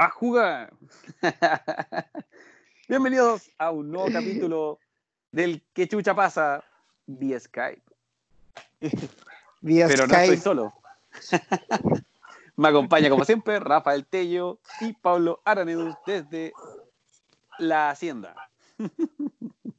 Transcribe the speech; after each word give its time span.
a 0.00 0.08
jugar. 0.08 0.72
Bienvenidos 2.88 3.50
a 3.58 3.70
un 3.70 3.90
nuevo 3.90 4.10
capítulo 4.10 4.78
del 5.30 5.62
Que 5.74 5.86
Chucha 5.88 6.14
Pasa 6.14 6.64
vía 7.06 7.38
Skype. 7.38 7.82
Vía 9.60 9.86
Pero 9.88 10.06
no 10.06 10.16
estoy 10.16 10.38
solo. 10.38 10.72
Me 12.56 12.68
acompaña 12.68 13.10
como 13.10 13.26
siempre 13.26 13.60
Rafael 13.60 14.06
Tello 14.06 14.58
y 14.80 14.94
Pablo 14.94 15.42
Aranedus 15.44 15.94
desde 16.06 16.54
la 17.58 17.90
Hacienda. 17.90 18.34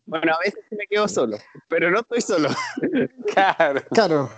Bueno, 0.05 0.35
a 0.35 0.39
veces 0.39 0.63
me 0.69 0.85
quedo 0.85 1.07
solo, 1.07 1.37
pero 1.67 1.89
no 1.89 2.01
estoy 2.01 2.21
solo. 2.21 2.49
Claro. 3.33 3.81
Claro. 3.89 4.29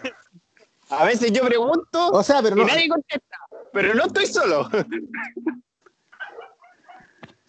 A 0.89 1.03
veces 1.03 1.31
yo 1.33 1.43
pregunto 1.43 2.09
O 2.11 2.23
sea, 2.23 2.41
pero 2.41 2.55
y 2.55 2.59
no. 2.59 2.67
nadie 2.67 2.87
contesta, 2.87 3.37
pero 3.73 3.93
no 3.95 4.05
estoy 4.05 4.27
solo. 4.27 4.69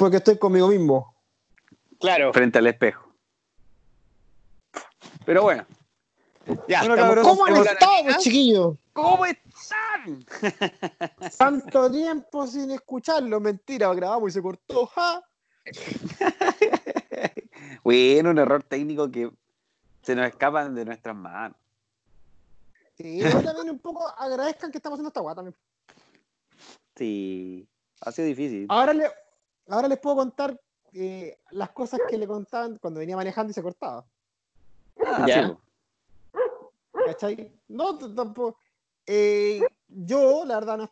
Porque 0.04 0.18
estoy 0.18 0.36
conmigo 0.36 0.68
mismo. 0.68 1.16
Claro, 1.98 2.30
Frente 2.34 2.58
al 2.58 2.66
espejo. 2.66 3.10
Pero 5.24 5.44
bueno, 5.44 5.64
ya. 6.68 6.84
Bueno, 6.84 7.22
¿Cómo 7.22 7.46
han 7.46 7.56
estado, 7.56 8.18
chiquillos? 8.18 8.76
¿cómo 8.92 9.24
están? 9.24 10.26
Tanto 11.38 11.90
tiempo 11.90 12.46
sin 12.46 12.70
escucharlo. 12.72 13.40
Mentira, 13.40 13.94
grabamos 13.94 14.28
y 14.28 14.32
se 14.34 14.42
cortó. 14.42 14.84
¡ja! 14.88 15.24
Bueno, 17.82 18.28
un 18.28 18.38
error 18.38 18.62
técnico 18.62 19.10
que 19.10 19.30
se 20.02 20.14
nos 20.14 20.26
escapan 20.26 20.74
de 20.74 20.84
nuestras 20.84 21.16
manos. 21.16 21.56
Sí, 22.98 23.20
yo 23.20 23.42
también 23.42 23.70
un 23.70 23.78
poco 23.78 24.06
agradezcan 24.18 24.70
que 24.70 24.76
estamos 24.76 24.98
haciendo 24.98 25.08
esta 25.08 25.20
guata 25.20 25.36
también. 25.36 25.56
Sí, 26.94 27.66
ha 28.02 28.12
sido 28.12 28.28
difícil. 28.28 28.66
Ahora, 28.68 28.92
le, 28.92 29.10
ahora 29.68 29.88
les 29.88 29.98
puedo 29.98 30.16
contar 30.16 30.58
eh, 30.92 31.38
las 31.50 31.70
cosas 31.70 32.00
que 32.08 32.18
le 32.18 32.26
contaban 32.26 32.78
cuando 32.78 33.00
venía 33.00 33.16
manejando 33.16 33.50
y 33.50 33.54
se 33.54 33.62
cortaba. 33.62 34.04
Ah, 35.04 35.24
Ya. 35.26 35.48
sí. 35.48 35.54
¿Cachai? 37.06 37.52
No, 37.68 37.98
tampoco. 37.98 38.58
Eh, 39.06 39.60
yo, 39.88 40.44
la 40.44 40.54
verdad, 40.54 40.78
no 40.78 40.90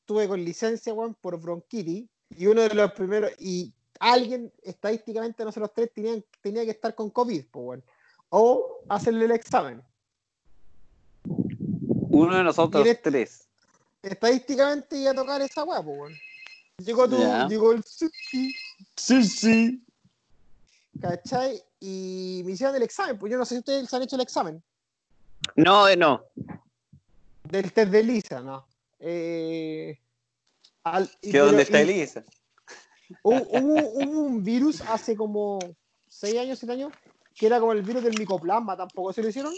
estuve 0.00 0.28
con 0.28 0.42
licencia, 0.42 0.94
weón, 0.94 1.14
por 1.14 1.38
bronquitis. 1.38 2.08
Y 2.36 2.46
uno 2.46 2.62
de 2.62 2.74
los 2.74 2.92
primeros. 2.92 3.32
Y 3.38 3.72
alguien, 3.98 4.52
estadísticamente, 4.62 5.44
nosotros 5.44 5.72
tres, 5.74 5.92
tenían, 5.92 6.24
tenía 6.40 6.64
que 6.64 6.70
estar 6.70 6.94
con 6.94 7.10
COVID, 7.10 7.44
pues, 7.50 7.64
weón. 7.66 7.84
O 8.30 8.78
hacerle 8.88 9.24
el 9.24 9.32
examen. 9.32 9.82
Uno 11.24 12.36
de 12.36 12.44
nosotros 12.44 12.86
tres. 13.02 13.48
Estadísticamente 14.02 14.96
iba 14.96 15.10
a 15.10 15.14
tocar 15.14 15.42
esa 15.42 15.64
weá, 15.64 15.82
pues, 15.82 15.98
weón. 15.98 16.12
Llegó 16.84 17.08
tú, 17.08 17.18
Ya. 17.18 17.46
llegó 17.48 17.72
el 17.72 17.82
sí, 17.84 18.08
sí, 18.96 19.22
Sí. 19.24 19.84
¿cachai? 21.00 21.62
Y 21.80 22.42
me 22.44 22.52
hicieron 22.52 22.76
el 22.76 22.82
examen, 22.82 23.18
pues 23.18 23.30
yo 23.32 23.38
no 23.38 23.44
sé 23.44 23.54
si 23.56 23.58
ustedes 23.60 23.92
han 23.94 24.02
hecho 24.02 24.16
el 24.16 24.22
examen. 24.22 24.62
No, 25.56 25.88
eh, 25.88 25.96
no. 25.96 26.22
Del 27.44 27.72
test 27.72 27.90
de 27.90 28.02
Lisa, 28.02 28.40
¿no? 28.40 28.66
Eh, 28.98 29.98
al- 30.84 31.10
y- 31.22 31.30
¿Que 31.32 31.38
dónde 31.38 31.62
está 31.62 31.80
Elisa? 31.80 32.22
Hubo, 33.22 33.40
hubo- 33.40 33.90
hubo 34.04 34.20
un 34.20 34.44
virus 34.44 34.80
hace 34.82 35.16
como 35.16 35.58
6 36.08 36.38
años, 36.38 36.58
7 36.58 36.74
años, 36.74 36.92
que 37.34 37.46
era 37.46 37.58
como 37.58 37.72
el 37.72 37.82
virus 37.82 38.04
del 38.04 38.18
micoplasma, 38.18 38.76
tampoco 38.76 39.12
se 39.12 39.22
lo 39.22 39.28
hicieron. 39.30 39.54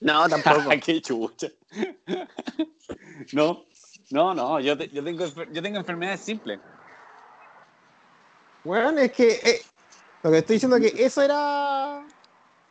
No, 0.00 0.28
tampoco. 0.28 0.68
¡Qué 0.84 1.00
chucha! 1.00 1.48
no, 3.32 3.64
no, 4.12 4.34
no, 4.34 4.60
yo, 4.60 4.76
te- 4.76 4.88
yo, 4.88 5.02
tengo, 5.02 5.26
yo 5.26 5.62
tengo 5.62 5.78
enfermedades 5.78 6.20
simples. 6.20 6.60
Bueno, 8.64 8.98
es 9.00 9.10
que 9.12 9.32
eh, 9.42 9.60
lo 10.22 10.30
que 10.30 10.38
estoy 10.38 10.56
diciendo 10.56 10.76
es 10.76 10.92
que 10.92 11.04
eso 11.04 11.20
era 11.22 12.06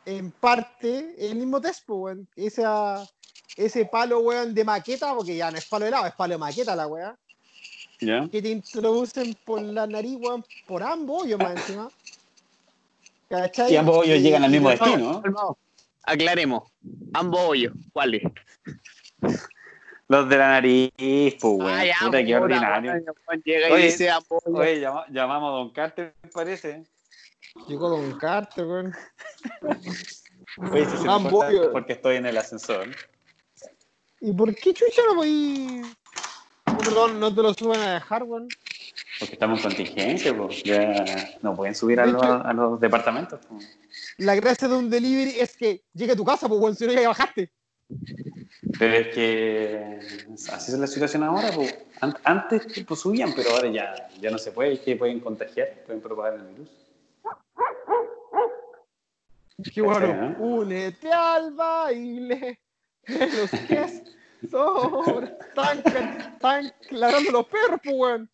en 0.06 0.32
parte 0.32 1.16
el 1.20 1.36
mismo 1.36 1.60
test, 1.60 1.84
pues, 1.86 2.00
weón. 2.16 2.28
Esa- 2.36 3.06
ese 3.58 3.86
palo, 3.86 4.20
weón, 4.20 4.54
de 4.54 4.64
maqueta, 4.64 5.14
porque 5.14 5.36
ya 5.36 5.52
no 5.52 5.58
es 5.58 5.66
palo 5.66 5.84
de 5.86 5.90
helado, 5.90 6.08
es 6.08 6.14
palo 6.16 6.34
de 6.36 6.38
maqueta 6.38 6.76
la 6.76 6.88
weá, 6.88 7.18
¿Ya? 8.00 8.28
que 8.32 8.42
te 8.42 8.50
introducen 8.50 9.36
por 9.46 9.62
la 9.62 9.86
nariz, 9.86 10.18
weón, 10.22 10.46
por 10.68 10.82
ambos 10.84 11.24
hoyos 11.24 11.40
más 11.40 11.52
encima. 11.52 11.90
¿Cachai? 13.30 13.74
Y 13.74 13.76
ambos 13.78 14.06
Y- 14.08 14.20
llegan 14.20 14.44
al 14.44 14.52
mismo 14.52 14.70
destino. 14.70 15.22
¿no? 15.24 15.58
Aclaremos. 16.04 16.72
Ambos 17.14 17.40
hoyos. 17.42 17.74
¿Cuáles? 17.94 18.22
Los 20.12 20.28
de 20.28 20.38
la 20.38 20.48
nariz, 20.50 20.92
pues, 20.98 21.42
weón. 21.42 21.70
Ah, 21.72 21.84
Puta, 22.02 22.22
qué 22.26 22.36
ordinario. 22.36 22.94
Llega 23.46 23.70
y 23.70 23.72
Oye, 23.72 23.86
dice 23.86 24.10
ambos 24.10 24.44
hoyos. 24.46 24.60
Oye, 24.60 24.80
llama- 24.82 25.06
llamamos 25.10 25.48
a 25.48 25.52
Don 25.56 25.70
Carter, 25.72 26.14
parece. 26.34 26.84
Llegó 27.70 27.88
Don 27.88 28.20
Carter, 28.20 28.66
weón. 28.66 28.94
Oye, 30.70 30.86
si 30.86 30.98
se 30.98 31.04
me 31.08 31.54
yo- 31.54 31.72
porque 31.72 31.94
estoy 31.94 32.18
en 32.18 32.26
el 32.26 32.38
ascensor. 32.38 32.90
¿Y 34.20 34.34
por 34.34 34.54
qué 34.54 34.74
chucha 34.74 35.02
no 35.08 35.16
voy? 35.16 35.82
No, 36.94 37.08
no 37.08 37.34
te 37.34 37.42
lo 37.42 37.54
suben 37.54 37.80
a 37.80 37.94
dejar, 37.94 38.24
weón. 38.24 38.50
Porque 39.18 39.34
estamos 39.36 39.60
en 39.60 39.64
contingencia, 39.64 40.36
pues. 40.36 40.62
Ya 40.64 41.38
no 41.42 41.56
pueden 41.56 41.74
subir 41.74 42.02
a 42.02 42.06
los, 42.06 42.22
a 42.22 42.52
los 42.52 42.82
departamentos. 42.82 43.40
pues. 43.48 43.78
La 44.18 44.36
gracia 44.36 44.68
de 44.68 44.76
un 44.76 44.90
delivery 44.90 45.40
es 45.40 45.56
que 45.56 45.84
llegue 45.94 46.12
a 46.12 46.16
tu 46.18 46.26
casa, 46.26 46.50
pues, 46.50 46.60
weón, 46.60 46.76
si 46.76 46.86
no 46.86 46.92
ya 46.92 47.08
bajaste. 47.08 47.50
Pero 48.78 48.94
es 48.96 49.08
que 49.16 50.00
así 50.52 50.72
es 50.72 50.78
la 50.78 50.88
situación 50.88 51.24
ahora. 51.24 51.52
Pues. 51.54 51.76
An- 52.02 52.18
Antes 52.24 52.68
pues, 52.88 53.00
subían, 53.00 53.34
pero 53.36 53.52
ahora 53.52 53.70
ya, 53.70 54.10
ya 54.20 54.30
no 54.32 54.38
se 54.38 54.52
puede. 54.52 54.74
Es 54.74 54.80
que 54.82 54.96
pueden 54.96 55.20
contagiar, 55.20 55.70
pueden 55.86 56.02
propagar 56.02 56.36
el 56.36 56.44
virus. 56.44 56.70
Qué 59.74 59.82
bueno. 59.82 60.36
Únete 60.40 61.12
al 61.12 61.54
baile. 61.54 62.60
Los 63.08 63.50
que. 63.52 63.86
Están, 64.44 65.82
can- 65.84 66.20
están 66.34 66.74
ladrando 66.90 67.32
los 67.32 67.46
perros, 67.48 67.80
pues, 67.84 67.96
weón. 67.96 68.30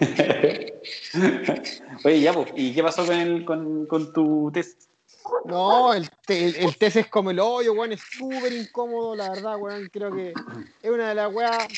Oye, 2.04 2.20
ya, 2.20 2.32
pues. 2.32 2.48
¿Y 2.56 2.74
qué 2.74 2.82
pasó 2.82 3.04
con, 3.06 3.16
el, 3.16 3.44
con, 3.44 3.86
con 3.86 4.12
tu 4.14 4.50
test? 4.52 4.90
No, 5.44 5.92
el, 5.92 6.08
el, 6.28 6.56
el 6.56 6.76
test 6.76 6.96
es 6.96 7.08
como 7.08 7.30
el 7.30 7.40
hoyo, 7.40 7.72
weón. 7.72 7.92
Es 7.92 8.00
súper 8.00 8.52
incómodo, 8.52 9.14
la 9.14 9.30
verdad, 9.30 9.56
weón. 9.58 9.88
Creo 9.92 10.14
que 10.14 10.32
es 10.82 10.90
una 10.90 11.08
de 11.08 11.14
las 11.14 11.32
weas 11.32 11.68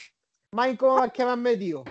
más 0.52 0.68
incómodas 0.68 1.12
que 1.12 1.24
me 1.24 1.30
han 1.32 1.42
metido. 1.42 1.84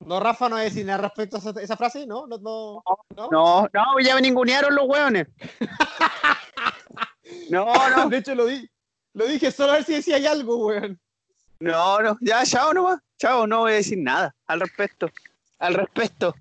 No, 0.00 0.18
Rafa 0.18 0.48
no 0.48 0.56
a 0.56 0.62
decir 0.62 0.84
nada 0.84 0.98
respecto 0.98 1.36
a 1.36 1.60
esa, 1.60 1.76
frase, 1.76 2.06
¿no? 2.06 2.26
No, 2.26 2.38
no, 2.38 2.82
no. 3.16 3.28
No, 3.30 3.68
no, 3.72 4.00
ya 4.00 4.14
me 4.14 4.22
ningunearon 4.22 4.74
los 4.74 4.88
hueones. 4.88 5.28
No, 7.48 7.66
no, 7.90 8.10
De 8.10 8.18
hecho, 8.18 8.34
lo, 8.34 8.44
di, 8.46 8.68
lo 9.14 9.26
dije 9.26 9.50
solo 9.50 9.72
a 9.72 9.76
ver 9.76 9.84
si 9.84 9.94
decía 9.94 10.16
hay 10.16 10.26
algo, 10.26 10.66
weón. 10.66 11.00
no, 11.60 12.00
no, 12.02 12.18
ya, 12.20 12.44
chao 12.44 12.74
nomás. 12.74 13.00
Chao, 13.18 13.46
no 13.46 13.60
voy 13.60 13.72
a 13.72 13.76
decir 13.76 13.98
nada 13.98 14.34
al 14.46 14.60
respecto. 14.60 15.10
Al 15.58 15.74
respecto. 15.74 16.34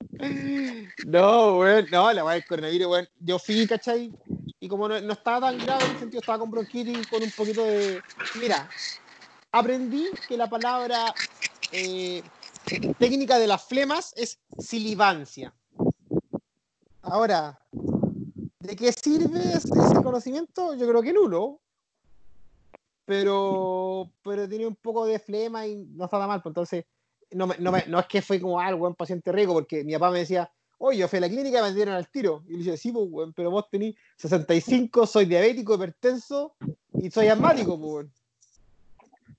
No, 1.06 1.58
weón, 1.58 1.86
no, 1.90 2.12
la 2.12 2.24
weá 2.24 2.34
del 2.34 2.46
coronavirus, 2.46 2.86
weón. 2.88 3.08
Yo 3.20 3.38
fui, 3.38 3.66
¿cachai? 3.66 4.12
Y 4.60 4.68
como 4.68 4.88
no, 4.88 5.00
no 5.00 5.12
estaba 5.12 5.48
tan 5.48 5.58
grave 5.58 5.84
en 5.84 5.90
el 5.92 5.98
sentido, 5.98 6.20
estaba 6.20 6.38
con 6.38 6.50
bronquitis, 6.50 7.06
con 7.08 7.22
un 7.22 7.30
poquito 7.30 7.64
de. 7.64 8.02
Mira, 8.40 8.68
aprendí 9.52 10.10
que 10.28 10.36
la 10.36 10.48
palabra 10.48 11.14
eh, 11.72 12.22
técnica 12.98 13.38
de 13.38 13.46
las 13.46 13.64
flemas 13.64 14.12
es 14.16 14.38
silivancia. 14.58 15.54
Ahora, 17.02 17.58
¿de 17.72 18.76
qué 18.76 18.92
sirve 18.92 19.54
ese 19.54 20.02
conocimiento? 20.02 20.74
Yo 20.74 20.86
creo 20.86 21.02
que 21.02 21.12
nulo. 21.12 21.60
Pero, 23.06 24.12
pero 24.22 24.48
tenía 24.48 24.68
un 24.68 24.76
poco 24.76 25.04
de 25.04 25.18
flema 25.18 25.66
y 25.66 25.74
no 25.74 26.04
estaba 26.04 26.28
mal, 26.28 26.42
pues 26.42 26.50
entonces 26.50 26.84
no, 27.32 27.46
me- 27.46 27.58
no, 27.58 27.72
me- 27.72 27.86
no 27.86 27.98
es 28.00 28.06
que 28.06 28.22
fue 28.22 28.40
como 28.40 28.60
algo 28.60 28.80
buen 28.80 28.94
paciente 28.94 29.30
rico, 29.32 29.52
porque 29.52 29.84
mi 29.84 29.92
papá 29.94 30.10
me 30.10 30.20
decía, 30.20 30.50
oye, 30.78 30.98
yo 30.98 31.08
fui 31.08 31.18
a 31.18 31.20
la 31.20 31.28
clínica 31.28 31.58
y 31.60 31.62
me 31.62 31.74
dieron 31.74 31.94
al 31.94 32.08
tiro. 32.10 32.42
Y 32.48 32.52
le 32.52 32.58
dije, 32.58 32.76
sí, 32.76 32.90
pues, 32.92 33.06
weón, 33.10 33.32
pero 33.32 33.50
vos 33.50 33.68
tenés 33.70 33.94
65, 34.16 35.06
soy 35.06 35.26
diabético, 35.26 35.74
hipertenso 35.74 36.54
y 36.94 37.10
soy 37.10 37.28
asmático, 37.28 37.78
pues. 37.80 38.06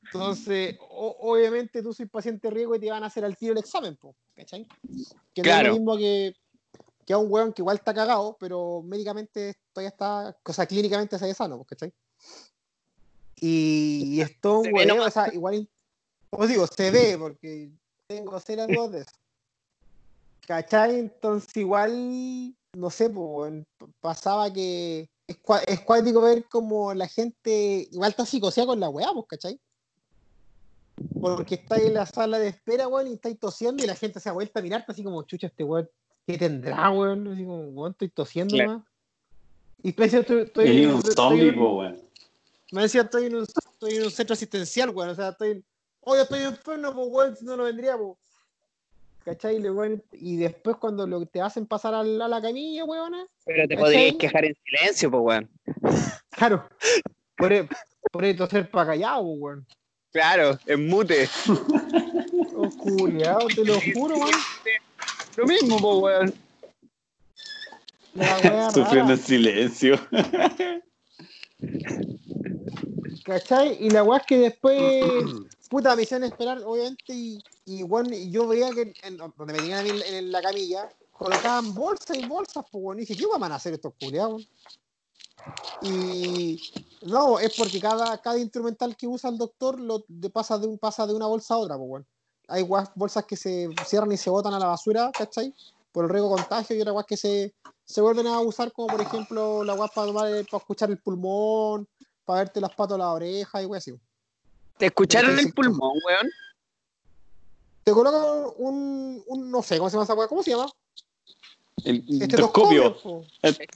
Entonces, 0.03 0.75
o- 0.79 1.17
obviamente 1.21 1.81
tú 1.81 1.93
soy 1.93 2.05
paciente 2.05 2.49
riesgo 2.49 2.75
y 2.75 2.79
te 2.79 2.91
van 2.91 3.03
a 3.03 3.07
hacer 3.07 3.23
al 3.25 3.37
tiro 3.37 3.53
el 3.53 3.59
examen, 3.59 3.95
pues, 3.95 4.15
¿cachai? 4.35 4.67
Que 5.33 5.41
no 5.41 5.49
es 5.49 5.55
Claro. 5.55 5.67
lo 5.69 5.73
mismo 5.75 5.97
que, 5.97 6.35
que 7.05 7.13
a 7.13 7.17
un 7.17 7.31
weón 7.31 7.53
que 7.53 7.61
igual 7.61 7.77
está 7.77 7.93
cagado, 7.93 8.37
pero 8.39 8.81
médicamente 8.83 9.55
todavía 9.73 9.89
está, 9.89 10.37
o 10.43 10.53
sea, 10.53 10.65
clínicamente 10.65 11.15
está 11.15 11.33
sano, 11.33 11.57
pues, 11.57 11.69
¿cachai? 11.69 11.93
Y, 13.39 14.03
y 14.17 14.21
esto, 14.21 14.61
Se 14.63 14.67
ve 14.71 14.73
weón, 14.85 14.99
o 14.99 15.09
sea, 15.09 15.33
igual, 15.33 15.67
como 16.29 16.45
digo, 16.45 16.67
se 16.67 16.91
ve, 16.91 17.17
porque 17.17 17.71
tengo 18.15 18.39
serias 18.39 18.67
dudas 18.67 18.91
de 18.91 18.99
eso. 19.01 19.11
¿Cachai? 20.47 20.99
Entonces 20.99 21.55
igual, 21.57 22.53
no 22.73 22.89
sé, 22.89 23.09
pues, 23.09 23.63
pasaba 23.99 24.51
que 24.51 25.09
es, 25.27 25.41
cua- 25.41 25.63
es 25.67 25.79
cuático 25.81 26.21
ver 26.21 26.45
como 26.49 26.93
la 26.93 27.07
gente 27.07 27.87
igual 27.91 28.09
está 28.11 28.25
psicoseada 28.25 28.67
con 28.67 28.79
la 28.79 28.89
weá, 28.89 29.11
pues, 29.13 29.25
¿cachai? 29.27 29.59
porque 31.19 31.55
estáis 31.55 31.87
en 31.87 31.95
la 31.95 32.05
sala 32.05 32.37
de 32.37 32.49
espera, 32.49 32.87
weón, 32.87 33.07
y 33.07 33.13
estáis 33.13 33.39
tosiendo 33.39 33.83
y 33.83 33.87
la 33.87 33.95
gente 33.95 34.19
se 34.19 34.29
ha 34.29 34.33
vuelto 34.33 34.59
a 34.59 34.61
mirarte 34.61 34.91
así 34.91 35.03
como, 35.03 35.23
chucha, 35.23 35.47
este 35.47 35.63
weón, 35.63 35.89
¿qué 36.27 36.37
tendrá, 36.37 36.89
weón? 36.91 37.27
Así 37.27 37.43
como, 37.43 37.61
weón, 37.69 37.91
estoy 37.93 38.09
tosiendo 38.09 38.55
Claro. 38.55 38.79
más. 38.79 38.87
Y 39.81 39.87
después 39.87 40.13
estoy, 40.13 40.41
estoy, 40.43 40.69
Y 40.69 40.85
un 40.85 40.97
estoy- 40.97 41.13
zombie, 41.15 41.49
estoy- 41.49 41.59
weón. 41.63 42.01
me 42.71 42.81
decía, 42.83 43.01
estoy 43.01 43.25
en, 43.25 43.35
un, 43.35 43.43
estoy 43.43 43.95
en 43.95 44.03
un 44.03 44.11
centro 44.11 44.33
asistencial, 44.33 44.89
weón. 44.91 45.09
O 45.09 45.15
sea, 45.15 45.29
estoy. 45.29 45.63
Oye, 46.01 46.21
estoy 46.23 46.41
enfermo, 46.43 46.93
pues, 46.93 47.07
weón, 47.11 47.35
si 47.37 47.45
no 47.45 47.55
lo 47.55 47.63
vendría, 47.65 47.97
pues. 47.97 48.17
¿Cachai? 49.23 49.59
Le- 49.59 49.69
weón, 49.69 50.03
Y 50.13 50.37
después, 50.37 50.77
cuando 50.77 51.05
lo, 51.05 51.23
te 51.25 51.41
hacen 51.41 51.67
pasar 51.67 51.93
a 51.93 52.03
la, 52.03 52.25
a 52.25 52.27
la 52.27 52.41
camilla, 52.41 52.85
weón, 52.85 53.13
Pero 53.45 53.67
te 53.67 53.75
¿Cachai? 53.75 53.79
podrías 53.79 54.15
quejar 54.15 54.45
en 54.45 54.57
silencio, 54.65 55.11
pues, 55.11 55.21
weón. 55.23 55.49
claro. 56.31 56.67
Por, 57.37 57.51
por 58.11 58.25
eso 58.25 58.47
ser 58.47 58.69
para 58.69 58.87
callado, 58.91 59.23
pues, 59.23 59.37
weón. 59.39 59.67
Claro, 60.11 60.59
en 60.65 60.87
mute. 60.87 61.29
Oh, 62.53 62.69
culiao, 62.79 63.47
te 63.47 63.63
lo 63.63 63.79
juro, 63.93 64.15
weón. 64.17 64.31
Lo 65.37 65.45
mismo, 65.45 65.77
pues, 65.79 65.97
weón. 66.01 66.33
Sufriendo 68.73 69.13
en 69.13 69.19
silencio. 69.19 69.95
¿cachai? 73.23 73.77
Y 73.79 73.89
la 73.89 74.03
weá 74.03 74.19
es 74.19 74.25
que 74.25 74.37
después, 74.37 75.03
puta, 75.71 75.95
me 75.95 76.03
hicieron 76.03 76.25
esperar, 76.27 76.61
obviamente, 76.65 77.13
y, 77.13 77.41
y, 77.65 77.83
y 77.85 78.29
yo 78.29 78.45
veía 78.45 78.69
que 78.71 78.93
en, 79.03 79.15
donde 79.15 79.45
me 79.45 79.53
tenían 79.53 79.79
a 79.79 79.83
mí 79.83 79.89
en, 79.89 80.15
en 80.15 80.31
la 80.31 80.41
camilla, 80.41 80.89
colocaban 81.17 81.73
bolsas 81.73 82.17
y 82.17 82.27
bolsas, 82.27 82.65
pues, 82.69 82.83
weón. 82.83 82.97
Y 82.97 83.01
dije, 83.01 83.15
¿qué 83.15 83.25
van 83.25 83.49
a 83.53 83.55
hacer 83.55 83.73
estos 83.73 83.93
culiados? 83.97 84.49
Y 85.81 86.59
no, 87.03 87.39
es 87.39 87.53
porque 87.57 87.79
cada, 87.79 88.21
cada 88.21 88.37
instrumental 88.37 88.97
que 88.97 89.07
usa 89.07 89.29
el 89.29 89.37
doctor 89.37 89.79
lo 89.79 90.03
de- 90.09 90.29
pasa, 90.29 90.57
de 90.57 90.77
pasa 90.77 91.07
de 91.07 91.13
una 91.13 91.27
bolsa 91.27 91.53
a 91.53 91.59
otra, 91.59 91.77
pues, 91.77 91.89
weón. 91.89 92.07
Hay 92.49 92.63
guas- 92.63 92.91
bolsas 92.95 93.23
que 93.25 93.37
se 93.37 93.69
cierran 93.87 94.11
y 94.11 94.17
se 94.17 94.29
botan 94.29 94.53
a 94.53 94.59
la 94.59 94.67
basura, 94.67 95.09
¿cachai? 95.17 95.55
Por 95.93 96.03
el 96.03 96.09
riesgo 96.09 96.31
contagio 96.31 96.75
y 96.75 96.81
otras 96.81 96.93
guas 96.93 97.05
que 97.05 97.15
se, 97.15 97.55
se 97.85 98.01
vuelven 98.01 98.27
a 98.27 98.41
usar, 98.41 98.73
como 98.73 98.89
por 98.89 98.99
ejemplo 98.99 99.63
la 99.63 99.73
guas 99.73 99.91
para, 99.95 100.11
para 100.11 100.37
escuchar 100.41 100.91
el 100.91 100.97
pulmón, 100.97 101.87
para 102.25 102.39
verte 102.39 102.59
las 102.59 102.75
patas 102.75 102.95
a 102.95 102.97
la 102.97 103.13
oreja 103.13 103.61
y 103.63 103.65
wey 103.67 103.77
así. 103.77 103.93
¿Te 104.77 104.87
escucharon 104.87 105.37
el 105.37 105.53
pulmón, 105.53 105.97
weón? 106.05 106.29
Te 107.83 107.91
colocan 107.91 108.53
un, 108.57 109.23
un, 109.27 109.51
no 109.51 109.61
sé, 109.63 109.77
¿cómo 109.77 109.89
se 109.89 109.95
llama 109.95 110.03
esa 110.03 110.13
guay? 110.13 110.27
¿Cómo 110.27 110.43
se 110.43 110.51
llama? 110.51 110.71
El 111.83 112.03
Estetoscopio. 112.21 112.95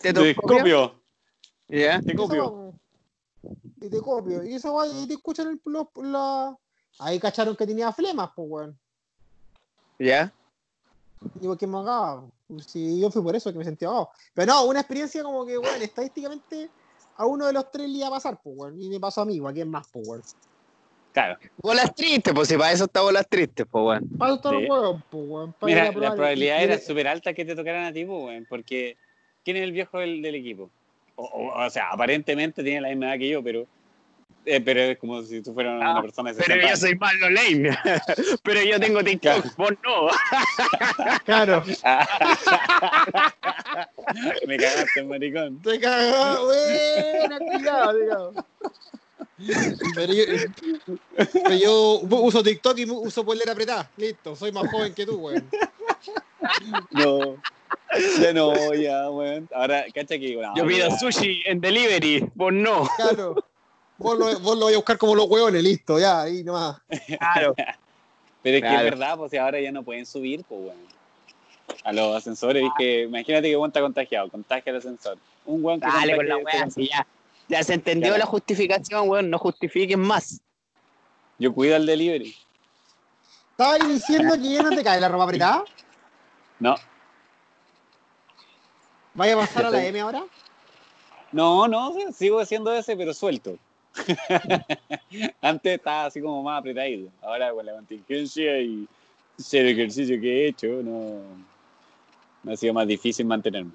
Endoscopio. 0.04 1.02
¿Ya? 1.68 2.02
Po. 2.02 2.74
Y 3.82 3.90
te 3.90 4.00
copio. 4.00 4.44
Y 4.44 4.56
esa 4.56 4.70
guay, 4.70 5.04
y 5.04 5.08
te 5.08 5.14
escuchan 5.16 5.48
el, 5.48 5.62
los- 5.66 5.88
la... 5.96 6.56
Ahí 7.00 7.20
cacharon 7.20 7.56
que 7.56 7.68
tenía 7.68 7.92
flemas, 7.92 8.30
pues, 8.36 8.48
weón. 8.50 8.80
¿Ya? 10.00 10.32
Y 11.42 11.48
porque 11.48 11.66
me 11.68 11.78
ahogaba. 11.78 12.26
Si 12.66 13.00
yo 13.00 13.10
fui 13.10 13.22
por 13.24 13.36
eso 13.36 13.52
que 13.52 13.58
me 13.58 13.66
sentía 13.66 13.88
ahogado. 13.88 14.12
Pero 14.34 14.54
no, 14.54 14.66
una 14.66 14.80
experiencia 14.82 15.24
como 15.24 15.46
que, 15.46 15.58
weón, 15.58 15.82
estadísticamente 15.82 16.70
a 17.18 17.26
uno 17.26 17.48
de 17.48 17.54
los 17.54 17.72
tres 17.72 17.90
le 17.90 17.98
iba 17.98 18.08
a 18.08 18.12
pasar, 18.12 18.40
pues, 18.42 18.56
weón. 18.58 18.80
Y 18.82 18.90
me 18.90 19.00
pasó 19.00 19.22
a 19.22 19.26
mí, 19.26 19.42
¿a 19.46 19.52
quién 19.52 19.70
más, 19.70 19.88
pues, 19.92 20.08
weón? 20.08 20.24
Claro. 21.16 21.38
Bolas 21.64 21.96
tristes, 21.96 22.34
pues 22.34 22.50
si 22.50 22.58
para 22.58 22.74
eso 22.74 22.84
está 22.84 23.00
bolas 23.00 23.26
tristes, 23.30 23.66
pues, 23.72 23.84
weón. 23.86 24.10
Para 24.18 24.32
eso 24.34 24.36
están 24.36 24.52
Sí. 24.52 24.60
los 24.60 24.70
huevos, 24.70 25.02
pues, 25.10 25.24
weón. 25.26 25.56
Mira, 25.62 25.86
la 25.86 26.14
probabilidad 26.14 26.62
era 26.62 26.78
súper 26.78 27.08
alta 27.08 27.34
que 27.34 27.46
te 27.46 27.56
tocaran 27.56 27.86
a 27.86 27.94
ti, 27.94 28.04
pues, 28.04 28.22
weón, 28.26 28.46
porque 28.50 28.98
¿quién 29.46 29.56
es 29.56 29.64
el 29.64 29.72
viejo 29.72 29.98
del, 30.00 30.22
del 30.22 30.36
equipo? 30.36 30.70
O, 31.16 31.24
o- 31.24 31.66
o 31.66 31.70
sea, 31.70 31.88
aparentemente 31.92 32.62
tiene 32.64 32.82
la 32.82 32.90
misma 32.90 33.06
edad 33.14 33.20
que 33.20 33.30
yo, 33.30 33.42
pero, 33.42 33.66
eh, 34.46 34.60
pero 34.60 34.82
es 34.82 34.98
como 34.98 35.24
si 35.24 35.42
tú 35.42 35.54
fueras 35.54 35.78
una 35.80 35.98
Ah, 35.98 36.02
persona 36.02 36.34
de 36.34 36.44
Pero 36.44 36.54
60 36.56 36.70
yo 36.70 36.76
soy 36.78 36.96
Marlo 36.98 37.30
Lane. 37.30 37.70
Pero 38.44 38.62
yo 38.64 38.78
tengo 38.82 39.02
TikTok, 39.06 39.56
Claro. 39.56 39.56
vos 39.58 39.72
no. 39.86 41.16
Claro. 41.26 41.64
Me 44.48 44.58
cagaste, 44.58 45.04
maricón. 45.04 45.62
Te 45.62 45.80
cagó, 45.80 46.46
buena, 46.48 47.40
cuidado, 47.40 47.98
digamos. 48.00 48.36
Pero 49.96 50.14
yo, 50.14 50.24
pero 51.34 51.56
yo 51.56 52.00
uso 52.02 52.42
TikTok 52.42 52.78
y 52.80 52.86
uso 52.90 53.26
polera 53.26 53.52
apretada. 53.52 53.90
Listo, 53.98 54.36
soy 54.36 54.52
más 54.52 54.70
joven 54.72 54.94
que 54.94 55.06
tú, 55.06 55.18
weón. 55.18 55.50
No. 56.92 57.36
Ya 58.22 58.34
no, 58.34 58.74
ya, 58.74 59.10
weón. 59.10 59.50
Ahora, 59.54 59.86
cacha 59.94 60.18
que. 60.18 60.36
bueno, 60.36 60.54
Yo 60.56 60.66
pido 60.66 60.90
sushi 60.98 61.42
en 61.46 61.60
delivery, 61.62 62.30
vos 62.34 62.54
no. 62.54 62.88
Claro. 62.98 63.36
Vos 63.98 64.18
lo, 64.18 64.40
vos 64.40 64.58
lo 64.58 64.66
vais 64.66 64.76
a 64.76 64.80
buscar 64.80 64.98
como 64.98 65.16
los 65.16 65.26
huevones, 65.30 65.64
listo, 65.64 65.98
ya, 66.00 66.22
ahí 66.24 66.44
nomás. 66.44 66.78
Claro. 67.34 67.56
Pero 68.44 68.58
es 68.58 68.64
que 68.64 68.76
es 68.76 68.84
verdad, 68.84 69.18
pues 69.18 69.32
si 69.32 69.38
ahora 69.38 69.60
ya 69.60 69.72
no 69.72 69.84
pueden 69.84 70.06
subir, 70.06 70.44
pues 70.48 70.62
weón. 70.62 70.78
A 71.84 71.92
los 71.94 72.16
ascensores, 72.16 72.64
es 72.64 72.70
que 72.78 73.02
imagínate 73.04 73.50
que 73.50 73.56
weón 73.58 73.70
está 73.70 73.82
contagiado, 73.82 74.30
contagia 74.30 74.72
el 74.72 74.78
ascensor. 74.78 75.18
Un 75.46 75.64
weón 75.64 75.80
que 75.80 75.88
Dale 75.88 76.16
con 76.16 76.28
la 76.28 76.36
contagie- 76.36 76.46
weá, 76.62 76.70
sí, 76.70 76.90
ya. 76.90 77.08
Ya 77.48 77.64
se 77.64 77.74
entendió 77.74 78.10
Claro. 78.10 78.20
la 78.20 78.26
justificación, 78.26 79.10
weón. 79.10 79.30
No 79.30 79.38
justifiquen 79.38 80.00
más. 80.00 80.42
Yo 81.38 81.54
cuido 81.54 81.76
al 81.76 81.86
delivery. 81.86 82.36
¿Estabas 83.52 83.88
diciendo 83.88 84.36
que 84.36 84.50
ya 84.50 84.64
no 84.64 84.70
te 84.70 84.84
cae 84.84 85.00
la 85.00 85.10
ropa 85.10 85.24
apretada? 85.26 85.64
No, 86.60 86.76
¿Vaya 89.16 89.34
a 89.34 89.38
pasar 89.38 89.66
a 89.66 89.70
la. 89.70 89.86
M 89.86 90.00
ahora? 90.00 90.26
no, 91.32 91.68
no, 91.68 91.94
sigo 92.14 92.40
haciendo 92.40 92.74
ese, 92.74 92.96
pero 92.96 93.14
suelto. 93.14 93.58
Antes 95.42 95.76
estaba 95.78 96.06
así 96.06 96.22
como 96.22 96.44
más 96.44 96.60
apretadito. 96.60 97.10
Ahora 97.22 97.54
con 97.54 97.66
la 97.66 97.74
contingencia 97.74 98.60
y 98.60 98.88
el 99.52 99.68
ejercicio 99.68 100.20
que 100.20 100.28
he 100.44 100.48
hecho, 100.50 100.68
no, 100.68 101.22
me 102.44 102.54
ha 102.54 102.58
sido 102.58 102.74
más 102.74 102.88
difícil 102.88 103.26
mantenerme. 103.26 103.72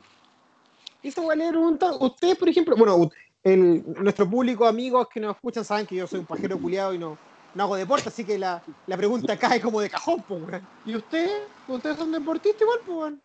Eso 1.03 1.23
igual 1.23 1.39
le 1.39 1.49
pregunta, 1.49 1.93
ustedes, 1.97 2.37
por 2.37 2.49
ejemplo, 2.51 2.77
bueno, 2.77 3.11
el, 3.43 3.83
nuestro 4.03 4.29
público, 4.29 4.67
amigos 4.67 5.09
que 5.13 5.21
nos 5.21 5.35
escuchan, 5.37 5.65
saben 5.65 5.87
que 5.87 5.97
yo 5.97 6.07
soy 6.07 6.21
un 6.21 6.27
pajero 6.27 6.59
culiado 6.59 6.93
y 6.95 6.99
no, 6.99 7.17
no 7.55 7.63
hago 7.63 7.77
deporte, 7.77 8.09
así 8.09 8.25
que 8.25 8.39
la, 8.39 8.63
la 8.87 8.97
pregunta 8.97 9.37
cae 9.39 9.61
como 9.61 9.81
de 9.81 9.89
cajón, 9.91 10.23
pues, 10.27 10.43
weón. 10.43 10.67
¿Y 10.85 10.97
ustedes? 10.97 11.43
¿Ustedes 11.67 11.97
son 11.97 12.13
deportistas 12.13 12.63
igual, 12.63 12.79
pues, 12.85 12.99
weón? 12.99 13.21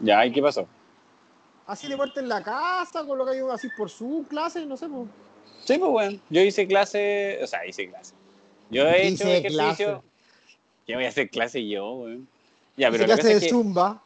Ya, 0.00 0.24
¿y 0.26 0.32
qué 0.32 0.42
pasó? 0.42 0.66
¿Así 1.66 1.86
deporte 1.88 2.20
en 2.20 2.28
la 2.28 2.42
casa, 2.42 3.04
colocáis 3.06 3.42
así 3.52 3.68
por 3.76 3.88
su 3.88 4.24
clase? 4.28 4.66
No 4.66 4.76
sé, 4.76 4.88
pues. 4.88 5.08
Sí, 5.64 5.78
pues 5.78 5.90
bueno, 5.90 6.18
yo 6.30 6.40
hice 6.40 6.66
clase, 6.66 7.38
o 7.42 7.46
sea, 7.46 7.64
hice 7.66 7.88
clase. 7.88 8.14
Yo 8.70 8.86
he 8.88 9.06
hecho 9.06 9.24
Hice 9.24 9.38
ejercicio. 9.38 9.86
clase. 9.86 10.02
¿Qué 10.86 10.94
voy 10.96 11.04
a 11.04 11.08
hacer 11.08 11.30
clase 11.30 11.68
yo, 11.68 11.92
weón? 11.92 12.26
Ya, 12.76 12.88
Hice 12.88 12.98
pero 12.98 13.06
la 13.08 13.14
clase 13.14 13.28
de 13.28 13.34
es 13.34 13.40
que... 13.44 13.50
zumba. 13.50 14.02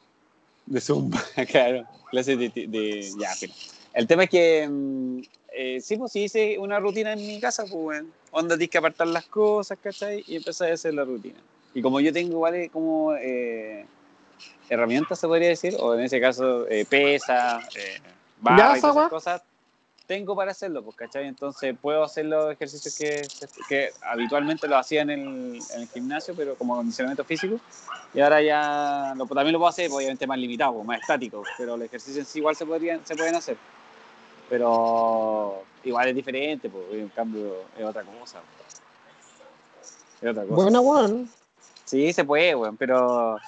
De 0.66 0.80
Zumba, 0.80 1.22
claro. 1.50 1.84
Clases 2.10 2.38
de, 2.38 2.48
de- 2.48 3.10
Ya, 3.18 3.30
pero. 3.40 3.52
El 3.92 4.06
tema 4.06 4.24
es 4.24 4.30
que. 4.30 4.68
mm, 4.68 5.20
eh, 5.56 5.80
sí, 5.80 5.96
pues 5.96 6.10
sí 6.12 6.24
hice 6.24 6.58
una 6.58 6.80
rutina 6.80 7.12
en 7.12 7.26
mi 7.26 7.38
casa, 7.40 7.62
pues, 7.62 7.74
weón. 7.74 8.12
Onda, 8.32 8.56
tienes 8.56 8.70
que 8.70 8.78
apartar 8.78 9.06
las 9.06 9.26
cosas, 9.26 9.78
¿cachai? 9.80 10.24
Y 10.26 10.36
empecé 10.36 10.70
a 10.70 10.74
hacer 10.74 10.94
la 10.94 11.04
rutina. 11.04 11.38
Y 11.74 11.82
como 11.82 12.00
yo 12.00 12.12
tengo, 12.12 12.40
¿vale? 12.40 12.68
Como. 12.70 13.14
eh, 13.14 13.86
herramientas, 14.68 15.18
se 15.18 15.26
podría 15.26 15.48
decir, 15.48 15.76
o 15.78 15.94
en 15.94 16.00
ese 16.00 16.20
caso, 16.20 16.66
eh, 16.68 16.84
pesa, 16.88 17.60
eh, 17.76 17.98
barra 18.40 18.78
y 18.78 18.80
todas 18.80 18.96
esas 18.96 19.08
cosas, 19.10 19.42
tengo 20.06 20.36
para 20.36 20.50
hacerlo, 20.50 20.82
pues, 20.82 20.96
¿cachai? 20.96 21.26
Entonces 21.26 21.74
puedo 21.80 22.04
hacer 22.04 22.26
los 22.26 22.52
ejercicios 22.52 22.94
que, 22.96 23.26
que 23.68 23.92
habitualmente 24.02 24.68
lo 24.68 24.76
hacía 24.76 25.02
en 25.02 25.10
el, 25.10 25.62
en 25.70 25.80
el 25.82 25.88
gimnasio, 25.88 26.34
pero 26.34 26.56
como 26.56 26.76
condicionamiento 26.76 27.24
físico. 27.24 27.58
Y 28.12 28.20
ahora 28.20 28.42
ya 28.42 29.14
lo- 29.16 29.26
también 29.26 29.52
lo 29.52 29.58
puedo 29.58 29.70
hacer, 29.70 29.88
pues, 29.88 29.98
obviamente 29.98 30.26
más 30.26 30.38
limitado, 30.38 30.74
pues, 30.74 30.86
más 30.86 31.00
estático, 31.00 31.44
pero 31.56 31.76
los 31.76 31.86
ejercicios 31.86 32.18
en 32.18 32.26
sí 32.26 32.38
igual 32.40 32.54
se, 32.56 32.66
podrían, 32.66 33.04
se 33.06 33.16
pueden 33.16 33.34
hacer. 33.34 33.56
Pero 34.48 35.62
igual 35.82 36.08
es 36.08 36.14
diferente, 36.14 36.68
pues, 36.68 36.84
en 36.92 37.08
cambio 37.08 37.56
es 37.76 37.84
otra 37.84 38.02
cosa. 38.02 38.40
Es 40.20 40.28
otra 40.30 40.42
cosa. 40.44 40.54
Buena, 40.62 40.80
weón. 40.80 41.28
Sí, 41.84 42.12
se 42.12 42.24
puede, 42.24 42.54
weón, 42.54 42.76
pero 42.76 43.38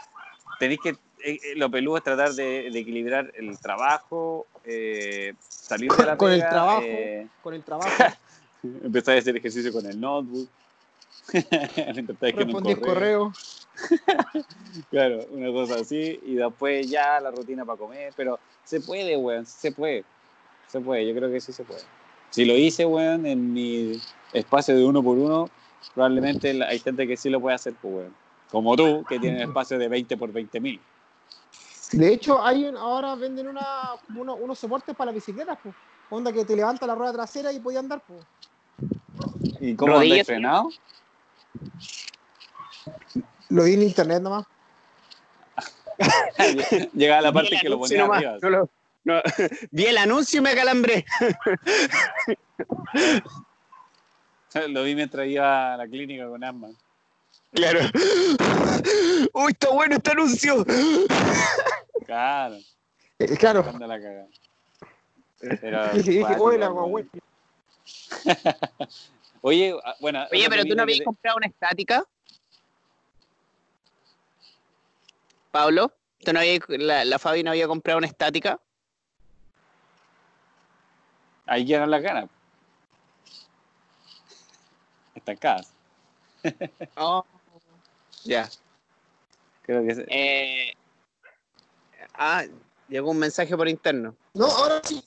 tenéis 0.58 0.80
que. 0.80 0.90
eh, 0.90 0.96
eh, 1.42 1.54
lo 1.56 1.70
peludo 1.70 1.98
es 1.98 2.02
tratar 2.04 2.32
de, 2.32 2.70
de 2.70 2.78
equilibrar 2.78 3.30
el 3.36 3.58
trabajo, 3.58 4.46
eh, 4.64 5.34
salir 5.66 5.90
de 5.92 6.06
la 6.06 6.16
Con 6.16 6.32
el 6.32 6.38
pega, 6.40 6.50
trabajo. 6.50 6.82
eh, 6.82 7.28
Con 7.42 7.54
el 7.54 7.62
trabajo. 7.62 7.90
empezar 8.62 9.16
a 9.16 9.18
hacer 9.18 9.36
ejercicio 9.36 9.72
con 9.72 9.86
el 9.86 10.00
notebook. 10.00 10.48
Respondís 12.20 12.78
correo. 12.78 13.32
Claro, 14.90 15.26
una 15.30 15.50
cosa 15.52 15.80
así, 15.80 16.18
y 16.24 16.34
después 16.34 16.88
ya 16.88 17.20
la 17.20 17.30
rutina 17.30 17.64
para 17.64 17.78
comer, 17.78 18.12
pero 18.16 18.38
se 18.64 18.80
puede, 18.80 19.16
weón, 19.16 19.44
se 19.44 19.72
puede. 19.72 20.04
Se 20.66 20.80
puede, 20.80 21.06
yo 21.06 21.14
creo 21.14 21.30
que 21.30 21.40
sí 21.40 21.52
se 21.52 21.62
puede. 21.64 21.82
Si 22.30 22.44
lo 22.44 22.54
hice, 22.54 22.86
weón, 22.86 23.26
en 23.26 23.52
mi 23.52 24.00
espacio 24.32 24.74
de 24.76 24.84
uno 24.84 25.02
por 25.02 25.18
uno, 25.18 25.50
probablemente 25.94 26.62
hay 26.64 26.78
gente 26.78 27.06
que 27.06 27.16
sí 27.16 27.28
lo 27.28 27.40
puede 27.40 27.54
hacer, 27.56 27.74
pues, 27.80 27.94
weón. 27.94 28.14
Como 28.50 28.76
tú, 28.76 29.04
que 29.08 29.18
tienes 29.18 29.42
espacio 29.42 29.78
de 29.78 29.88
20 29.88 30.16
por 30.16 30.32
20 30.32 30.60
mil. 30.60 30.80
De 31.92 32.12
hecho, 32.12 32.44
hay 32.44 32.64
un- 32.64 32.76
ahora 32.76 33.14
venden 33.14 33.46
una, 33.48 33.92
uno- 34.16 34.34
unos 34.34 34.58
soportes 34.58 34.94
para 34.96 35.06
las 35.12 35.14
bicicletas, 35.16 35.58
pues. 35.62 35.74
Onda 36.10 36.32
que 36.32 36.44
te 36.44 36.54
levanta 36.56 36.86
la 36.86 36.94
rueda 36.94 37.12
trasera 37.12 37.52
y 37.52 37.60
podía 37.60 37.78
andar, 37.80 38.02
pues. 38.06 38.24
¿Y 39.60 39.74
cómo 39.74 39.98
andas 39.98 40.26
frenado? 40.26 40.68
Lo 43.48 43.64
vi 43.64 43.74
en 43.74 43.82
internet 43.82 44.22
nomás. 44.22 44.44
Llegaba 46.92 47.22
la 47.22 47.32
parte 47.32 47.56
que 47.60 47.68
lo 47.68 47.78
ponía 47.78 47.98
nomás, 47.98 48.18
arriba. 48.18 48.38
no 48.42 48.50
lo- 48.50 48.70
no. 49.04 49.22
Vi 49.70 49.84
el 49.86 49.98
anuncio 49.98 50.38
y 50.40 50.42
me 50.42 50.54
calambré. 50.54 51.04
Lo 54.68 54.82
vi 54.84 54.94
mientras 54.94 55.26
iba 55.26 55.74
a 55.74 55.76
la 55.76 55.86
clínica 55.86 56.26
con 56.28 56.42
asma. 56.42 56.68
Claro. 57.52 57.80
Uy, 59.34 59.52
está 59.52 59.68
bueno 59.70 59.96
este 59.96 60.10
anuncio. 60.12 60.64
Claro, 62.06 62.56
Eh, 63.18 63.36
claro. 63.36 63.64
anda 63.68 63.86
la 63.86 64.00
cagada. 64.00 64.26
Pero, 65.60 65.92
Y 65.94 65.98
dije, 65.98 66.10
dije, 66.10 66.20
cuático, 66.38 66.44
oye, 69.42 69.74
ah, 69.84 69.94
bueno. 70.00 70.24
Oye, 70.32 70.48
pero 70.48 70.62
tú 70.62 70.68
no 70.70 70.76
que 70.76 70.82
habías 70.82 70.98
te- 70.98 71.04
comprado 71.04 71.36
una 71.36 71.46
estática. 71.46 72.04
Pablo, 75.50 75.92
¿tú 76.24 76.32
no 76.32 76.40
habías, 76.40 76.60
la, 76.68 77.04
la 77.04 77.18
Fabi 77.18 77.42
no 77.42 77.50
había 77.50 77.66
comprado 77.68 77.98
una 77.98 78.06
estática? 78.06 78.60
Ahí 81.46 81.64
quedan 81.66 81.90
las 81.90 82.02
ganas. 82.02 82.28
Estancadas. 85.14 85.72
Oh. 86.96 87.24
Ya. 88.24 88.48
Creo 89.62 89.84
que 89.86 89.94
se- 89.94 90.06
Eh, 90.08 90.72
ah, 92.18 92.44
llegó 92.88 93.10
un 93.10 93.18
mensaje 93.18 93.56
por 93.56 93.68
interno. 93.68 94.16
No, 94.34 94.46
ahora 94.46 94.80
sí. 94.84 95.02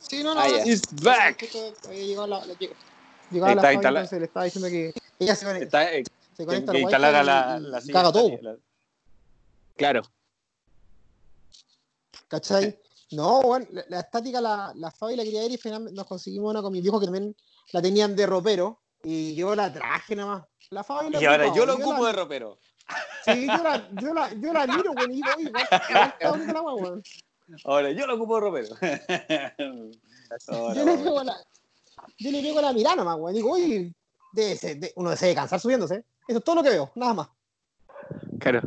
Sí, 0.00 0.22
no, 0.22 0.34
no. 0.34 0.40
Ah, 0.40 0.48
sí. 0.64 0.70
It's 0.72 1.02
back. 1.02 1.42
Llegado 3.30 3.54
la, 3.56 3.72
entonces 3.72 4.18
le 4.18 4.24
estaba 4.24 4.44
diciendo 4.44 4.68
que 4.68 4.94
ella 5.18 5.36
se 5.36 5.44
conecta, 5.44 5.82
Está, 5.82 5.94
eh, 5.94 6.04
se 6.32 6.42
que, 6.42 6.46
conecta 6.46 6.72
que 6.72 6.78
al 6.78 6.82
instalara 6.82 7.22
la, 7.22 7.58
la 7.58 7.80
silla. 7.80 7.92
caga 7.92 8.12
todo. 8.12 8.38
la- 8.40 8.56
Claro. 9.76 10.02
¿Cachai? 12.28 12.78
No, 13.12 13.40
bueno, 13.42 13.66
la, 13.70 13.84
la 13.88 14.00
estática, 14.00 14.40
la, 14.40 14.72
la 14.76 14.90
Fabi 14.90 15.16
la 15.16 15.24
quería 15.24 15.42
ver 15.42 15.52
y 15.52 15.56
finalmente 15.56 15.94
nos 15.96 16.06
conseguimos 16.06 16.50
una 16.50 16.60
con 16.62 16.72
mis 16.72 16.82
viejos 16.82 17.00
que 17.00 17.06
también 17.06 17.34
la 17.72 17.80
tenían 17.82 18.14
de 18.16 18.26
ropero 18.26 18.82
y 19.02 19.34
yo 19.34 19.54
la 19.54 19.72
traje 19.72 20.14
nada 20.16 20.28
más. 20.38 20.44
La 20.70 20.84
Fabi 20.84 21.10
la 21.10 21.20
Y 21.20 21.24
ahora 21.24 21.54
yo 21.54 21.64
lo 21.64 21.78
la- 21.78 21.84
ocupo 21.84 22.06
de 22.06 22.12
ropero. 22.12 22.58
Sí, 23.24 23.46
yo 23.46 23.62
la, 23.62 23.88
yo 24.00 24.14
la, 24.14 24.32
yo 24.34 24.52
la 24.52 24.66
miro, 24.66 24.92
güey, 24.92 25.06
y 25.10 25.14
digo, 25.16 25.28
igual, 25.38 25.66
la. 25.90 26.16
Ahora 27.64 27.90
yo 27.92 28.06
lo 28.06 28.14
ocupo 28.14 28.34
de 28.36 28.40
ropero. 28.40 28.76
Yo 30.74 30.84
le 30.84 30.96
pego 30.98 31.24
la, 31.24 31.34
yo 32.18 32.30
le 32.30 32.42
pego 32.42 32.60
la 32.60 32.72
mirada 32.74 32.96
nomás, 32.96 33.16
güey. 33.16 33.34
Digo, 33.34 33.52
oye, 33.52 33.94
debe 34.32 34.56
ser- 34.56 34.78
de- 34.78 34.92
uno 34.96 35.16
se 35.16 35.24
debe 35.26 35.36
cansar 35.36 35.58
subiéndose. 35.58 36.04
Eso 36.26 36.38
es 36.38 36.44
todo 36.44 36.56
lo 36.56 36.62
que 36.62 36.68
veo, 36.70 36.90
nada 36.94 37.14
más. 37.14 37.28
Claro. 38.38 38.60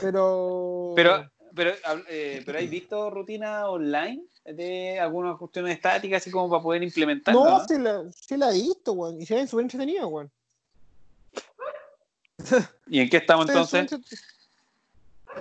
Pero. 0.00 0.92
Pero, 0.96 1.30
pero, 1.54 1.72
eh, 2.08 2.42
pero 2.44 2.58
¿hay 2.58 2.66
visto 2.66 3.10
rutina 3.10 3.68
online 3.70 4.24
de 4.44 4.98
algunas 4.98 5.36
cuestiones 5.38 5.76
estáticas 5.76 6.22
así 6.22 6.30
como 6.30 6.48
para 6.50 6.62
poder 6.62 6.82
implementar? 6.82 7.34
No, 7.34 7.64
sí 7.66 7.78
la, 7.78 8.04
sí 8.12 8.36
la 8.36 8.50
he 8.50 8.54
visto, 8.54 8.92
güey. 8.92 9.22
Y 9.22 9.26
se 9.26 9.34
ven 9.36 9.48
súper 9.48 9.62
entretenidos, 9.64 10.10
güey. 10.10 10.28
¿Y 12.86 13.00
en 13.00 13.08
qué 13.10 13.16
estamos 13.18 13.48
entonces? 13.48 13.90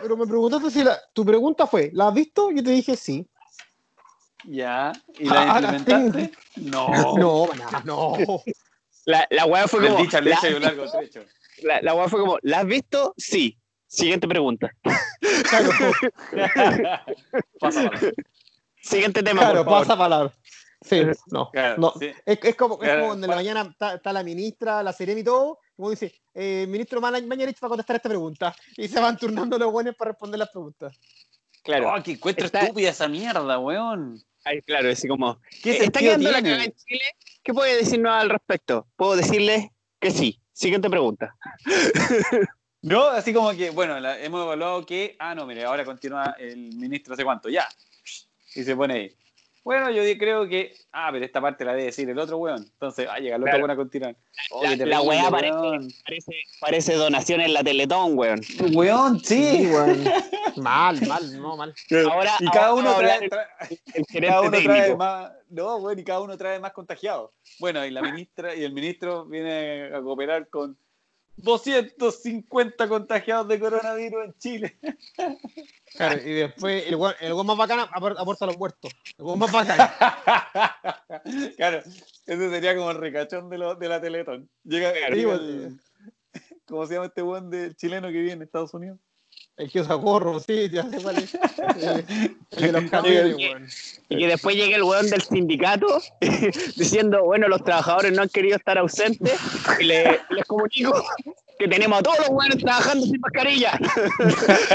Pero 0.01 0.17
me 0.17 0.25
preguntaste 0.27 0.69
si 0.71 0.83
la. 0.83 0.99
Tu 1.13 1.25
pregunta 1.25 1.65
fue, 1.67 1.89
¿la 1.93 2.07
has 2.09 2.13
visto? 2.13 2.51
Yo 2.51 2.63
te 2.63 2.71
dije 2.71 2.95
sí. 2.95 3.27
Ya. 4.43 4.91
¿Y 5.17 5.25
la 5.25 5.55
Ah, 5.55 5.59
implementaste? 5.59 6.31
No. 6.57 6.87
No, 7.17 7.49
no. 7.85 8.41
La, 9.05 9.25
la 9.29 9.45
weá 9.45 9.67
fue 9.67 9.81
como. 9.81 9.95
Bendita 9.95 10.21
¿la, 10.21 10.39
un 10.55 10.61
largo 10.61 10.91
trecho. 10.91 11.23
la, 11.63 11.81
la 11.81 11.93
weá 11.95 12.09
fue 12.09 12.19
como, 12.19 12.37
¿la 12.41 12.59
has 12.59 12.65
visto? 12.65 13.13
Sí. 13.17 13.57
Siguiente 13.87 14.27
pregunta. 14.27 14.69
Claro, 15.49 15.69
Pasa 17.59 17.83
palabra. 17.89 18.11
Siguiente 18.81 19.23
tema, 19.23 19.39
claro, 19.41 19.63
por 19.63 19.65
favor. 19.65 19.79
pasa 19.87 19.97
palabra. 19.97 20.33
Sí, 20.87 21.01
no. 21.31 21.49
Claro, 21.51 21.77
no. 21.79 21.93
sí. 21.99 22.11
Es, 22.25 22.39
es 22.43 22.55
como, 22.55 22.75
es 22.75 22.79
Claro, 22.81 22.99
como 23.01 23.07
cuando 23.09 23.25
en 23.25 23.29
la 23.29 23.35
mañana 23.35 23.61
está, 23.71 23.95
está 23.95 24.13
la 24.13 24.23
ministra, 24.23 24.81
la 24.83 24.93
serena 24.93 25.19
y 25.19 25.23
todo, 25.23 25.59
uno 25.77 25.89
dice, 25.91 26.13
eh, 26.33 26.65
ministro 26.67 27.01
Mañalich 27.01 27.57
va 27.61 27.67
a 27.67 27.69
contestar 27.69 27.95
esta 27.97 28.09
pregunta. 28.09 28.55
Y 28.75 28.87
se 28.87 28.99
van 28.99 29.17
turnando 29.17 29.57
los 29.57 29.71
buenos 29.71 29.95
para 29.95 30.11
responder 30.11 30.39
las 30.39 30.49
preguntas. 30.49 30.97
Claro. 31.63 31.93
Oh, 31.93 32.01
que 32.03 32.11
encuentro 32.11 32.45
Está- 32.45 32.61
estúpida 32.61 32.89
esa 32.89 33.07
mierda, 33.07 33.59
weón. 33.59 34.21
Ay, 34.45 34.61
claro, 34.61 34.89
así 34.89 35.07
como. 35.07 35.39
¿Qué 35.61 35.71
Eh, 35.73 35.83
¿Está 35.83 35.99
quedando 35.99 36.31
la 36.31 36.37
tiene? 36.41 36.49
cagada 36.49 36.63
en 36.65 36.73
Chile? 36.75 37.03
¿Qué 37.43 37.53
puede 37.53 37.75
decirnos 37.75 38.13
al 38.13 38.29
respecto? 38.29 38.87
Puedo 38.95 39.15
decirle 39.17 39.71
que 39.99 40.11
sí. 40.11 40.39
Siguiente 40.53 40.89
pregunta. 40.89 41.35
No, 42.83 43.07
así 43.07 43.33
como 43.33 43.51
que, 43.51 43.71
bueno, 43.71 43.99
la- 43.99 44.19
hemos 44.21 44.41
evaluado 44.43 44.85
que, 44.85 45.15
ah, 45.19 45.33
no, 45.35 45.45
mire, 45.47 45.65
ahora 45.65 45.83
continúa 45.83 46.35
el 46.39 46.73
ministro 46.75 47.15
hace 47.15 47.23
cuánto, 47.23 47.49
ya. 47.49 47.67
Y 48.55 48.63
se 48.63 48.75
pone 48.75 48.93
ahí. 48.93 49.15
Bueno, 49.67 49.91
yo 49.91 50.01
creo 50.17 50.47
que, 50.47 50.73
ah, 50.93 51.09
pero 51.11 51.25
esta 51.25 51.41
parte 51.41 51.65
la 51.65 51.73
debe 51.73 51.87
decir 51.87 52.09
el 52.09 52.17
otro 52.17 52.37
weón. 52.37 52.63
Entonces, 52.63 53.05
ah, 53.11 53.17
llega 53.19 53.35
el 53.35 53.41
otro 53.41 53.51
Claro. 53.51 53.57
weón 53.65 53.71
a 53.71 53.75
continuar. 53.75 54.15
La- 54.61 54.85
la 54.85 55.01
weá 55.01 55.29
parece-. 55.29 55.93
Parece, 56.05 56.31
parece 56.61 56.93
donación 56.93 57.41
en 57.41 57.53
la 57.53 57.61
Teletón, 57.65 58.17
weón. 58.17 58.39
Weón, 58.73 59.19
sí. 59.19 59.67
weón. 59.69 60.03
mal, 60.55 61.05
mal, 61.05 61.41
no, 61.41 61.57
mal. 61.57 61.73
Ahora, 62.09 62.31
Y 62.39 62.45
cada 62.49 62.67
ahora 62.67 62.81
uno 62.91 62.97
trae, 62.97 63.29
trae- 63.29 63.81
el 63.93 64.05
cada 64.29 64.41
uno 64.41 64.51
trae 64.63 64.95
más, 64.95 65.31
no, 65.49 65.75
weón, 65.77 65.99
y 65.99 66.03
cada 66.05 66.21
uno 66.21 66.37
trae 66.37 66.59
más 66.61 66.71
contagiados. 66.71 67.31
Bueno, 67.59 67.85
y 67.85 67.91
la 67.91 68.01
ministra 68.01 68.55
y 68.55 68.63
el 68.63 68.71
ministro 68.71 69.25
viene 69.25 69.89
a 69.93 70.01
cooperar 70.01 70.47
con 70.47 70.77
250 71.37 72.87
contagiados 72.89 73.47
de 73.47 73.59
coronavirus 73.59 74.25
en 74.25 74.33
Chile. 74.37 74.77
Claro, 75.95 76.21
y 76.21 76.33
después 76.33 76.83
el 76.87 76.95
weón 76.95 77.45
más 77.47 77.57
bacán 77.57 77.79
apor- 77.79 78.15
aporta 78.17 78.45
a 78.45 78.47
los 78.47 78.57
muertos. 78.57 78.91
El 79.17 79.25
weón 79.25 79.39
más 79.39 79.51
bacán. 79.51 79.89
claro, 81.57 81.77
ese 82.25 82.49
sería 82.49 82.75
como 82.75 82.91
el 82.91 82.97
ricachón 82.97 83.49
de, 83.49 83.57
lo- 83.57 83.75
de 83.75 83.89
la 83.89 84.01
Teletón. 84.01 84.49
Llega, 84.63 84.91
Sí, 84.93 85.21
el- 85.23 85.79
¿Cómo 86.67 86.85
se 86.85 86.95
llama 86.95 87.05
este 87.07 87.23
de 87.23 87.75
chileno 87.75 88.07
que 88.07 88.13
vive 88.19 88.31
en 88.33 88.41
Estados 88.41 88.73
Unidos? 88.73 88.99
El 89.57 89.71
que 89.71 89.81
usa 89.81 89.95
gorro, 89.95 90.39
sí, 90.39 90.69
ya 90.69 90.83
sé 90.89 91.01
cuál 91.01 91.17
es. 91.17 91.33
Eh, 91.79 92.35
El 92.51 92.61
de 92.61 92.71
los 92.71 92.81
Llega 92.83 92.89
camiones, 92.89 93.25
el- 93.25 93.35
weón. 93.35 93.67
Y 94.09 94.17
que 94.19 94.27
después 94.27 94.55
llegue 94.55 94.75
el 94.75 94.83
weón 94.83 95.09
del 95.09 95.21
sindicato 95.21 96.01
diciendo, 96.75 97.23
bueno, 97.25 97.47
los 97.47 97.63
trabajadores 97.63 98.13
no 98.13 98.21
han 98.21 98.29
querido 98.29 98.55
estar 98.55 98.77
ausentes 98.77 99.37
y 99.79 99.83
le- 99.83 100.21
les 100.29 100.45
comunico 100.45 101.03
que 101.59 101.67
tenemos 101.67 101.99
a 101.99 102.03
todos 102.03 102.19
los 102.19 102.29
weones 102.29 102.57
trabajando 102.59 103.05
sin 103.05 103.19
mascarilla 103.19 103.77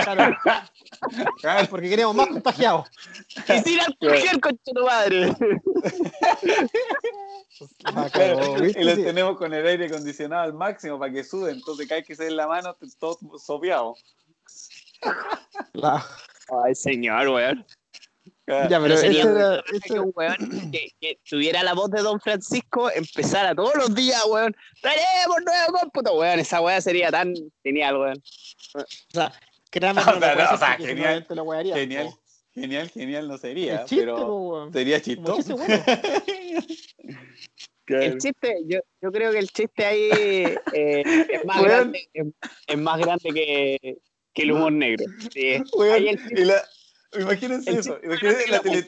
Claro, 0.04 0.36
Claro, 1.40 1.68
porque 1.70 1.88
queremos 1.88 2.14
más 2.14 2.26
contagiados. 2.28 2.88
y 3.48 3.58
sin 3.60 3.80
alcohol, 3.80 4.58
tu 4.64 4.84
madre. 4.84 5.34
Y 8.76 8.84
los 8.84 8.96
tenemos 8.96 9.36
con 9.38 9.52
el 9.54 9.66
aire 9.66 9.86
acondicionado 9.86 10.42
al 10.42 10.54
máximo 10.54 10.98
para 10.98 11.12
que 11.12 11.24
suden. 11.24 11.56
Entonces, 11.56 11.86
cada 11.88 12.00
vez 12.00 12.06
que 12.06 12.16
se 12.16 12.24
den 12.24 12.36
la 12.36 12.46
mano, 12.48 12.76
todos 12.98 13.18
sopeados. 13.44 14.04
La- 15.72 16.04
Ay, 16.64 16.74
señor, 16.74 17.28
weón. 17.28 17.64
Ya, 18.46 18.68
pero 18.68 18.82
Pero 18.82 18.96
sería 18.98 19.20
ese 19.20 19.28
muy 19.30 19.38
era- 19.40 19.48
bacán 19.56 19.74
ese- 19.76 19.88
que 19.94 20.00
un 20.00 20.12
weón 20.14 20.70
que, 20.72 20.88
que 21.00 21.18
tuviera 21.28 21.62
la 21.62 21.74
voz 21.74 21.90
de 21.90 22.02
Don 22.02 22.20
Francisco 22.20 22.90
empezara 22.90 23.54
todos 23.54 23.74
los 23.76 23.94
días, 23.94 24.22
weón. 24.28 24.54
Tenemos 24.82 25.42
nuevo 25.46 25.78
cómputo, 25.80 26.14
weón. 26.18 26.38
Esa 26.40 26.60
weá 26.60 26.80
sería 26.80 27.10
tan 27.10 27.32
genial, 27.62 27.96
weón. 27.96 28.22
O 28.74 28.84
sea, 29.12 29.32
créame 29.70 30.00
no 30.04 30.12
no, 30.12 30.16
o 30.18 30.20
porque 30.20 30.36
genial, 30.78 30.86
seguramente 30.88 31.34
lo 31.34 31.42
wearía, 31.44 31.74
Genial, 31.76 32.10
genial, 32.52 32.90
genial 32.90 33.28
no 33.28 33.38
sería, 33.38 33.84
chiste, 33.84 34.04
pero 34.04 34.26
weón. 34.36 34.72
sería 34.72 35.00
chistoso. 35.00 35.56
bueno. 35.56 35.82
El 37.86 38.18
chiste, 38.18 38.56
yo, 38.66 38.78
yo 39.02 39.10
creo 39.12 39.32
que 39.32 39.38
el 39.38 39.48
chiste 39.50 39.84
ahí 39.84 40.08
eh, 40.72 41.02
es, 41.28 41.44
más 41.44 41.62
grande, 41.62 42.08
es, 42.14 42.26
es 42.68 42.78
más 42.78 42.98
grande 42.98 43.30
que, 43.34 43.98
que 44.34 44.42
el 44.42 44.52
humor 44.52 44.72
negro. 44.72 45.04
Sí. 45.32 45.56
Weón, 45.74 45.94
Ahí 45.94 46.08
el 46.08 46.18
chiste- 46.18 46.40
y 46.40 46.44
la- 46.44 46.64
imagínense 47.20 47.70
el 47.70 47.78
eso, 47.78 47.98
grande 48.00 48.44
la 48.48 48.60
tele, 48.60 48.86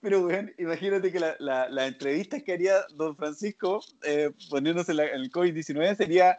pero 0.00 0.20
weón, 0.26 0.52
imagínate 0.58 1.10
que 1.10 1.18
la, 1.18 1.34
la, 1.38 1.68
la 1.70 1.86
entrevista 1.86 2.38
que 2.40 2.52
haría 2.52 2.84
Don 2.94 3.16
Francisco 3.16 3.82
eh, 4.02 4.30
poniéndose 4.50 4.92
la- 4.92 5.06
el 5.06 5.30
COVID-19 5.30 5.96
sería 5.96 6.38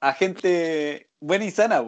a 0.00 0.12
gente 0.12 1.08
buena 1.20 1.46
y 1.46 1.50
sana. 1.50 1.82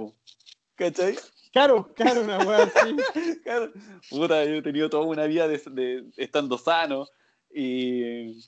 ¿cachai? 0.77 1.19
Claro, 1.53 1.93
claro, 1.95 2.23
una 2.23 2.39
weá 2.39 2.63
así. 2.63 2.97
Claro. 3.45 3.73
Puta, 4.09 4.45
yo 4.45 4.55
he 4.55 4.63
tenido 4.63 4.89
toda 4.89 5.05
una 5.05 5.27
vida 5.27 5.47
de, 5.49 5.61
de- 5.71 6.05
estando 6.17 6.57
sano 6.57 7.07
y, 7.53 8.39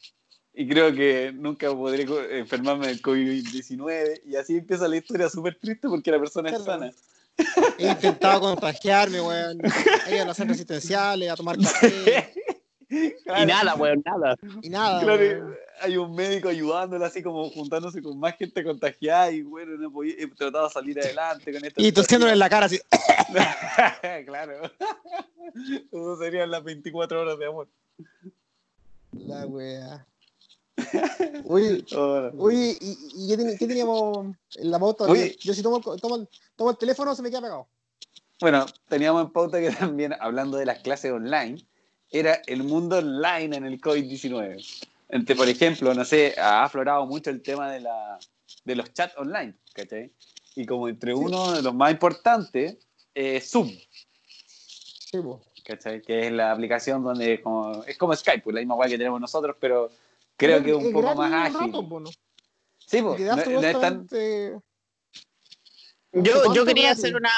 y 0.55 0.69
creo 0.69 0.95
que 0.95 1.33
nunca 1.35 1.71
podré 1.75 2.07
enfermarme 2.39 2.87
del 2.89 3.03
COVID-19 3.03 4.23
y 4.27 4.37
así 4.37 4.57
empieza 4.57 4.89
la 4.89 4.97
historia 4.97 5.29
súper 5.29 5.57
triste 5.57 5.89
porque 5.89 6.11
la 6.11 6.19
persona 6.19 6.51
es 6.51 6.63
Claro. 6.63 6.81
sana. 6.81 6.93
He 7.81 7.91
intentado 7.91 8.41
contagiarme, 8.41 9.21
weón. 9.21 9.59
He 10.07 10.15
ido 10.15 10.23
a 10.23 10.27
los 10.27 10.37
centros 10.37 10.57
asistenciales, 10.57 11.31
a 11.31 11.37
tomar 11.37 11.57
café. 11.63 12.33
Y 12.91 13.47
nada, 13.47 13.75
weón, 13.75 14.03
nada. 14.05 14.37
Y 14.63 14.69
nada. 14.69 15.01
Claro, 15.03 15.21
weón. 15.21 15.57
hay 15.81 15.97
un 15.97 16.15
médico 16.15 16.49
ayudándolo 16.49 17.05
así 17.05 17.23
como 17.23 17.49
juntándose 17.51 18.03
con 18.03 18.19
más 18.19 18.37
gente 18.37 18.63
contagiada 18.63 19.31
y 19.31 19.43
bueno, 19.43 19.77
no 19.79 19.91
podía, 19.91 20.15
he 20.19 20.27
tratado 20.29 20.65
de 20.65 20.71
salir 20.75 21.01
adelante 21.01 21.53
con 21.53 21.65
esto. 21.65 21.81
Y 21.83 21.93
tosiéndole 21.93 22.33
en 22.33 22.39
la 22.39 22.51
cara 22.51 22.67
así. 22.67 22.79
claro. 24.27 24.71
Eso 25.91 26.17
serían 26.19 26.51
las 26.51 26.63
24 26.63 27.21
horas 27.21 27.39
de 27.39 27.47
amor. 27.47 27.69
La 29.13 29.47
wea. 29.47 30.07
Oye, 31.47 31.85
oye, 32.39 32.79
¿y, 32.81 32.99
y 33.15 33.37
qué, 33.37 33.57
qué 33.59 33.67
teníamos 33.67 34.37
en 34.57 34.71
la 34.71 34.79
pauta? 34.79 35.05
Oye. 35.05 35.37
Yo 35.41 35.55
si 35.55 35.63
tomo, 35.63 35.81
tomo, 35.81 36.29
tomo 36.57 36.71
el 36.71 36.77
teléfono 36.79 37.15
se 37.15 37.23
me 37.23 37.31
queda 37.31 37.43
pegado. 37.43 37.69
Bueno, 38.41 38.67
teníamos 38.89 39.25
en 39.25 39.33
pauta 39.33 39.61
que 39.61 39.71
también, 39.71 40.15
hablando 40.21 40.57
de 40.57 40.67
las 40.67 40.79
clases 40.79 41.13
online, 41.13 41.65
era 42.11 42.41
el 42.47 42.65
mundo 42.65 42.99
online 42.99 43.57
en 43.57 43.65
el 43.65 43.81
COVID-19. 43.81 44.87
Entre, 45.11 45.37
por 45.37 45.49
ejemplo, 45.49 45.93
no 45.95 46.05
sé, 46.05 46.35
ha 46.39 46.65
aflorado 46.65 47.05
mucho 47.07 47.31
el 47.31 47.43
tema 47.43 47.71
de, 47.71 47.81
la, 47.81 48.19
de 48.65 48.77
los 48.77 48.93
chats 48.93 49.17
online, 49.19 49.55
¿cachai? 49.75 50.13
Y 50.55 50.67
como 50.67 50.89
entre 50.89 51.15
uno 51.15 51.53
de 51.53 51.63
los 51.63 51.75
más 51.75 51.91
importantes, 51.93 52.77
eh, 53.15 53.41
Zoom, 53.41 53.71
Sí. 55.11 55.19
¿cachai? 55.65 56.01
Que 56.03 56.27
es 56.29 56.33
la 56.33 56.53
aplicación 56.53 57.03
donde 57.03 57.35
es 57.35 57.41
como, 57.41 57.83
es 57.85 57.99
como 57.99 58.15
Skype, 58.15 58.43
pues, 58.43 58.55
la 58.55 58.61
misma 58.61 58.77
guay 58.77 58.91
que 58.91 58.99
tenemos 58.99 59.21
nosotros, 59.21 59.57
pero 59.59 59.91
creo 60.47 60.63
que 60.63 60.71
es 60.71 60.77
un 60.77 60.93
poco 60.93 61.03
gratis 61.15 61.19
más 61.19 61.33
ágil. 61.57 61.61
rato, 61.73 61.89
po, 61.89 62.01
¿no? 62.01 62.11
Sí, 62.79 63.03
pues, 63.03 63.21
no, 63.21 63.37
no 63.37 63.61
es 63.63 63.81
tan... 63.81 64.07
no 66.13 66.23
Yo, 66.23 66.55
yo 66.55 66.65
quería 66.65 66.87
gratis. 66.89 67.05
hacer 67.05 67.17
una, 67.17 67.31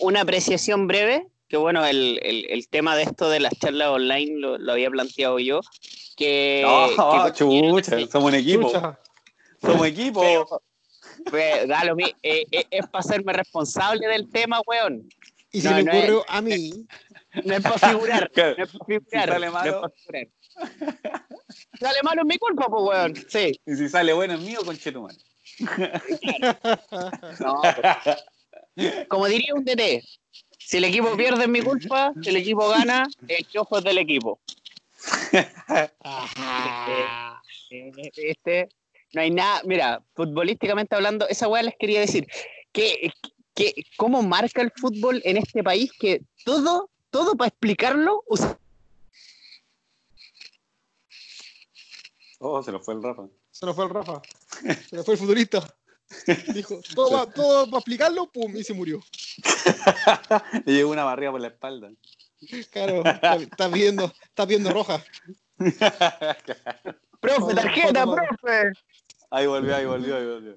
una 0.00 0.20
apreciación 0.22 0.86
breve, 0.88 1.28
que 1.48 1.56
bueno, 1.56 1.84
el, 1.84 2.18
el, 2.22 2.46
el 2.50 2.68
tema 2.68 2.96
de 2.96 3.04
esto 3.04 3.28
de 3.30 3.40
las 3.40 3.52
charlas 3.58 3.88
online 3.88 4.38
lo, 4.40 4.58
lo 4.58 4.72
había 4.72 4.90
planteado 4.90 5.38
yo, 5.38 5.60
que... 6.16 6.62
No, 6.64 7.22
que- 7.22 7.32
chucha, 7.34 8.06
somos 8.10 8.28
un 8.30 8.34
equipo, 8.34 8.66
Chucha. 8.72 8.98
somos 9.60 9.86
equipo. 9.86 10.20
pero- 10.20 10.62
pues, 11.30 11.68
da 11.68 11.84
lo 11.84 11.94
mi- 11.94 12.14
eh, 12.22 12.44
eh, 12.50 12.64
es 12.70 12.86
para 12.88 13.00
hacerme 13.00 13.32
responsable 13.32 14.08
del 14.08 14.28
tema, 14.30 14.60
weón. 14.66 15.08
Y 15.52 15.60
se 15.60 15.68
No, 15.70 15.76
me 15.76 15.82
no 15.84 15.92
ocurrió 15.92 16.24
a 16.28 16.40
mí. 16.40 16.86
No 17.44 17.54
es 17.54 17.62
para 17.62 17.78
figurar, 17.78 18.30
Claro. 18.34 18.56
no 18.58 18.64
es 18.64 18.70
para 18.72 18.84
figurar. 18.86 19.28
sale 19.28 19.46
no 19.46 19.52
malo. 19.52 19.70
es 19.70 19.80
pa' 19.82 19.90
figurar. 19.90 20.26
Sale 21.80 21.98
malo 22.02 22.22
es 22.22 22.26
mi 22.26 22.38
culpa, 22.38 22.66
pues, 22.68 22.82
weón. 22.84 23.14
Sí. 23.28 23.60
Y 23.66 23.74
si 23.74 23.88
sale 23.88 24.12
bueno 24.12 24.34
es 24.34 24.40
mío, 24.40 24.60
conchetumare. 24.64 25.16
No, 27.40 27.60
pues, 28.74 29.06
como 29.08 29.26
diría 29.26 29.54
un 29.54 29.64
DT, 29.64 30.02
si 30.58 30.76
el 30.78 30.84
equipo 30.84 31.14
pierde 31.16 31.42
es 31.42 31.48
mi 31.48 31.60
culpa, 31.60 32.12
si 32.22 32.30
el 32.30 32.36
equipo 32.36 32.68
gana, 32.68 33.06
el 33.28 33.46
ojo 33.58 33.78
es 33.78 33.84
del 33.84 33.98
equipo. 33.98 34.40
Este, 38.16 38.68
no 39.12 39.20
hay 39.20 39.30
nada, 39.30 39.62
mira, 39.64 40.02
futbolísticamente 40.14 40.94
hablando, 40.94 41.28
esa 41.28 41.48
weá 41.48 41.62
les 41.62 41.74
quería 41.78 42.00
decir, 42.00 42.26
que, 42.72 43.10
que 43.54 43.74
cómo 43.96 44.22
marca 44.22 44.62
el 44.62 44.70
fútbol 44.74 45.20
en 45.24 45.36
este 45.36 45.62
país 45.62 45.90
que 45.98 46.22
todo, 46.44 46.90
todo 47.10 47.34
para 47.36 47.48
explicarlo, 47.48 48.22
usa- 48.26 48.58
Oh, 52.44 52.60
se 52.60 52.72
nos 52.72 52.84
fue 52.84 52.94
el 52.94 53.02
Rafa. 53.04 53.22
Se 53.52 53.64
nos 53.64 53.76
fue 53.76 53.84
el 53.84 53.90
Rafa. 53.90 54.20
Se 54.88 54.96
nos 54.96 55.04
fue 55.04 55.14
el 55.14 55.20
futurista. 55.20 55.62
Dijo, 56.54 56.80
todo 56.92 57.12
va, 57.12 57.26
todo 57.26 57.66
para 57.66 57.78
explicarlo, 57.78 58.30
pum, 58.32 58.56
y 58.56 58.64
se 58.64 58.74
murió. 58.74 59.00
Le 60.66 60.72
llegó 60.74 60.90
una 60.90 61.04
barriga 61.04 61.30
por 61.30 61.40
la 61.40 61.46
espalda. 61.48 61.92
Claro, 62.72 63.04
está, 63.04 63.36
está 63.36 63.70
pidiendo, 63.70 64.12
está 64.24 64.44
pidiendo 64.44 64.72
roja. 64.72 65.04
profe, 67.20 67.54
tarjeta, 67.54 68.04
profe. 68.04 68.72
Ahí 69.30 69.46
volvió, 69.46 69.76
ahí 69.76 69.86
volvió, 69.86 70.16
ahí 70.16 70.26
volvió. 70.26 70.56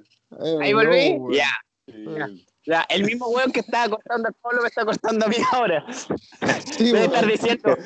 Ahí 0.62 0.74
volví, 0.74 1.20
No, 1.20 2.28
ya. 2.66 2.82
El 2.90 3.04
mismo 3.04 3.28
weón 3.28 3.52
que 3.52 3.60
estaba 3.60 3.90
cortando 3.90 4.28
al 4.28 4.34
Pablo 4.42 4.64
me 4.64 4.68
está 4.70 4.84
cortando 4.84 5.28
a 5.28 5.30
mí 5.30 5.36
ahora. 5.52 5.86
Sí, 6.76 6.86
Debe 6.86 6.92
güey. 6.92 7.04
estar 7.06 7.28
diciendo. 7.28 7.78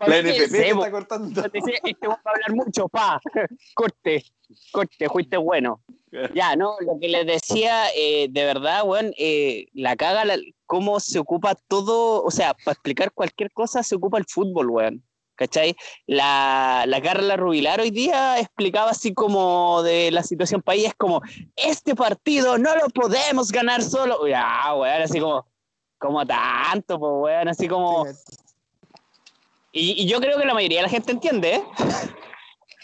La 0.00 0.18
NFP 0.18 0.38
"Pensemos, 0.38 0.84
está 0.86 0.90
cortando. 0.90 1.42
Dice, 1.52 1.80
este 1.82 2.06
va 2.08 2.14
a 2.24 2.30
hablar 2.30 2.52
mucho, 2.54 2.88
pa. 2.88 3.20
Corte, 3.74 4.24
corte, 4.72 5.08
fuiste 5.08 5.36
bueno. 5.36 5.80
Ya, 6.34 6.54
no, 6.54 6.76
lo 6.80 6.98
que 7.00 7.08
les 7.08 7.26
decía, 7.26 7.88
eh, 7.96 8.28
de 8.30 8.44
verdad, 8.44 8.84
weón, 8.84 9.12
eh, 9.18 9.66
la 9.72 9.96
caga, 9.96 10.24
la- 10.24 10.38
cómo 10.66 11.00
se 11.00 11.18
ocupa 11.18 11.56
todo, 11.68 12.22
o 12.22 12.30
sea, 12.30 12.54
para 12.54 12.72
explicar 12.74 13.10
cualquier 13.12 13.50
cosa 13.52 13.82
se 13.82 13.96
ocupa 13.96 14.18
el 14.18 14.24
fútbol, 14.28 14.70
weón. 14.70 15.02
¿Cachai? 15.36 15.74
La, 16.06 16.84
la 16.86 17.02
Carla 17.02 17.36
Rubilar 17.36 17.80
hoy 17.80 17.90
día 17.90 18.38
explicaba 18.38 18.92
así 18.92 19.12
como 19.12 19.82
de 19.82 20.12
la 20.12 20.22
situación 20.22 20.62
país, 20.62 20.86
es 20.86 20.94
como, 20.94 21.20
este 21.56 21.96
partido 21.96 22.56
no 22.56 22.76
lo 22.76 22.86
podemos 22.90 23.50
ganar 23.50 23.82
solo. 23.82 24.28
Ya, 24.28 24.72
weón, 24.76 25.02
así 25.02 25.18
como, 25.18 25.44
como 25.98 26.24
tanto, 26.24 27.00
pues, 27.00 27.12
weón, 27.16 27.48
así 27.48 27.66
como... 27.66 28.04
Y, 29.76 30.02
y 30.02 30.06
yo 30.06 30.20
creo 30.20 30.38
que 30.38 30.44
la 30.46 30.54
mayoría 30.54 30.78
de 30.78 30.82
la 30.84 30.88
gente 30.88 31.10
entiende, 31.10 31.56
¿eh? 31.56 31.64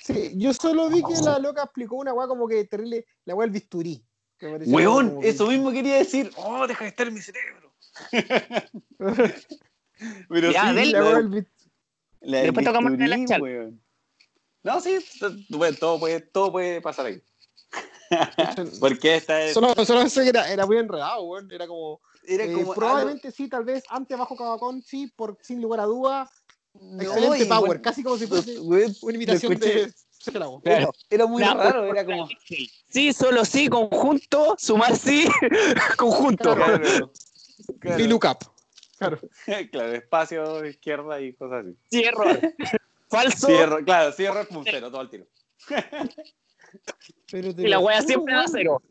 Sí, 0.03 0.33
yo 0.37 0.53
solo 0.53 0.89
vi 0.91 1.03
que 1.05 1.15
la 1.23 1.39
loca 1.39 1.63
explicó 1.63 1.95
una 1.97 2.13
weá 2.13 2.27
como 2.27 2.49
que 2.49 2.65
terrible, 2.65 3.07
la 3.25 3.35
weá 3.37 3.47
del 3.47 3.53
bisturí. 3.53 4.05
Weón, 4.67 5.21
que- 5.21 5.29
eso 5.29 5.47
mismo 5.47 5.71
quería 5.71 5.97
decir. 5.97 6.33
Oh, 6.37 6.67
deja 6.67 6.83
de 6.85 6.91
estar 6.91 7.07
en 7.07 7.15
mi 7.15 7.21
cerebro. 7.21 7.73
Pero 10.29 10.51
Ya, 10.51 10.71
sí, 10.71 10.75
del- 10.75 10.93
La 10.93 11.01
la, 11.01 11.05
weá 11.11 11.23
del 11.23 11.47
la 12.23 12.41
Después 12.43 12.67
tocamos 12.67 12.93
la 12.99 13.25
charla. 13.27 13.43
weón. 13.45 13.83
No, 14.63 14.81
sí, 14.81 14.99
bueno, 15.51 15.77
todo 15.79 16.01
puede, 16.01 16.21
todo 16.21 16.51
puede 16.51 16.81
pasar 16.81 17.07
ahí. 17.07 17.23
Porque 18.81 19.15
esta 19.15 19.43
es. 19.45 19.55
Solo, 19.55 19.73
solo 19.85 20.01
pensé 20.01 20.25
que 20.25 20.31
era, 20.31 20.51
era 20.53 20.67
muy 20.67 20.77
enredado, 20.79 21.23
weón. 21.23 21.51
Era 21.53 21.69
como, 21.69 22.01
Era 22.27 22.45
eh, 22.45 22.53
como. 22.53 22.75
probablemente 22.75 23.31
sí, 23.31 23.49
tal 23.49 23.65
vez 23.65 23.85
antes 23.89 24.19
bajo 24.19 24.37
Cabacón, 24.37 24.83
sí, 24.83 25.07
por, 25.15 25.39
sin 25.41 25.63
lugar 25.63 25.79
a 25.81 25.85
duda. 25.85 26.29
Excelente 26.75 27.29
No, 27.29 27.37
y, 27.37 27.45
power, 27.45 27.81
casi 27.83 28.03
como 28.03 28.17
si 28.17 28.27
fuese 28.27 28.59
una 28.59 29.15
imitación 29.15 29.59
de. 29.59 29.93
Claro. 30.25 30.61
Era 31.11 31.27
muy 31.27 31.43
raro, 31.43 31.87
era 31.87 32.05
como. 32.05 32.29
Sí, 32.89 33.13
solo 33.13 33.45
sí, 33.45 33.69
conjunto, 33.69 34.55
sumar 34.59 34.97
sí, 34.97 35.27
conjunto. 35.97 36.55
Claro, 36.55 37.11
claro, 37.81 38.05
Y 38.05 38.07
look 38.07 38.25
up. 38.27 38.39
Claro. 38.99 39.19
claro, 39.73 39.93
espacio, 39.95 40.67
izquierda 40.67 41.21
y 41.21 41.33
cosas 41.33 41.65
así. 41.65 41.77
Sí, 41.91 42.05
error. 42.05 42.39
Falso. 43.09 43.47
Sí, 43.47 43.53
error, 43.55 43.85
claro, 43.85 44.13
sí, 44.13 44.25
error, 44.25 44.47
pum, 44.47 44.63
cero, 44.65 44.91
todo 44.91 45.01
al 45.01 45.09
tiro. 45.11 45.27
Pero 47.31 47.55
te 47.55 47.63
y 47.63 47.69
la 47.69 47.79
wea 47.79 48.03
siempre 48.03 48.35
da 48.35 48.45
cero. 48.47 48.83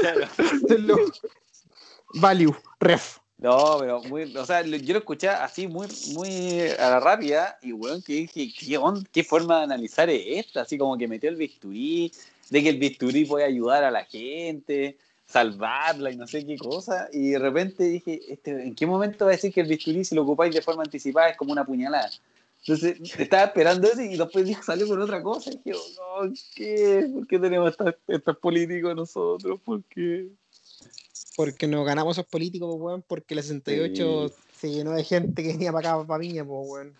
Claro. 0.00 0.28
te 0.68 0.78
lo- 0.78 0.96
Value, 2.14 2.54
ref. 2.80 3.18
No, 3.36 3.76
pero 3.80 4.00
muy, 4.04 4.34
o 4.36 4.46
sea, 4.46 4.62
yo 4.62 4.92
lo 4.94 4.98
escuché 5.00 5.28
así 5.28 5.66
muy, 5.66 5.88
muy 6.14 6.60
a 6.78 6.88
la 6.90 7.00
rápida 7.00 7.58
y 7.62 7.72
weón, 7.72 8.00
que 8.02 8.12
dije, 8.14 8.48
¿qué, 8.58 8.78
on- 8.78 9.04
¿qué 9.12 9.24
forma 9.24 9.58
de 9.58 9.64
analizar 9.64 10.08
es 10.08 10.22
esta? 10.46 10.62
Así 10.62 10.78
como 10.78 10.96
que 10.96 11.08
metió 11.08 11.28
el 11.28 11.36
bisturí, 11.36 12.12
de 12.50 12.62
que 12.62 12.68
el 12.70 12.78
bisturí 12.78 13.24
puede 13.24 13.44
ayudar 13.44 13.84
a 13.84 13.90
la 13.90 14.04
gente, 14.04 14.96
salvarla 15.26 16.10
y 16.12 16.16
no 16.16 16.26
sé 16.26 16.46
qué 16.46 16.56
cosa. 16.56 17.08
Y 17.12 17.30
de 17.30 17.38
repente 17.40 17.84
dije, 17.84 18.20
este, 18.28 18.50
¿en 18.62 18.74
qué 18.74 18.86
momento 18.86 19.24
va 19.24 19.32
a 19.32 19.34
decir 19.34 19.52
que 19.52 19.60
el 19.62 19.68
bisturí 19.68 20.04
si 20.04 20.14
lo 20.14 20.22
ocupáis 20.22 20.54
de 20.54 20.62
forma 20.62 20.82
anticipada 20.84 21.30
es 21.30 21.36
como 21.36 21.52
una 21.52 21.64
puñalada? 21.66 22.10
Entonces, 22.60 22.98
estaba 23.18 23.44
esperando 23.44 23.88
eso 23.88 24.00
y 24.00 24.16
después 24.16 24.46
dijo, 24.46 24.62
salió 24.62 24.86
con 24.88 25.02
otra 25.02 25.22
cosa. 25.22 25.50
Y 25.50 25.56
dije, 25.56 25.72
no, 25.98 26.32
¿qué? 26.54 27.10
¿Por 27.12 27.26
qué 27.26 27.38
tenemos 27.38 27.76
estos 28.08 28.36
políticos 28.38 28.94
nosotros? 28.96 29.60
¿Por 29.64 29.82
qué? 29.84 30.28
Porque 31.36 31.66
nos 31.66 31.84
ganamos 31.84 32.16
esos 32.18 32.28
políticos, 32.30 32.68
pues, 32.70 32.80
weón. 32.82 33.02
Porque 33.06 33.34
la 33.34 33.42
68 33.42 34.32
se 34.58 34.70
llenó 34.70 34.92
de 34.92 35.04
gente 35.04 35.42
que 35.42 35.52
venía 35.52 35.72
para 35.72 35.94
acá, 35.94 36.06
para 36.06 36.18
Viña, 36.18 36.44
pues, 36.44 36.68
weón. 36.68 36.94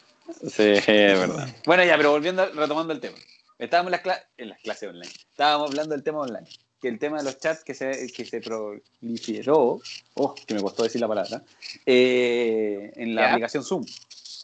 Sí, 0.51 0.63
es 0.63 0.87
verdad. 0.87 1.49
Bueno, 1.67 1.85
ya, 1.85 1.97
pero 1.97 2.11
volviendo, 2.11 2.47
retomando 2.53 2.93
el 2.93 3.01
tema. 3.01 3.17
Estábamos 3.59 3.89
en 3.89 3.93
las, 3.93 4.03
cla- 4.03 4.25
en 4.37 4.49
las 4.49 4.59
clases 4.61 4.89
online. 4.89 5.11
Estábamos 5.31 5.71
hablando 5.71 5.95
del 5.95 6.03
tema 6.03 6.21
online. 6.21 6.47
Que 6.81 6.89
el 6.89 6.99
tema 6.99 7.19
de 7.19 7.25
los 7.25 7.39
chats 7.39 7.63
que 7.65 7.73
se, 7.75 8.07
que 8.13 8.25
se 8.25 8.41
proliferó, 8.41 9.81
oh, 10.15 10.35
que 10.35 10.55
me 10.55 10.61
costó 10.61 10.83
decir 10.83 11.01
la 11.01 11.09
palabra, 11.09 11.43
eh, 11.87 12.93
en 12.97 13.15
la 13.15 13.23
Ya. 13.23 13.31
aplicación 13.31 13.65
Zoom. 13.65 13.85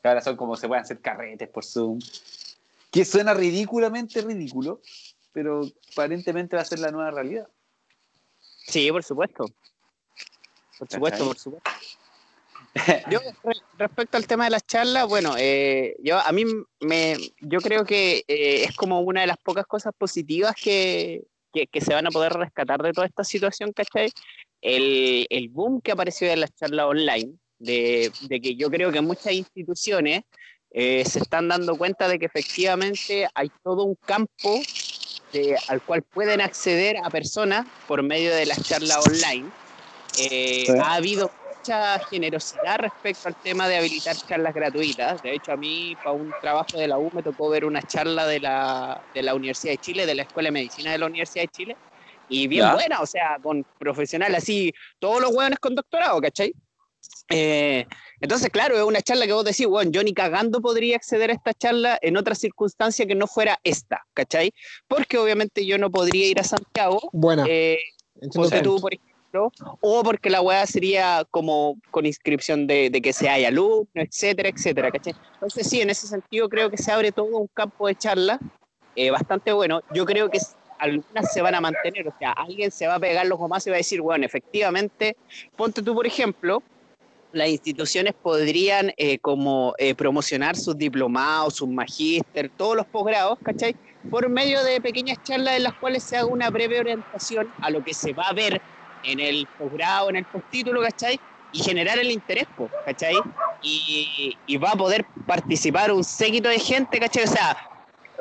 Que 0.03 0.09
ahora 0.09 0.21
son 0.23 0.37
como 0.37 0.57
se 0.57 0.69
pueden 0.69 0.85
hacer 0.85 1.01
carretes 1.01 1.49
por 1.49 1.65
Zoom. 1.65 1.99
Que 2.91 3.05
suena 3.05 3.35
ridículamente 3.35 4.23
ridículo, 4.23 4.81
pero 5.33 5.63
aparentemente 5.93 6.57
va 6.57 6.63
a 6.63 6.65
ser 6.65 6.79
la 6.79 6.91
nueva 6.91 7.11
realidad. 7.11 7.49
Sí, 8.67 8.91
por 8.91 9.03
supuesto. 9.05 9.47
Por 10.81 10.89
supuesto, 10.91 11.25
por 11.27 11.39
supuesto. 11.39 11.71
Yo, 13.11 13.19
re- 13.45 13.61
respecto 13.77 14.17
al 14.17 14.27
tema 14.27 14.45
de 14.45 14.51
las 14.51 14.67
charlas, 14.67 15.07
bueno, 15.07 15.35
eh, 15.39 15.95
yo 16.03 16.19
a 16.19 16.33
mí 16.33 16.45
me, 16.81 17.17
yo 17.41 17.61
creo 17.61 17.85
que 17.85 18.25
eh, 18.29 18.65
es 18.65 18.75
como 18.75 19.01
una 19.01 19.21
de 19.21 19.27
las 19.27 19.37
pocas 19.37 19.67
cosas 19.67 19.93
positivas 19.97 20.55
que, 20.55 21.25
que, 21.53 21.67
que 21.67 21.81
se 21.83 21.93
van 21.93 22.07
a 22.07 22.11
poder 22.11 22.33
rescatar 22.33 22.81
de 22.83 22.93
toda 22.93 23.07
esta 23.07 23.25
situación, 23.25 23.73
¿cachai? 23.73 24.11
El, 24.63 25.27
el 25.29 25.49
boom 25.51 25.83
que 25.83 25.93
apareció 25.93 26.31
en 26.31 26.41
las 26.41 26.55
charlas 26.55 26.87
online, 26.87 27.35
de, 27.59 28.11
de 28.23 28.41
que 28.41 28.57
yo 28.57 28.71
creo 28.71 28.91
que 28.91 29.03
muchas 29.03 29.33
instituciones 29.33 30.23
eh, 30.71 31.05
se 31.05 31.19
están 31.19 31.49
dando 31.49 31.77
cuenta 31.77 32.09
de 32.09 32.19
que 32.19 32.27
efectivamente 32.27 33.29
hay 33.35 33.51
todo 33.63 33.85
un 33.85 33.97
campo 34.07 34.61
al 35.69 35.83
cual 35.83 36.03
pueden 36.03 36.41
acceder 36.41 36.97
a 37.05 37.11
personas 37.11 37.67
por 37.87 38.03
medio 38.03 38.35
de 38.35 38.47
las 38.47 38.63
charlas 38.63 38.99
online. 39.07 39.49
Eh, 40.19 40.67
ha 40.83 40.95
habido 40.95 41.31
mucha 41.45 41.99
generosidad 41.99 42.79
respecto 42.79 43.29
al 43.29 43.37
tema 43.37 43.69
de 43.69 43.77
habilitar 43.77 44.17
charlas 44.17 44.55
gratuitas. 44.55 45.21
De 45.23 45.35
hecho, 45.35 45.53
a 45.53 45.57
mí, 45.57 45.95
para 46.03 46.15
un 46.15 46.33
trabajo 46.41 46.79
de 46.79 46.89
la 46.89 46.99
U, 46.99 47.11
me 47.13 47.23
tocó 47.23 47.49
ver 47.49 47.65
una 47.65 47.83
charla 47.83 48.27
de 48.27 48.41
la, 48.41 49.03
de 49.13 49.23
la 49.23 49.35
Universidad 49.35 49.73
de 49.73 49.79
Chile, 49.79 50.07
de 50.07 50.15
la 50.15 50.23
Escuela 50.23 50.49
de 50.49 50.53
Medicina 50.53 50.93
de 50.93 50.99
la 50.99 51.07
Universidad 51.07 51.45
de 51.45 51.49
Chile, 51.49 51.79
y 52.29 52.47
bien 52.47 52.71
buena, 52.73 53.01
o 53.01 53.07
sea, 53.07 53.39
con 53.43 53.65
profesionales 53.79 54.39
así, 54.39 54.73
todos 54.99 55.21
los 55.21 55.35
hueones 55.35 55.59
con 55.59 55.75
doctorado, 55.75 56.21
¿cachai? 56.21 56.55
Eh, 57.29 57.87
entonces, 58.21 58.51
claro, 58.51 58.77
es 58.77 58.85
una 58.85 59.03
charla 59.03 59.27
que 59.27 59.33
vos 59.33 59.45
decís, 59.45 59.67
bueno, 59.67 59.91
yo 59.91 60.03
ni 60.03 60.13
cagando 60.13 60.61
podría 60.61 60.97
acceder 60.97 61.31
a 61.31 61.35
esta 61.35 61.55
charla 61.55 61.99
en 62.03 62.17
otra 62.17 62.35
circunstancia 62.35 63.07
que 63.07 63.15
no 63.15 63.27
fuera 63.27 63.59
esta, 63.65 64.05
¿cachai? 64.15 64.53
Porque 64.87 65.19
obviamente 65.19 65.65
yo 65.65 65.79
no 65.79 65.91
podría 65.91 66.27
ir 66.27 66.41
a 66.41 66.45
Santiago. 66.45 67.01
Bueno. 67.13 67.45
Eh, 67.49 67.79
tú, 68.63 68.81
por 68.81 68.93
ejemplo, 68.93 69.10
o 69.33 70.03
porque 70.03 70.31
la 70.31 70.41
weá 70.41 70.67
sería 70.67 71.25
como 71.31 71.79
con 71.91 72.07
inscripción 72.07 72.67
de, 72.67 72.91
que 73.03 73.13
se 73.13 73.29
haya 73.29 73.49
alumno, 73.49 73.87
etcétera, 73.95 74.49
etcétera. 74.49 74.91
Entonces, 75.35 75.69
sí, 75.69 75.81
en 75.81 75.91
ese 75.91 76.07
sentido 76.07 76.49
creo 76.49 76.71
que 76.71 76.77
se 76.77 76.91
abre 76.93 77.13
todo 77.13 77.27
un 77.27 77.49
campo 77.49 77.87
de 77.87 77.95
charla 77.95 78.39
eh, 78.97 79.11
bastante 79.11 79.53
bueno. 79.53 79.81
Yo 79.95 80.05
creo 80.05 80.31
que 80.31 80.39
algunas 80.79 81.33
se 81.33 81.43
van 81.43 81.55
a 81.55 81.61
mantener, 81.61 82.09
o 82.09 82.15
sea, 82.19 82.33
alguien 82.33 82.71
se 82.71 82.87
va 82.87 82.97
a 82.97 83.01
pegar 83.01 83.27
los 83.27 83.39
gomazos 83.39 83.69
y 83.69 83.71
va 83.71 83.77
a 83.77 83.79
decir, 83.79 84.01
bueno, 84.01 84.25
efectivamente, 84.25 85.17
ponte 85.57 85.83
tú, 85.83 85.95
por 85.95 86.07
ejemplo, 86.07 86.63
las 87.33 87.49
instituciones 87.49 88.15
podrían 88.15 88.93
eh, 88.97 89.19
como 89.19 89.75
eh, 89.79 89.95
promocionar 89.95 90.57
sus 90.57 90.77
diplomados, 90.77 91.55
sus 91.55 91.69
magíster, 91.69 92.51
todos 92.57 92.77
los 92.77 92.87
posgrados, 92.87 93.39
¿cachai? 93.43 93.77
Por 94.11 94.29
medio 94.29 94.65
de 94.65 94.81
pequeñas 94.81 95.23
charlas 95.23 95.57
en 95.57 95.65
las 95.65 95.75
cuales 95.75 96.03
se 96.03 96.17
haga 96.17 96.27
una 96.27 96.51
breve 96.51 96.81
orientación 96.81 97.49
a 97.61 97.71
lo 97.71 97.85
que 97.85 97.95
se 97.95 98.13
va 98.13 98.25
a 98.25 98.33
ver 98.33 98.61
en 99.05 99.21
el 99.21 99.47
posgrado, 99.59 100.11
en 100.11 100.17
el 100.17 100.25
postítulo, 100.25 100.81
¿cachai? 100.83 101.21
Y 101.53 101.63
generar 101.63 101.99
el 101.99 102.11
interés, 102.11 102.47
¿cachai? 102.85 103.15
Y, 103.63 104.37
y, 104.47 104.57
va 104.57 104.71
a 104.71 104.77
poder 104.77 105.05
participar 105.27 105.93
un 105.93 106.05
séquito 106.05 106.49
de 106.49 106.59
gente, 106.59 106.99
¿cachai? 107.01 107.25
O 107.25 107.27
sea, 107.27 107.57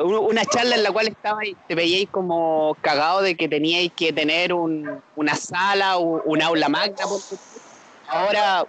una 0.04 0.46
charla 0.46 0.76
en 0.76 0.84
la 0.84 0.92
cual 0.92 1.08
estaba 1.08 1.42
te 1.68 1.76
veíais 1.76 2.10
como 2.10 2.76
cagado 2.82 3.22
de 3.22 3.36
que 3.36 3.48
teníais 3.48 3.92
que 3.94 4.14
tener 4.14 4.54
un, 4.54 5.02
una 5.16 5.36
sala 5.36 5.98
o 5.98 6.22
un 6.24 6.42
aula 6.42 6.70
magna, 6.70 7.06
por 7.06 7.20
Ahora, 8.08 8.66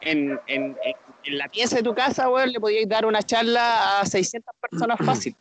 en, 0.00 0.40
en, 0.46 0.76
en, 1.24 1.38
la 1.38 1.48
pieza 1.48 1.76
de 1.76 1.82
tu 1.82 1.94
casa, 1.94 2.30
weón, 2.30 2.50
le 2.52 2.60
podíais 2.60 2.88
dar 2.88 3.04
una 3.04 3.22
charla 3.22 4.00
a 4.00 4.06
600 4.06 4.54
personas 4.70 4.98
fácil. 5.04 5.36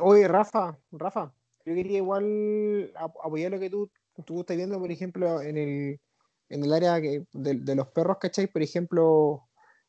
oye, 0.00 0.28
Rafa, 0.28 0.76
Rafa, 0.92 1.32
yo 1.64 1.74
quería 1.74 1.98
igual 1.98 2.92
apoyar 2.96 3.50
lo 3.50 3.58
que 3.58 3.70
tú, 3.70 3.90
tú 4.24 4.40
estás 4.40 4.56
viendo, 4.56 4.78
por 4.78 4.90
ejemplo, 4.90 5.40
en 5.42 5.56
el, 5.56 6.00
en 6.48 6.64
el 6.64 6.72
área 6.72 7.00
que, 7.00 7.24
de, 7.32 7.74
los 7.74 7.88
perros, 7.88 8.18
¿cachai? 8.20 8.46
Por 8.46 8.62
ejemplo, 8.62 9.42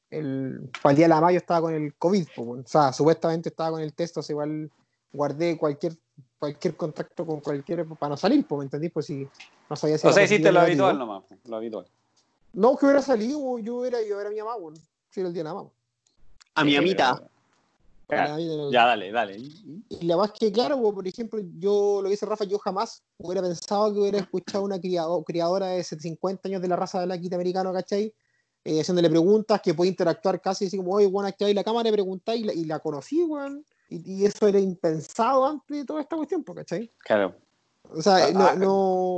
el, 0.10 0.70
para 0.82 0.92
el 0.92 0.98
día 0.98 1.06
de 1.06 1.10
la 1.10 1.22
mayo 1.22 1.38
estaba 1.38 1.62
con 1.62 1.74
el 1.74 1.96
COVID, 1.96 2.28
o 2.38 2.64
sea, 2.66 2.94
supuestamente 2.94 3.50
estaba 3.50 3.72
con 3.72 3.82
el 3.82 3.94
test, 3.94 4.18
o 4.18 4.22
sea, 4.22 4.34
igual 4.34 4.72
guardé 5.12 5.58
cualquier 5.58 5.98
cualquier 6.40 6.76
contacto 6.76 7.26
con 7.26 7.40
cualquier 7.42 7.86
para 7.86 8.12
no 8.12 8.18
salir, 8.18 8.46
¿me 8.50 8.64
entendí? 8.64 8.90
Pues 8.90 9.08
si 9.08 9.28
no 9.70 9.76
sabía 9.76 9.98
si. 9.98 10.08
O 10.08 10.14
sea, 10.14 10.24
hiciste 10.24 10.52
lo 10.52 10.60
habitual 10.60 10.98
nomás, 10.98 11.24
lo 11.46 11.56
habitual. 11.56 11.88
No, 12.54 12.76
que 12.78 12.86
hubiera 12.86 13.02
salido, 13.02 13.60
yo 13.60 13.86
era, 13.86 14.02
yo 14.02 14.20
era 14.20 14.30
mi 14.30 14.38
mamá, 14.38 14.56
bueno, 14.56 14.78
si 15.10 15.20
era 15.20 15.28
el 15.28 15.34
día 15.34 15.44
de 15.44 15.50
la 15.50 15.54
mamá. 15.54 15.70
A 16.56 16.64
mi 16.64 16.76
amita. 16.76 17.30
Ya, 18.10 18.38
ya, 18.40 18.86
dale, 18.86 19.12
dale. 19.12 19.38
Y 19.90 20.06
la 20.06 20.16
más 20.16 20.32
que, 20.32 20.50
claro, 20.52 20.82
por 20.82 21.06
ejemplo, 21.06 21.42
yo 21.58 22.00
lo 22.02 22.06
que 22.06 22.12
dice 22.12 22.26
Rafa, 22.26 22.46
yo 22.46 22.58
jamás 22.58 23.04
hubiera 23.18 23.42
pensado 23.42 23.94
que 23.94 24.00
hubiera 24.00 24.20
escuchado 24.20 24.64
una 24.64 24.80
criadora 24.80 25.68
de 25.68 25.84
50 25.84 26.48
años 26.48 26.62
de 26.62 26.68
la 26.70 26.78
raza 26.78 27.02
del 27.02 27.10
laquita 27.10 27.36
americano, 27.36 27.74
¿cachai? 27.74 28.14
Eh, 28.64 28.80
haciéndole 28.80 29.10
preguntas 29.10 29.62
que 29.62 29.74
puede 29.74 29.90
interactuar 29.90 30.40
casi 30.40 30.68
así 30.68 30.78
como, 30.78 30.94
oye, 30.94 31.08
bueno, 31.08 31.28
activáis 31.28 31.56
la 31.56 31.64
cámara 31.64 31.90
y 31.90 31.92
preguntáis 31.92 32.42
y 32.42 32.44
la, 32.46 32.54
y 32.54 32.66
la 32.66 32.80
conocí, 32.80 33.24
weón. 33.24 33.66
Y, 33.90 34.26
eso 34.26 34.48
era 34.48 34.60
impensado 34.60 35.46
antes 35.46 35.78
de 35.78 35.86
toda 35.86 36.02
esta 36.02 36.16
cuestión, 36.16 36.44
¿cachai? 36.44 36.92
Claro. 37.00 37.36
O 37.90 38.02
sea, 38.02 38.26
ah, 38.26 38.32
no, 38.34 38.48
ah, 38.48 38.56
no, 38.56 39.18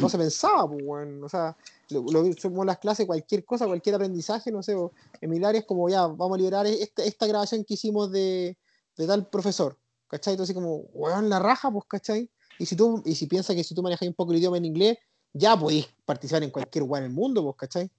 no, 0.00 0.08
se 0.08 0.18
pensaba, 0.18 0.68
pues, 0.68 0.84
bueno. 0.84 1.26
O 1.26 1.28
sea, 1.28 1.56
lo, 1.90 2.02
lo 2.02 2.64
las 2.64 2.78
clases, 2.78 3.06
cualquier 3.06 3.44
cosa, 3.44 3.66
cualquier 3.66 3.94
aprendizaje, 3.94 4.50
no 4.50 4.62
sé, 4.62 4.74
en 5.20 5.30
mi 5.30 5.42
área 5.44 5.60
es 5.60 5.66
como, 5.66 5.88
ya, 5.88 6.06
vamos 6.06 6.34
a 6.34 6.38
liberar 6.38 6.66
esta, 6.66 7.04
esta 7.04 7.26
grabación 7.26 7.64
que 7.64 7.74
hicimos 7.74 8.10
de, 8.10 8.56
de 8.96 9.06
tal 9.06 9.28
profesor, 9.28 9.76
¿cachai? 10.08 10.34
Entonces, 10.34 10.54
como, 10.54 10.76
weón, 10.92 11.28
la 11.28 11.38
raja, 11.38 11.70
pues, 11.70 11.84
¿cachai? 11.86 12.30
Y 12.58 12.66
si 12.66 12.76
tú, 12.76 13.02
y 13.04 13.14
si 13.14 13.26
piensas 13.26 13.54
que 13.54 13.62
si 13.62 13.74
tú 13.74 13.82
manejas 13.82 14.08
un 14.08 14.14
poco 14.14 14.32
el 14.32 14.38
idioma 14.38 14.56
en 14.56 14.64
inglés, 14.64 14.98
ya 15.32 15.56
podéis 15.56 15.88
participar 16.04 16.42
en 16.42 16.50
cualquier 16.50 16.82
lugar 16.82 17.02
en 17.02 17.10
el 17.10 17.14
mundo, 17.14 17.42
pues, 17.44 17.56
¿cachai? 17.56 17.90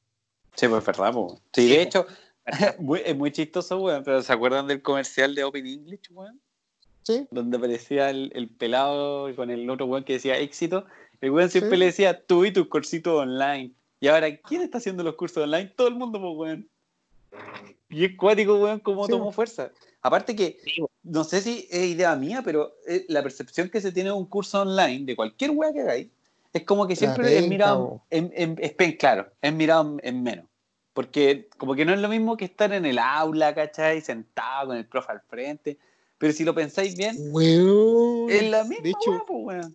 Sí, 0.56 0.68
pues 0.68 0.86
verdad, 0.86 1.14
pues. 1.14 1.34
Sí, 1.54 1.70
de 1.70 1.82
hecho, 1.82 2.06
es 3.06 3.16
muy 3.16 3.32
chistoso, 3.32 3.80
weón, 3.80 4.04
pero 4.04 4.22
¿se 4.22 4.34
acuerdan 4.34 4.68
del 4.68 4.82
comercial 4.82 5.36
de 5.36 5.44
Open 5.44 5.66
English, 5.66 6.12
weón? 6.12 6.42
Sí. 7.04 7.26
Donde 7.32 7.56
aparecía 7.56 8.10
el, 8.10 8.32
el 8.36 8.50
pelado 8.50 9.34
con 9.36 9.50
el 9.50 9.70
otro 9.70 9.86
weón 9.86 10.04
que 10.04 10.14
decía 10.14 10.38
éxito. 10.38 10.86
El 11.22 11.32
weón 11.32 11.50
siempre 11.50 11.78
le 11.78 11.86
decía, 11.86 12.26
tú 12.26 12.44
y 12.44 12.52
tus 12.52 12.68
cursitos 12.68 13.22
online. 13.22 13.74
Y 14.00 14.08
ahora, 14.08 14.36
¿quién 14.38 14.62
está 14.62 14.78
haciendo 14.78 15.04
los 15.04 15.16
cursos 15.16 15.44
online? 15.44 15.74
Todo 15.76 15.88
el 15.88 15.96
mundo, 15.96 16.20
pues, 16.20 16.34
weón. 16.36 16.70
Y 17.90 18.06
es 18.06 18.16
cuático, 18.16 18.56
weón, 18.56 18.80
cómo 18.80 19.08
tomó 19.08 19.32
fuerza. 19.32 19.72
Aparte 20.02 20.36
que, 20.36 20.60
no 21.04 21.24
sé 21.24 21.42
si 21.42 21.68
es 21.72 21.88
idea 21.88 22.16
mía, 22.16 22.42
pero 22.44 22.74
eh, 22.88 23.06
la 23.08 23.24
percepción 23.24 23.70
que 23.70 23.82
se 23.82 23.92
tiene 23.92 24.10
de 24.10 24.16
un 24.16 24.26
curso 24.26 24.62
online, 24.62 25.06
de 25.06 25.16
cualquier 25.16 25.52
weón 25.52 25.74
que 25.74 25.82
hagáis, 25.82 26.08
es 26.54 26.64
como 26.64 26.88
que 26.88 26.96
siempre 26.96 27.38
es 27.38 27.48
mirado, 27.48 28.02
en, 28.10 28.32
en, 28.36 28.56
claro, 28.98 29.30
es 29.42 29.54
mirado 29.54 29.98
en 30.02 30.24
menos. 30.24 30.46
Porque 30.94 31.50
como 31.58 31.76
que 31.76 31.86
no 31.86 31.94
es 31.94 32.00
lo 32.00 32.10
mismo 32.10 32.38
que 32.38 32.46
estar 32.46 32.74
en 32.74 32.86
el 32.86 32.98
aula, 32.98 33.54
¿cachai? 33.54 34.02
Sentado 34.02 34.68
con 34.68 34.78
el 34.78 34.86
profe 34.86 35.12
al 35.12 35.22
frente. 35.22 35.78
Pero 36.18 36.34
si 36.34 36.44
lo 36.44 36.56
pensáis 36.56 36.98
bien, 36.98 37.16
es 38.30 38.50
la 38.50 38.64
misma, 38.64 39.24
pues, 39.28 39.68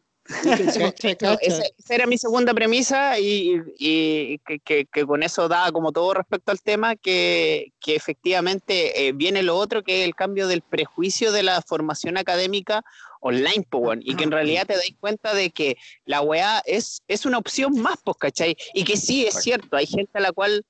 esa, 1.41 1.63
era 1.89 2.07
mi 2.07 2.19
segunda 2.19 2.55
premisa 2.55 3.19
y, 3.19 4.39
que, 4.65 4.87
con 5.07 5.23
eso 5.23 5.49
da 5.49 5.71
como 5.73 5.93
todo 5.93 6.15
respecto 6.15 6.53
al 6.53 6.61
tema 6.61 6.97
que, 6.97 7.73
efectivamente 7.87 9.09
eh, 9.09 9.13
viene 9.13 9.43
lo 9.43 9.57
otro 9.57 9.83
que 9.83 10.03
es 10.03 10.07
el 10.07 10.15
cambio 10.15 10.47
del 10.47 10.63
prejuicio 10.63 11.33
de 11.33 11.43
la 11.43 11.63
formación 11.63 12.17
académica 12.17 12.83
online, 13.23 13.67
pues, 13.71 14.01
y 14.03 14.15
que 14.17 14.25
en 14.25 14.31
realidad 14.31 14.67
te 14.67 14.75
dais 14.75 14.95
cuenta 15.01 15.33
de 15.33 15.51
que 15.51 15.77
la 16.05 16.21
weá 16.21 16.63
es, 16.67 17.03
es 17.09 17.25
una 17.25 17.39
opción 17.39 17.81
más, 17.81 17.97
pues, 18.05 18.17
¿cachai? 18.19 18.57
Y 18.75 18.85
que 18.85 18.97
sí, 18.97 19.25
es 19.27 19.35
cierto, 19.43 19.77
hay 19.77 19.87
gente 19.87 20.19
a 20.19 20.21
la 20.21 20.33
cual 20.33 20.65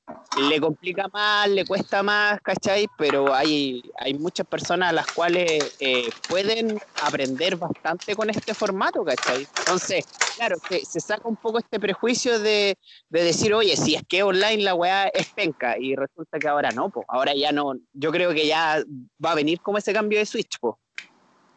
le 0.48 0.60
complica 0.60 1.08
más, 1.08 1.48
le 1.48 1.64
cuesta 1.64 2.02
más, 2.02 2.40
¿cachai? 2.42 2.86
Pero 2.98 3.34
hay, 3.34 3.82
hay 3.98 4.14
muchas 4.14 4.46
personas 4.46 4.90
a 4.90 4.92
las 4.92 5.06
cuales 5.08 5.76
eh, 5.80 6.10
pueden 6.28 6.78
aprender 7.02 7.56
bastante 7.56 8.14
con 8.14 8.28
este 8.30 8.54
formato, 8.54 9.02
¿cachai? 9.04 9.46
Entonces, 9.58 10.04
claro, 10.36 10.56
se, 10.68 10.84
se 10.84 11.00
saca 11.00 11.26
un 11.26 11.36
poco 11.36 11.58
este 11.58 11.80
prejuicio 11.80 12.38
de, 12.38 12.76
de, 13.08 13.24
decir, 13.24 13.54
oye, 13.54 13.76
si 13.76 13.94
es 13.94 14.02
que 14.06 14.22
online 14.22 14.62
la 14.62 14.74
weá 14.74 15.08
es 15.08 15.32
penca, 15.32 15.78
y 15.78 15.96
resulta 15.96 16.38
que 16.38 16.48
ahora 16.48 16.70
no, 16.70 16.90
pues, 16.90 17.06
ahora 17.08 17.34
ya 17.34 17.50
no, 17.50 17.72
yo 17.94 18.10
creo 18.12 18.34
que 18.34 18.46
ya 18.46 18.82
va 19.24 19.32
a 19.32 19.34
venir 19.34 19.60
como 19.62 19.78
ese 19.78 19.92
cambio 19.94 20.18
de 20.18 20.26
switch, 20.26 20.58
pues. 20.60 20.74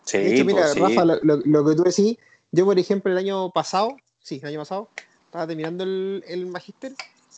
Sí, 0.05 0.17
de 0.17 0.35
hecho, 0.35 0.45
mira, 0.45 0.61
pues, 0.61 0.79
Rafa, 0.79 1.05
lo, 1.05 1.65
que 1.65 1.75
tú 1.75 1.83
decís, 1.83 2.17
yo 2.51 2.65
por 2.65 2.77
ejemplo 2.77 3.11
el 3.11 3.17
año 3.17 3.51
pasado, 3.51 3.95
sí, 4.19 4.39
el 4.41 4.49
año 4.49 4.59
pasado, 4.59 4.89
estaba 5.25 5.47
terminando 5.47 5.83
el, 5.83 6.23
el 6.27 6.45
magíster 6.45 6.93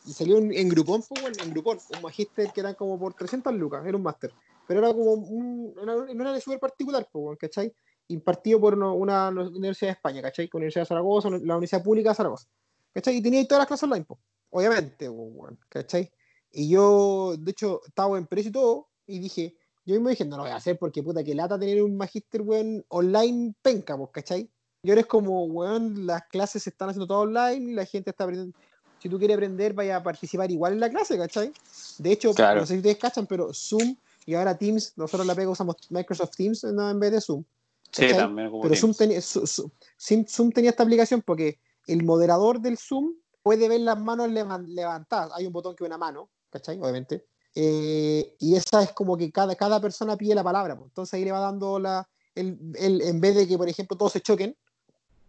y 0.05 0.13
salió 0.13 0.37
en 0.37 0.69
Groupon, 0.69 1.03
pues, 1.07 1.37
en 1.37 1.51
Groupon, 1.51 1.79
un 1.95 2.01
magíster 2.01 2.51
que 2.53 2.61
era 2.61 2.73
como 2.73 2.99
por 2.99 3.13
300 3.13 3.53
lucas, 3.53 3.85
era 3.85 3.97
un 3.97 4.03
máster, 4.03 4.33
pero 4.65 4.79
era 4.79 4.93
como 4.93 5.13
un, 5.13 5.73
una, 5.77 5.95
no 5.95 6.23
era 6.23 6.33
de 6.33 6.41
súper 6.41 6.59
particular, 6.59 7.07
pues, 7.11 7.37
¿cachai? 7.39 7.73
Impartido 8.09 8.59
por 8.59 8.75
una, 8.75 9.29
universidad 9.29 9.89
de 9.89 9.93
España, 9.93 10.21
¿cachai? 10.21 10.47
Con 10.47 10.59
la 10.59 10.63
Universidad 10.63 10.83
de 10.83 10.87
Zaragoza, 10.87 11.29
la 11.29 11.55
Universidad 11.55 11.83
Pública 11.83 12.09
de 12.09 12.15
Zaragoza, 12.15 12.47
¿cachai? 12.93 13.17
Y 13.17 13.21
tenía 13.21 13.45
todas 13.47 13.61
las 13.61 13.67
clases 13.67 13.83
online, 13.83 14.05
pues, 14.05 14.19
obviamente, 14.49 15.09
pues, 15.09 15.57
¿cachai? 15.69 16.11
Y 16.51 16.69
yo, 16.69 17.35
de 17.37 17.51
hecho, 17.51 17.81
estaba 17.85 18.17
en 18.17 18.27
precio 18.27 18.49
y 18.49 18.53
todo, 18.53 18.89
y 19.05 19.19
dije, 19.19 19.57
yo 19.87 19.93
mismo 19.95 20.09
dije, 20.09 20.25
no 20.25 20.35
lo 20.35 20.43
voy 20.43 20.51
a 20.51 20.57
hacer 20.57 20.77
porque 20.77 21.01
puta 21.01 21.23
que 21.23 21.33
lata 21.33 21.57
tener 21.57 21.81
un 21.81 21.95
magíster, 21.95 22.41
weón, 22.41 22.83
online 22.89 23.55
penca, 23.61 23.95
vos, 23.95 24.09
¿cachai? 24.11 24.51
Y 24.83 24.89
ahora 24.89 24.99
es 24.99 25.07
como, 25.07 25.45
weón, 25.45 26.05
las 26.05 26.23
clases 26.27 26.63
se 26.63 26.71
están 26.71 26.89
haciendo 26.89 27.07
todo 27.07 27.21
online, 27.21 27.71
y 27.71 27.73
la 27.73 27.85
gente 27.85 28.09
está 28.09 28.25
aprendiendo. 28.25 28.57
Si 28.99 29.07
tú 29.07 29.17
quieres 29.17 29.37
aprender, 29.37 29.73
vaya 29.73 29.95
a 29.95 30.03
participar 30.03 30.51
igual 30.51 30.73
en 30.73 30.81
la 30.81 30.89
clase, 30.89 31.17
¿cachai? 31.17 31.53
De 31.99 32.11
hecho, 32.11 32.33
no 32.37 32.65
sé 32.65 32.73
si 32.73 32.77
ustedes 32.77 32.97
cachan, 32.97 33.27
pero 33.27 33.53
Zoom 33.53 33.95
y 34.25 34.33
ahora 34.33 34.57
Teams, 34.57 34.91
nosotros 34.97 35.25
la 35.25 35.33
pega 35.33 35.51
usamos 35.51 35.77
Microsoft 35.89 36.35
Teams 36.35 36.65
en 36.65 36.99
vez 36.99 37.11
de 37.13 37.21
Zoom. 37.21 37.45
Sí, 37.89 38.09
también. 38.09 38.51
pero 38.61 38.75
Zoom 38.75 38.93
tenía, 38.93 39.21
Zoom 39.21 40.51
tenía 40.51 40.71
esta 40.71 40.83
aplicación 40.83 41.21
porque 41.21 41.61
el 41.85 42.03
moderador 42.03 42.59
del 42.59 42.77
Zoom 42.77 43.13
puede 43.41 43.69
ver 43.69 43.79
las 43.79 43.97
manos 43.97 44.29
levantadas. 44.29 45.31
Hay 45.33 45.45
un 45.45 45.53
botón 45.53 45.77
que 45.77 45.85
ve 45.85 45.87
una 45.87 45.97
mano, 45.97 46.29
¿cachai? 46.49 46.77
Obviamente 46.77 47.25
Eh, 47.55 48.35
y 48.39 48.55
esa 48.55 48.83
es 48.83 48.91
como 48.91 49.17
que 49.17 49.31
cada, 49.31 49.55
cada 49.55 49.79
persona 49.81 50.15
pide 50.15 50.35
la 50.35 50.43
palabra, 50.43 50.75
pues. 50.75 50.89
entonces 50.89 51.13
ahí 51.15 51.25
le 51.25 51.31
va 51.31 51.39
dando 51.39 51.79
la, 51.79 52.07
el, 52.35 52.59
el, 52.75 53.01
en 53.01 53.19
vez 53.19 53.35
de 53.35 53.47
que, 53.47 53.57
por 53.57 53.67
ejemplo, 53.67 53.97
todos 53.97 54.13
se 54.13 54.21
choquen, 54.21 54.55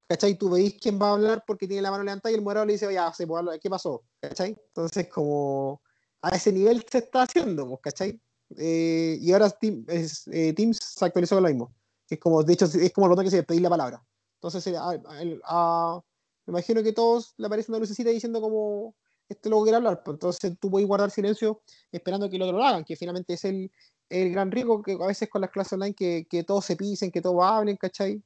¿cachai? 0.09 0.37
Tú 0.37 0.51
veis 0.51 0.77
quién 0.81 1.01
va 1.01 1.09
a 1.09 1.13
hablar 1.13 1.45
porque 1.47 1.67
tiene 1.67 1.83
la 1.83 1.91
mano 1.91 2.05
levantada 2.05 2.33
y 2.33 2.35
el 2.35 2.43
morado 2.43 2.67
le 2.67 2.75
dice, 2.75 2.87
puede 2.87 3.39
hablar, 3.39 3.61
¿qué 3.61 3.71
pasó? 3.71 4.03
¿cachai? 4.21 4.57
Entonces, 4.69 5.09
como 5.09 5.81
a 6.23 6.31
ese 6.31 6.53
nivel 6.53 6.85
se 6.91 6.99
está 6.99 7.23
haciendo, 7.23 7.67
pues, 7.67 7.81
¿cachai? 7.83 8.21
Eh, 8.57 9.19
y 9.21 9.33
ahora 9.33 9.51
Team, 9.51 9.85
es, 9.89 10.27
eh, 10.29 10.53
Teams 10.55 10.79
se 10.81 11.05
actualizó 11.05 11.37
con 11.37 11.45
lo 11.45 11.49
mismo. 11.51 11.75
Es 12.09 12.19
como, 12.19 12.43
de 12.43 12.53
hecho, 12.55 12.65
es 12.65 12.93
como 12.93 13.07
el 13.07 13.11
botón 13.11 13.25
que 13.25 13.31
se 13.31 13.43
pedir 13.43 13.63
la 13.63 13.71
palabra. 13.71 14.03
Entonces, 14.37 14.75
a, 14.75 14.99
a, 15.45 16.01
me 16.47 16.53
imagino 16.53 16.83
que 16.83 16.93
todos 16.93 17.35
le 17.37 17.47
aparece 17.47 17.71
una 17.71 17.79
lucecita 17.79 18.11
diciendo 18.11 18.41
como 18.41 18.95
este 19.29 19.49
luego 19.49 19.65
quiere 19.65 19.77
hablar. 19.77 20.03
Pues 20.03 20.15
entonces 20.17 20.53
tú 20.61 20.71
puedes 20.71 20.87
guardar 20.87 21.11
silencio 21.11 21.61
esperando 21.93 22.29
que 22.29 22.37
el 22.37 22.43
otro 22.43 22.59
lo 22.59 22.65
hagan, 22.65 22.85
que 22.85 22.97
finalmente 22.97 23.35
es 23.35 23.45
el, 23.45 23.71
el 24.09 24.33
gran 24.33 24.51
riesgo 24.51 24.83
que 24.83 24.93
a 24.93 25.07
veces 25.07 25.29
con 25.29 25.41
las 25.41 25.51
clases 25.51 25.75
online 25.75 25.95
que, 25.95 26.27
que 26.29 26.45
todos 26.45 26.65
se 26.65 26.77
pisen, 26.77 27.11
que 27.11 27.21
todos 27.21 27.43
hablen, 27.43 27.77
¿cachai? 27.77 28.21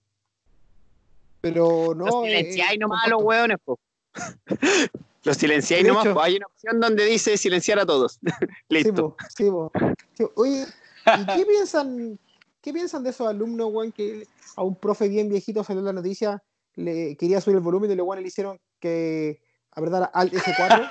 Pero 1.41 1.95
no. 1.95 2.07
Los 2.07 2.25
silenciáis 2.25 2.79
nomás 2.79 3.07
a 3.07 3.11
los 3.11 3.23
hueones, 3.23 3.59
po. 3.65 3.79
Los 5.25 5.37
silenciáis 5.37 5.87
nomás, 5.87 6.09
po. 6.09 6.21
hay 6.21 6.37
una 6.37 6.47
opción 6.47 6.81
donde 6.81 7.05
dice 7.05 7.37
silenciar 7.37 7.79
a 7.79 7.87
todos. 7.87 8.19
Listo. 8.69 9.17
Sí, 9.37 9.45
po, 9.45 9.73
sí, 10.15 10.25
po. 10.25 10.33
Oye, 10.35 10.67
¿y 11.07 11.27
qué 11.27 11.47
piensan, 11.49 12.19
qué 12.61 12.73
piensan 12.73 13.05
de 13.05 13.11
esos 13.11 13.29
alumnos, 13.29 13.71
weón, 13.73 13.93
que 13.93 14.27
a 14.57 14.63
un 14.65 14.75
profe 14.75 15.09
bien 15.09 15.29
viejito 15.29 15.63
salió 15.63 15.81
la 15.83 15.93
noticia 15.93 16.43
le 16.75 17.17
quería 17.17 17.41
subir 17.41 17.57
el 17.57 17.63
volumen 17.63 17.91
y 17.91 17.95
los 17.95 18.05
guanes 18.05 18.23
le 18.23 18.29
hicieron 18.29 18.61
que 18.81 19.41
apretar 19.73 20.11
Alt 20.13 20.33
F4. 20.33 20.87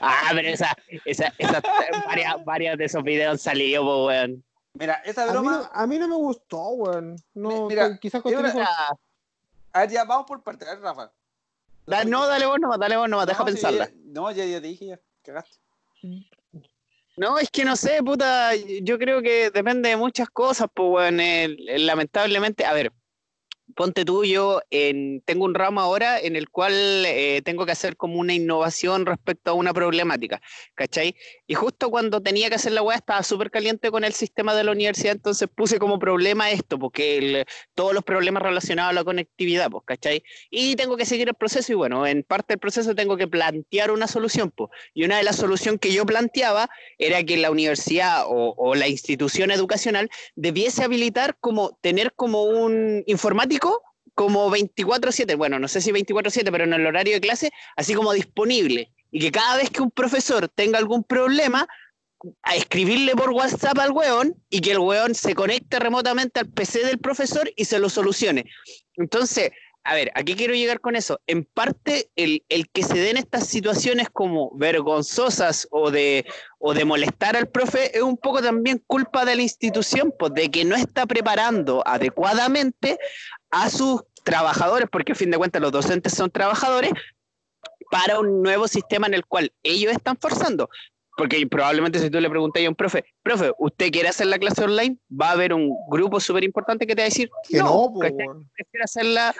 ah, 0.00 0.30
pero 0.32 0.48
esa, 0.48 0.76
esa, 1.04 1.32
esa 1.38 1.62
varias, 2.06 2.44
varias, 2.44 2.78
de 2.78 2.84
esos 2.84 3.02
videos 3.02 3.32
han 3.32 3.38
salido, 3.38 4.06
weón. 4.06 4.44
Mira, 4.74 4.94
esa 5.04 5.26
broma. 5.26 5.70
A 5.72 5.86
mí, 5.86 5.98
no, 5.98 6.08
me 6.08 6.16
gustó, 6.16 6.68
weón. 6.70 7.16
No, 7.34 7.68
mira, 7.68 7.98
quizás 7.98 8.22
con 8.22 8.34
una... 8.34 8.66
A 9.72 9.80
ver, 9.80 9.90
ya 9.90 10.04
vamos 10.04 10.26
por 10.26 10.42
parte, 10.42 10.64
a 10.64 10.74
ver, 10.74 10.80
Rafa. 10.80 11.12
no, 12.06 12.26
dale 12.26 12.46
vos 12.46 12.58
nomás, 12.58 12.78
dale 12.78 12.96
vos 12.96 13.08
nomás, 13.08 13.26
deja 13.26 13.44
pensarla. 13.44 13.90
no, 14.04 14.30
ya, 14.30 14.44
ya 14.44 14.60
te 14.60 14.68
dije, 14.68 14.86
ya, 14.86 15.00
cagaste. 15.22 15.58
No, 17.16 17.38
es 17.38 17.50
que 17.50 17.64
no 17.64 17.74
sé, 17.74 18.02
puta, 18.02 18.52
yo 18.54 18.98
creo 18.98 19.20
que 19.20 19.50
depende 19.50 19.88
de 19.88 19.96
muchas 19.96 20.30
cosas, 20.30 20.68
pues, 20.72 20.88
weón. 20.88 21.18
lamentablemente, 21.86 22.64
a 22.64 22.72
ver, 22.72 22.92
ponte 23.74 24.04
tú, 24.04 24.24
yo 24.24 24.60
en, 24.70 25.20
tengo 25.22 25.44
un 25.44 25.54
ramo 25.54 25.80
ahora 25.80 26.18
en 26.20 26.36
el 26.36 26.48
cual 26.48 26.72
eh, 27.06 27.42
tengo 27.44 27.66
que 27.66 27.72
hacer 27.72 27.96
como 27.96 28.18
una 28.18 28.34
innovación 28.34 29.06
respecto 29.06 29.50
a 29.50 29.54
una 29.54 29.72
problemática, 29.72 30.40
¿cachai? 30.74 31.14
Y 31.46 31.54
justo 31.54 31.90
cuando 31.90 32.20
tenía 32.20 32.48
que 32.48 32.56
hacer 32.56 32.72
la 32.72 32.82
weá 32.82 32.96
estaba 32.96 33.22
súper 33.22 33.50
caliente 33.50 33.90
con 33.90 34.04
el 34.04 34.12
sistema 34.12 34.54
de 34.54 34.64
la 34.64 34.72
universidad, 34.72 35.12
entonces 35.12 35.48
puse 35.54 35.78
como 35.78 35.98
problema 35.98 36.50
esto, 36.50 36.78
porque 36.78 37.44
todos 37.74 37.94
los 37.94 38.04
problemas 38.04 38.42
relacionados 38.42 38.90
a 38.90 38.94
la 38.94 39.04
conectividad, 39.04 39.70
pues, 39.70 39.84
¿cachai? 39.84 40.22
Y 40.50 40.76
tengo 40.76 40.96
que 40.96 41.04
seguir 41.04 41.28
el 41.28 41.34
proceso 41.34 41.72
y 41.72 41.76
bueno, 41.76 42.06
en 42.06 42.22
parte 42.22 42.54
del 42.54 42.60
proceso 42.60 42.94
tengo 42.94 43.16
que 43.16 43.28
plantear 43.28 43.90
una 43.90 44.06
solución, 44.06 44.50
pues. 44.50 44.70
Y 44.94 45.04
una 45.04 45.18
de 45.18 45.24
las 45.24 45.36
soluciones 45.36 45.80
que 45.80 45.92
yo 45.92 46.06
planteaba 46.06 46.68
era 46.98 47.22
que 47.24 47.36
la 47.36 47.50
universidad 47.50 48.24
o, 48.26 48.54
o 48.56 48.74
la 48.74 48.88
institución 48.88 49.50
educacional 49.50 50.10
debiese 50.34 50.84
habilitar 50.84 51.36
como 51.40 51.78
tener 51.80 52.12
como 52.14 52.44
un 52.44 53.02
informático 53.06 53.57
como 54.14 54.50
24/7, 54.50 55.36
bueno, 55.36 55.58
no 55.58 55.68
sé 55.68 55.80
si 55.80 55.92
24/7, 55.92 56.50
pero 56.50 56.64
en 56.64 56.72
el 56.72 56.86
horario 56.86 57.14
de 57.14 57.20
clase, 57.20 57.50
así 57.76 57.94
como 57.94 58.12
disponible. 58.12 58.92
Y 59.10 59.20
que 59.20 59.30
cada 59.32 59.56
vez 59.56 59.70
que 59.70 59.82
un 59.82 59.90
profesor 59.90 60.48
tenga 60.48 60.78
algún 60.78 61.04
problema, 61.04 61.66
a 62.42 62.56
escribirle 62.56 63.14
por 63.14 63.30
WhatsApp 63.30 63.78
al 63.78 63.92
weón 63.92 64.34
y 64.50 64.60
que 64.60 64.72
el 64.72 64.78
weón 64.78 65.14
se 65.14 65.34
conecte 65.34 65.78
remotamente 65.78 66.40
al 66.40 66.48
PC 66.48 66.84
del 66.84 66.98
profesor 66.98 67.50
y 67.56 67.64
se 67.64 67.78
lo 67.78 67.88
solucione. 67.88 68.44
Entonces, 68.96 69.52
a 69.84 69.94
ver, 69.94 70.10
¿a 70.14 70.22
qué 70.22 70.36
quiero 70.36 70.54
llegar 70.54 70.80
con 70.80 70.96
eso? 70.96 71.20
En 71.26 71.44
parte, 71.44 72.10
el, 72.16 72.42
que 72.72 72.82
se 72.82 72.98
den 72.98 73.16
estas 73.16 73.46
situaciones 73.46 74.10
como 74.10 74.50
vergonzosas 74.54 75.66
o 75.70 75.90
de, 75.90 76.26
o 76.58 76.74
de 76.74 76.84
molestar 76.84 77.36
al 77.36 77.48
profe 77.48 77.96
es 77.96 78.02
un 78.02 78.18
poco 78.18 78.42
también 78.42 78.82
culpa 78.86 79.24
de 79.24 79.36
la 79.36 79.42
institución, 79.42 80.12
pues 80.18 80.34
de 80.34 80.50
que 80.50 80.64
no 80.66 80.76
está 80.76 81.06
preparando 81.06 81.82
adecuadamente 81.86 82.98
a 83.50 83.70
sus 83.70 84.02
trabajadores, 84.24 84.88
porque 84.90 85.12
a 85.12 85.14
fin 85.14 85.30
de 85.30 85.38
cuentas 85.38 85.62
los 85.62 85.72
docentes 85.72 86.12
son 86.12 86.30
trabajadores, 86.30 86.92
para 87.90 88.18
un 88.18 88.42
nuevo 88.42 88.68
sistema 88.68 89.06
en 89.06 89.14
el 89.14 89.24
cual 89.26 89.52
ellos 89.62 89.92
están 89.92 90.16
forzando. 90.18 90.68
Porque 91.16 91.44
probablemente 91.46 91.98
si 91.98 92.10
tú 92.10 92.20
le 92.20 92.30
preguntas 92.30 92.62
a 92.64 92.68
un 92.68 92.74
profe, 92.74 93.04
profe, 93.28 93.52
¿usted 93.58 93.90
quiere 93.90 94.08
hacer 94.08 94.26
la 94.26 94.38
clase 94.38 94.64
online? 94.64 94.96
Va 95.10 95.28
a 95.28 95.32
haber 95.32 95.52
un 95.52 95.76
grupo 95.90 96.18
súper 96.18 96.44
importante 96.44 96.86
que 96.86 96.94
te 96.94 97.02
va 97.02 97.04
a 97.04 97.10
decir, 97.10 97.30
que 97.46 97.58
no, 97.58 97.92
no 97.92 97.98
prefiero 97.98 98.84
hacerla 98.84 99.34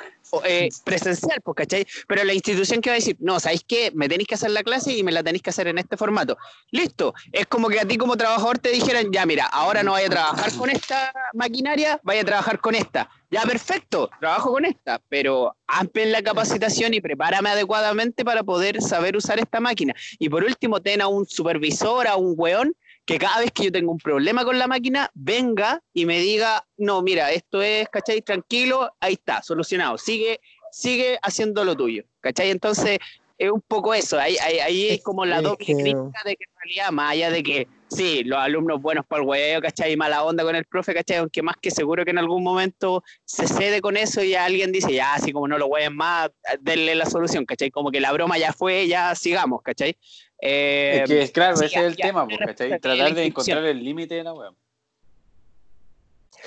eh, 0.44 0.68
presencial, 0.84 1.40
pues, 1.42 1.56
¿cachai? 1.56 1.86
Pero 2.06 2.22
la 2.24 2.34
institución 2.34 2.82
que 2.82 2.90
va 2.90 2.94
a 2.94 2.98
decir, 2.98 3.16
no, 3.18 3.40
¿sabéis 3.40 3.64
qué? 3.66 3.90
Me 3.94 4.06
tenéis 4.06 4.28
que 4.28 4.34
hacer 4.34 4.50
la 4.50 4.62
clase 4.62 4.92
y 4.92 5.02
me 5.02 5.10
la 5.10 5.22
tenéis 5.22 5.42
que 5.42 5.50
hacer 5.50 5.68
en 5.68 5.78
este 5.78 5.96
formato. 5.96 6.36
Listo. 6.70 7.14
Es 7.32 7.46
como 7.46 7.68
que 7.68 7.80
a 7.80 7.86
ti 7.86 7.96
como 7.96 8.14
trabajador 8.18 8.58
te 8.58 8.68
dijeran, 8.68 9.10
ya, 9.10 9.24
mira, 9.24 9.46
ahora 9.46 9.82
no 9.82 9.92
vaya 9.92 10.08
a 10.08 10.10
trabajar 10.10 10.52
con 10.52 10.68
esta 10.68 11.10
maquinaria, 11.32 11.98
vaya 12.02 12.20
a 12.20 12.24
trabajar 12.24 12.60
con 12.60 12.74
esta. 12.74 13.08
Ya, 13.30 13.42
perfecto, 13.42 14.10
trabajo 14.20 14.52
con 14.52 14.66
esta, 14.66 15.00
pero 15.08 15.56
amplien 15.66 16.12
la 16.12 16.22
capacitación 16.22 16.92
y 16.92 17.00
prepárame 17.00 17.50
adecuadamente 17.50 18.22
para 18.24 18.42
poder 18.42 18.82
saber 18.82 19.16
usar 19.16 19.38
esta 19.38 19.60
máquina. 19.60 19.94
Y 20.18 20.28
por 20.28 20.44
último, 20.44 20.80
ten 20.80 21.00
a 21.00 21.08
un 21.08 21.26
supervisor, 21.26 22.06
a 22.06 22.16
un 22.16 22.34
weón 22.36 22.74
que 23.08 23.18
cada 23.18 23.40
vez 23.40 23.52
que 23.52 23.64
yo 23.64 23.72
tengo 23.72 23.90
un 23.90 23.96
problema 23.96 24.44
con 24.44 24.58
la 24.58 24.66
máquina, 24.66 25.10
venga 25.14 25.82
y 25.94 26.04
me 26.04 26.20
diga, 26.20 26.66
no, 26.76 27.00
mira, 27.00 27.32
esto 27.32 27.62
es, 27.62 27.88
¿cachai? 27.88 28.20
Tranquilo, 28.20 28.92
ahí 29.00 29.14
está, 29.14 29.42
solucionado, 29.42 29.96
sigue, 29.96 30.40
sigue 30.70 31.18
haciendo 31.22 31.64
lo 31.64 31.74
tuyo, 31.74 32.04
¿cachai? 32.20 32.50
Entonces, 32.50 32.98
es 33.38 33.50
un 33.50 33.62
poco 33.62 33.94
eso, 33.94 34.20
ahí, 34.20 34.36
ahí, 34.36 34.88
es 34.88 35.02
como 35.02 35.24
la 35.24 35.40
doble 35.40 35.64
crítica 35.64 36.20
de 36.26 36.36
que 36.36 36.44
en 36.44 36.60
realidad, 36.62 36.90
más 36.90 37.12
allá 37.12 37.30
de 37.30 37.42
que, 37.42 37.66
sí, 37.88 38.24
los 38.24 38.38
alumnos 38.40 38.82
buenos 38.82 39.06
para 39.06 39.22
el 39.22 39.28
huevo, 39.28 39.62
¿cachai? 39.62 39.96
Mala 39.96 40.22
onda 40.24 40.44
con 40.44 40.54
el 40.54 40.66
profe, 40.66 40.92
¿cachai? 40.92 41.16
Aunque 41.16 41.40
más 41.40 41.56
que 41.56 41.70
seguro 41.70 42.04
que 42.04 42.10
en 42.10 42.18
algún 42.18 42.42
momento 42.42 43.02
se 43.24 43.48
cede 43.48 43.80
con 43.80 43.96
eso 43.96 44.22
y 44.22 44.34
alguien 44.34 44.70
dice, 44.70 44.92
ya, 44.92 45.14
así 45.14 45.32
como 45.32 45.48
no 45.48 45.56
lo 45.56 45.68
hueven 45.68 45.96
más, 45.96 46.28
denle 46.60 46.94
la 46.94 47.06
solución, 47.06 47.46
¿cachai? 47.46 47.70
Como 47.70 47.90
que 47.90 48.02
la 48.02 48.12
broma 48.12 48.36
ya 48.36 48.52
fue, 48.52 48.86
ya 48.86 49.14
sigamos, 49.14 49.62
¿cachai? 49.62 49.96
Eh, 50.40 51.04
es 51.04 51.08
que, 51.08 51.32
claro, 51.32 51.54
ese 51.54 51.66
es 51.66 51.76
el 51.76 51.96
tema, 51.96 52.26
Tratar 52.26 53.14
de 53.14 53.24
encontrar 53.24 53.64
el 53.64 53.82
límite 53.82 54.14
de 54.14 54.24
la 54.24 54.32
web. 54.32 54.54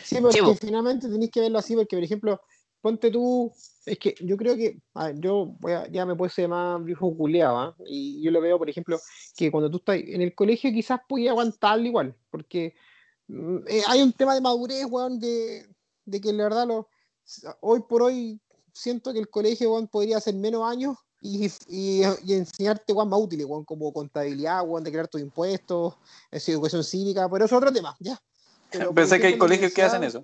Sí, 0.04 0.17
porque 0.21 0.56
finalmente 0.60 1.10
tenéis 1.10 1.32
que 1.32 1.41
verlo 1.41 1.60
así, 1.60 1.75
porque, 1.75 1.97
por 1.97 2.04
ejemplo, 2.04 2.41
ponte 2.80 3.12
tú, 3.12 3.51
es 3.86 3.99
que 3.99 4.15
yo 4.21 4.38
creo 4.38 4.56
que, 4.56 4.80
yo 5.15 5.54
voy 5.60 5.73
a, 5.73 5.88
ya 5.88 6.06
me 6.06 6.15
puedo 6.15 6.30
ser 6.30 6.47
más 6.47 6.84
viejo 6.84 7.15
culeado, 7.15 7.60
¿ah? 7.60 7.75
y 7.86 8.21
yo 8.21 8.32
lo 8.32 8.39
veo, 8.41 8.58
por 8.58 8.69
ejemplo, 8.69 8.99
que 9.36 9.51
cuando 9.51 9.69
tú 9.69 9.77
estás 9.77 9.97
en 9.97 10.21
el 10.21 10.34
colegio 10.34 10.71
quizás 10.71 10.99
podías 11.08 11.32
aguantarlo 11.32 11.86
igual, 11.86 12.15
porque 12.30 12.73
mm, 13.27 13.58
eh, 13.67 13.82
hay 13.88 14.01
un 14.01 14.13
tema 14.13 14.34
de 14.34 14.41
madurez, 14.41 14.86
weón, 14.89 15.19
de, 15.19 15.67
de 16.06 16.21
que 16.21 16.32
la 16.32 16.43
verdad 16.43 16.67
lo, 16.67 16.88
hoy 17.60 17.82
por 17.88 18.04
hoy 18.04 18.39
siento 18.73 19.12
que 19.12 19.19
el 19.19 19.30
colegio, 19.30 19.73
weón, 19.73 19.88
podría 19.88 20.17
hacer 20.17 20.36
menos 20.36 20.63
años 20.63 20.97
y, 21.21 21.45
y, 21.67 22.01
y, 22.23 22.34
enseñarte 22.34 22.93
más 22.93 23.19
útiles, 23.19 23.45
como 23.65 23.93
contabilidad, 23.93 24.63
de 24.65 24.91
crear 24.91 25.07
tus 25.07 25.21
impuestos, 25.21 25.95
educación 26.31 26.84
cívica, 26.84 27.29
pero 27.29 27.45
eso 27.45 27.55
es 27.55 27.62
otro 27.62 27.71
tema, 27.71 27.95
ya. 27.99 28.19
Pensé 28.95 29.19
que 29.19 29.27
hay 29.27 29.38
colegios 29.38 29.73
que 29.73 29.84
hacen 29.84 30.03
eso. 30.03 30.23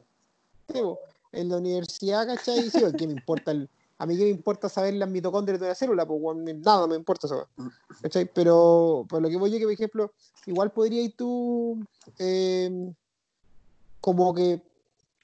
en 1.31 1.49
la 1.49 1.57
universidad, 1.57 2.25
¿cachai? 2.25 2.69
Sí, 2.69 2.81
¿qué 2.97 3.07
me 3.07 3.13
importa 3.13 3.53
a 3.99 4.05
mí 4.05 4.15
qué 4.15 4.23
me 4.25 4.29
importa 4.29 4.69
saber 4.69 4.93
las 4.93 5.09
mitocondrias 5.09 5.59
de 5.59 5.65
una 5.65 5.75
célula, 5.75 6.05
pues 6.05 6.21
nada 6.57 6.85
me 6.87 6.95
importa 6.95 7.25
eso. 7.25 7.47
¿cachai? 8.01 8.29
Pero 8.31 9.05
por 9.09 9.21
lo 9.21 9.29
que 9.29 9.37
voy 9.37 9.51
yo, 9.51 9.57
que 9.57 9.63
por 9.63 9.73
ejemplo, 9.73 10.13
igual 10.45 10.71
podrías 10.71 11.11
tú, 11.15 11.83
eh, 12.19 12.93
como 13.99 14.33
que, 14.35 14.61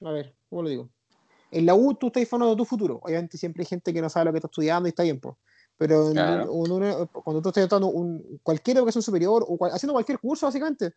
a 0.04 0.10
ver, 0.10 0.34
¿cómo 0.50 0.64
lo 0.64 0.68
digo? 0.68 0.88
En 1.52 1.66
la 1.66 1.74
U 1.76 1.94
tú 1.94 2.08
estás 2.08 2.28
formando 2.28 2.56
tu 2.56 2.64
futuro. 2.64 2.98
Obviamente 3.02 3.38
siempre 3.38 3.62
hay 3.62 3.66
gente 3.66 3.92
que 3.92 4.02
no 4.02 4.10
sabe 4.10 4.24
lo 4.26 4.32
que 4.32 4.38
está 4.38 4.48
estudiando 4.48 4.88
y 4.88 4.90
está 4.90 5.04
bien, 5.04 5.20
pues. 5.20 5.36
Pero 5.76 6.12
cuando 7.12 7.42
tú 7.42 7.48
estás 7.48 7.82
un, 7.82 8.40
cualquier 8.42 8.78
educación 8.78 9.02
superior 9.02 9.44
o 9.46 9.58
haciendo 9.66 9.92
cualquier 9.92 10.18
curso, 10.20 10.46
básicamente, 10.46 10.94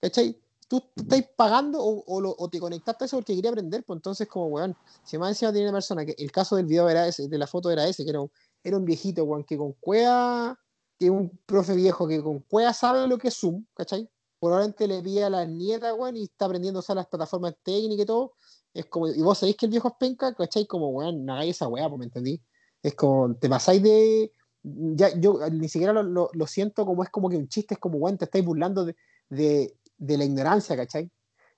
¿cachai? 0.00 0.38
Tú, 0.68 0.82
estás 0.94 1.22
pagando 1.34 1.82
o, 1.82 2.04
o, 2.06 2.50
te 2.50 2.60
conectaste 2.60 3.04
a 3.04 3.06
eso 3.06 3.16
porque 3.16 3.34
quería 3.34 3.50
aprender, 3.50 3.84
pues 3.84 3.96
entonces, 3.96 4.28
como, 4.28 4.48
weón, 4.48 4.76
si 5.02 5.16
más 5.16 5.30
encima 5.30 5.50
tiene 5.50 5.68
una 5.68 5.76
persona 5.76 6.04
que 6.04 6.14
el 6.18 6.30
caso 6.30 6.56
del 6.56 6.66
video 6.66 6.90
era 6.90 7.06
ese, 7.06 7.26
de 7.26 7.38
la 7.38 7.46
foto 7.46 7.70
era 7.70 7.86
ese, 7.88 8.04
que 8.04 8.10
era 8.10 8.20
un, 8.20 8.30
era 8.62 8.76
un 8.76 8.84
viejito, 8.84 9.24
weón, 9.24 9.44
que 9.44 9.56
con 9.56 9.72
cuea, 9.80 10.58
que 10.98 11.08
un 11.08 11.30
profe 11.46 11.74
viejo 11.74 12.06
que 12.06 12.22
con 12.22 12.40
cuea 12.40 12.74
sabe 12.74 13.08
lo 13.08 13.16
que 13.16 13.28
es 13.28 13.34
Zoom, 13.34 13.64
¿cachai? 13.72 14.10
Probablemente 14.38 14.86
le 14.86 15.02
pide 15.02 15.24
a 15.24 15.30
la 15.30 15.46
nieta, 15.46 15.94
weón, 15.94 16.16
y 16.18 16.24
está 16.24 16.44
aprendiendo 16.44 16.80
a 16.80 16.80
usar 16.80 16.96
las 16.96 17.06
plataformas 17.06 17.54
técnicas 17.62 18.04
y 18.04 18.06
todo. 18.06 18.34
Es 18.74 18.84
como, 18.86 19.08
y 19.08 19.22
vos 19.22 19.38
sabéis 19.38 19.56
que 19.56 19.66
el 19.66 19.70
viejo 19.70 19.88
es 19.88 19.94
penca, 19.98 20.34
¿cachai? 20.34 20.66
Como, 20.66 20.90
weón, 20.90 21.24
no 21.24 21.32
hagáis 21.32 21.56
esa 21.56 21.66
weá, 21.66 21.88
pues, 21.88 21.98
¿me 21.98 22.04
entendí? 22.04 22.42
Es 22.82 22.94
como, 22.94 23.34
te 23.34 23.48
pasáis 23.48 23.82
de, 23.82 24.32
ya 24.62 25.10
yo 25.18 25.38
ni 25.50 25.68
siquiera 25.68 25.92
lo, 25.92 26.02
lo, 26.02 26.30
lo 26.32 26.46
siento 26.46 26.84
como 26.84 27.02
es 27.02 27.10
como 27.10 27.28
que 27.28 27.36
un 27.36 27.48
chiste, 27.48 27.74
es 27.74 27.80
como, 27.80 27.98
bueno, 27.98 28.18
te 28.18 28.24
estáis 28.26 28.44
burlando 28.44 28.84
de, 28.84 28.96
de, 29.28 29.74
de 29.96 30.18
la 30.18 30.24
ignorancia, 30.24 30.76
¿cachai? 30.76 31.10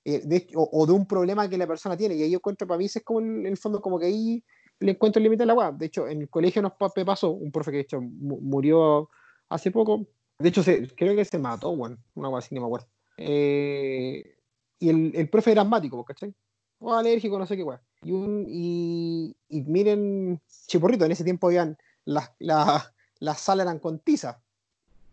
Eh, 0.05 0.23
de, 0.25 0.47
o, 0.55 0.69
o, 0.73 0.87
de 0.87 0.93
un 0.93 1.07
problema 1.07 1.49
que 1.49 1.59
la 1.59 1.67
persona 1.67 1.97
tiene. 1.97 2.15
Y 2.15 2.23
ahí 2.23 2.31
yo 2.31 2.39
encuentro, 2.39 2.67
para 2.67 2.79
mí, 2.79 2.87
es 2.87 3.03
como 3.05 3.21
en 3.21 3.47
el 3.47 3.57
fondo, 3.57 3.81
como 3.81 3.99
que 3.99 4.07
ahí 4.07 4.45
le 4.79 4.93
encuentro 4.93 5.21
el 5.21 5.25
límite 5.25 5.43
a 5.43 5.47
la 5.47 5.55
weá. 5.55 5.73
De 5.73 5.87
hecho, 5.87 6.09
en 6.09 6.23
el 6.23 6.31
colegio 6.31 6.63
nos 6.63 6.73
pasó, 6.73 7.31
un 7.31 7.53
profe 7.53 7.71
que 7.71 7.77
de 7.79 7.83
hecho 7.83 8.01
murió 8.01 9.11
hace 9.49 9.71
poco. 9.71 10.07
De 10.39 10.49
hecho, 10.49 10.63
se, 10.63 10.89
creo 10.95 11.15
que 11.15 11.25
se 11.25 11.39
mató, 11.39 11.77
bueno, 11.77 11.99
una 12.15 12.31
weá 12.31 12.39
así, 12.39 12.55
no 12.55 12.63
me 12.63 12.67
acuerdo. 12.67 12.89
Eh, 13.19 14.37
y 14.79 14.89
el, 14.89 15.13
el, 15.15 15.29
profe 15.29 15.53
era 15.53 15.63
asmático, 15.63 16.03
¿cachai? 16.05 16.35
O 16.79 16.95
alérgico, 16.95 17.39
no 17.39 17.47
sé 17.47 17.57
qué 17.57 17.63
weá. 17.63 17.83
Y, 18.03 18.13
un, 18.13 18.47
y, 18.49 19.37
y, 19.49 19.63
miren, 19.63 20.41
chiporrito, 20.67 21.05
en 21.05 21.13
ese 21.13 21.25
tiempo 21.25 21.49
habían 21.49 21.77
las, 22.05 22.31
las, 22.39 22.93
las 23.19 23.41
salas 23.41 23.65
eran 23.65 23.79
con 23.79 23.99
tiza. 23.99 24.41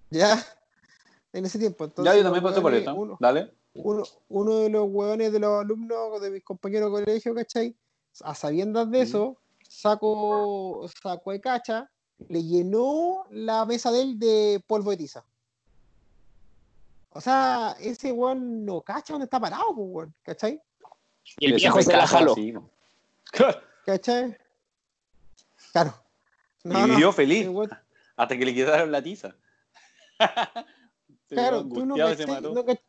¿Ya? 0.10 0.44
En 1.34 1.46
ese 1.46 1.60
tiempo. 1.60 1.84
Entonces, 1.84 2.12
ya, 2.12 2.18
yo 2.18 2.24
también 2.24 2.44
pasé 2.44 2.62
por 2.62 2.74
esto. 2.74 2.96
Uno, 2.96 3.18
Dale. 3.20 3.52
Uno, 3.74 4.04
uno 4.30 4.56
de 4.56 4.70
los 4.70 4.88
hueones 4.90 5.32
de 5.32 5.40
los 5.40 5.62
alumnos, 5.62 6.20
de 6.22 6.32
mis 6.32 6.44
compañeros 6.44 6.92
de 6.92 7.06
colegio, 7.06 7.36
¿cachai? 7.36 7.76
A 8.22 8.34
sabiendas 8.34 8.90
de 8.90 9.02
eso, 9.02 9.38
sacó, 9.68 10.90
sacó 11.04 11.32
de 11.32 11.42
cacha, 11.42 11.92
le 12.30 12.44
llenó 12.44 13.26
la 13.30 13.66
mesa 13.66 13.92
de 13.92 14.02
él 14.02 14.18
de 14.18 14.64
polvo 14.66 14.90
de 14.92 14.98
tiza. 14.98 15.24
O 17.12 17.22
sea, 17.22 17.76
ese 17.80 18.12
weón 18.12 18.66
no 18.66 18.82
cacha 18.82 19.14
dónde 19.14 19.26
está 19.26 19.40
parado, 19.40 19.76
pues, 19.76 19.88
weón, 19.90 20.14
¿cachai? 20.24 20.60
Y 21.40 21.46
el 21.46 21.54
viejo 21.54 21.82
se 21.82 21.94
la 21.94 22.08
jaló. 22.08 22.36
¿Cachai? 23.86 24.38
Claro. 25.72 25.94
No, 26.64 26.86
y 26.86 26.90
vivió 26.90 27.08
no, 27.08 27.14
feliz 27.14 27.48
hasta 28.16 28.38
que 28.38 28.46
le 28.46 28.54
quedaron 28.54 28.92
la 28.92 29.02
tiza. 29.02 29.36
claro, 31.30 31.68
tú 31.68 31.86
no 31.86 31.96
cachai, 31.96 32.42
no, 32.42 32.66
cachai, 32.66 32.84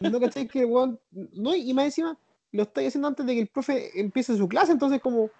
no 0.00 0.20
cachai 0.20 0.48
que 0.48 0.64
weón, 0.64 1.00
no, 1.10 1.54
y 1.54 1.72
más 1.72 1.86
encima 1.86 2.18
lo 2.50 2.64
estoy 2.64 2.86
haciendo 2.86 3.08
antes 3.08 3.24
de 3.24 3.34
que 3.34 3.40
el 3.40 3.48
profe 3.48 3.98
empiece 3.98 4.36
su 4.36 4.48
clase, 4.48 4.72
entonces 4.72 5.00
como 5.00 5.30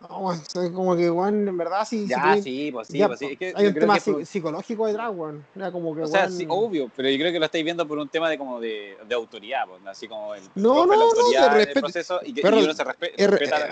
no, 0.00 0.32
como 0.74 0.96
que, 0.96 1.10
weón, 1.10 1.48
en 1.48 1.56
verdad 1.56 1.84
sí. 1.88 2.06
Ya, 2.06 2.34
sí, 2.36 2.42
sí 2.42 2.72
pues 2.72 2.88
sí, 2.88 2.98
ya, 2.98 3.08
pues 3.08 3.18
sí. 3.18 3.26
Es 3.32 3.38
que 3.38 3.52
hay 3.56 3.66
un 3.66 3.74
tema 3.74 3.98
que, 3.98 4.24
psicológico 4.24 4.86
detrás, 4.86 5.10
weón. 5.12 5.44
Era 5.56 5.72
como 5.72 5.94
que, 5.94 6.02
o 6.02 6.06
sea, 6.06 6.30
sí, 6.30 6.46
obvio, 6.48 6.90
pero 6.94 7.08
yo 7.10 7.18
creo 7.18 7.32
que 7.32 7.38
lo 7.38 7.46
estáis 7.46 7.64
viendo 7.64 7.86
por 7.86 7.98
un 7.98 8.08
tema 8.08 8.30
de 8.30 8.38
como 8.38 8.60
de, 8.60 8.96
de 9.06 9.14
autoridad, 9.14 9.66
pues, 9.66 9.84
así 9.86 10.06
como 10.06 10.34
el 10.34 10.42
no, 10.54 10.86
no, 10.86 10.86
la 10.86 10.96
no, 10.96 11.02
autoridad 11.02 11.42
del 11.50 11.54
respeto. 11.54 11.80
proceso 11.80 12.20
y 12.24 12.32
que 12.32 12.42
Pero- 12.42 12.60
y 12.60 12.64
uno 12.64 12.74
se 12.74 12.84
respe- 12.84 13.12
es 13.16 13.30
re- 13.30 13.38
respeta. 13.38 13.70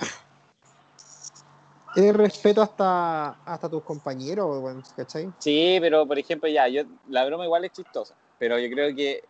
Es 1.95 2.15
respeto 2.17 2.61
hasta, 2.63 3.29
hasta 3.45 3.69
tus 3.71 3.83
compañeros, 3.85 4.63
weón, 4.63 4.83
¿cachai? 4.97 5.31
Sí, 5.39 5.79
pero 5.81 6.07
por 6.07 6.19
ejemplo, 6.19 6.49
ya, 6.49 6.67
yo 6.69 6.83
la 7.09 7.25
broma 7.25 7.45
igual 7.45 7.65
es 7.65 7.73
chistosa, 7.73 8.15
pero 8.39 8.59
yo 8.59 8.69
creo 8.69 8.95
que, 8.95 9.23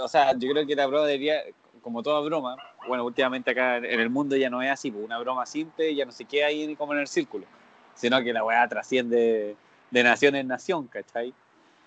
o 0.00 0.08
sea, 0.08 0.32
yo 0.38 0.50
creo 0.52 0.66
que 0.66 0.76
la 0.76 0.86
broma 0.86 1.06
debería, 1.06 1.42
como 1.82 2.02
toda 2.02 2.20
broma, 2.20 2.56
bueno, 2.86 3.04
últimamente 3.04 3.50
acá 3.50 3.76
en 3.76 4.00
el 4.00 4.10
mundo 4.10 4.36
ya 4.36 4.48
no 4.48 4.62
es 4.62 4.70
así, 4.70 4.90
pues 4.90 5.04
una 5.04 5.18
broma 5.18 5.44
simple 5.46 5.94
ya 5.94 6.04
no 6.04 6.12
se 6.12 6.24
queda 6.24 6.46
ahí 6.46 6.74
como 6.76 6.92
en 6.94 7.00
el 7.00 7.08
círculo, 7.08 7.44
sino 7.94 8.22
que 8.22 8.32
la 8.32 8.44
weá 8.44 8.66
trasciende 8.68 9.56
de 9.90 10.02
nación 10.02 10.34
en 10.36 10.48
nación, 10.48 10.86
¿cachai? 10.86 11.34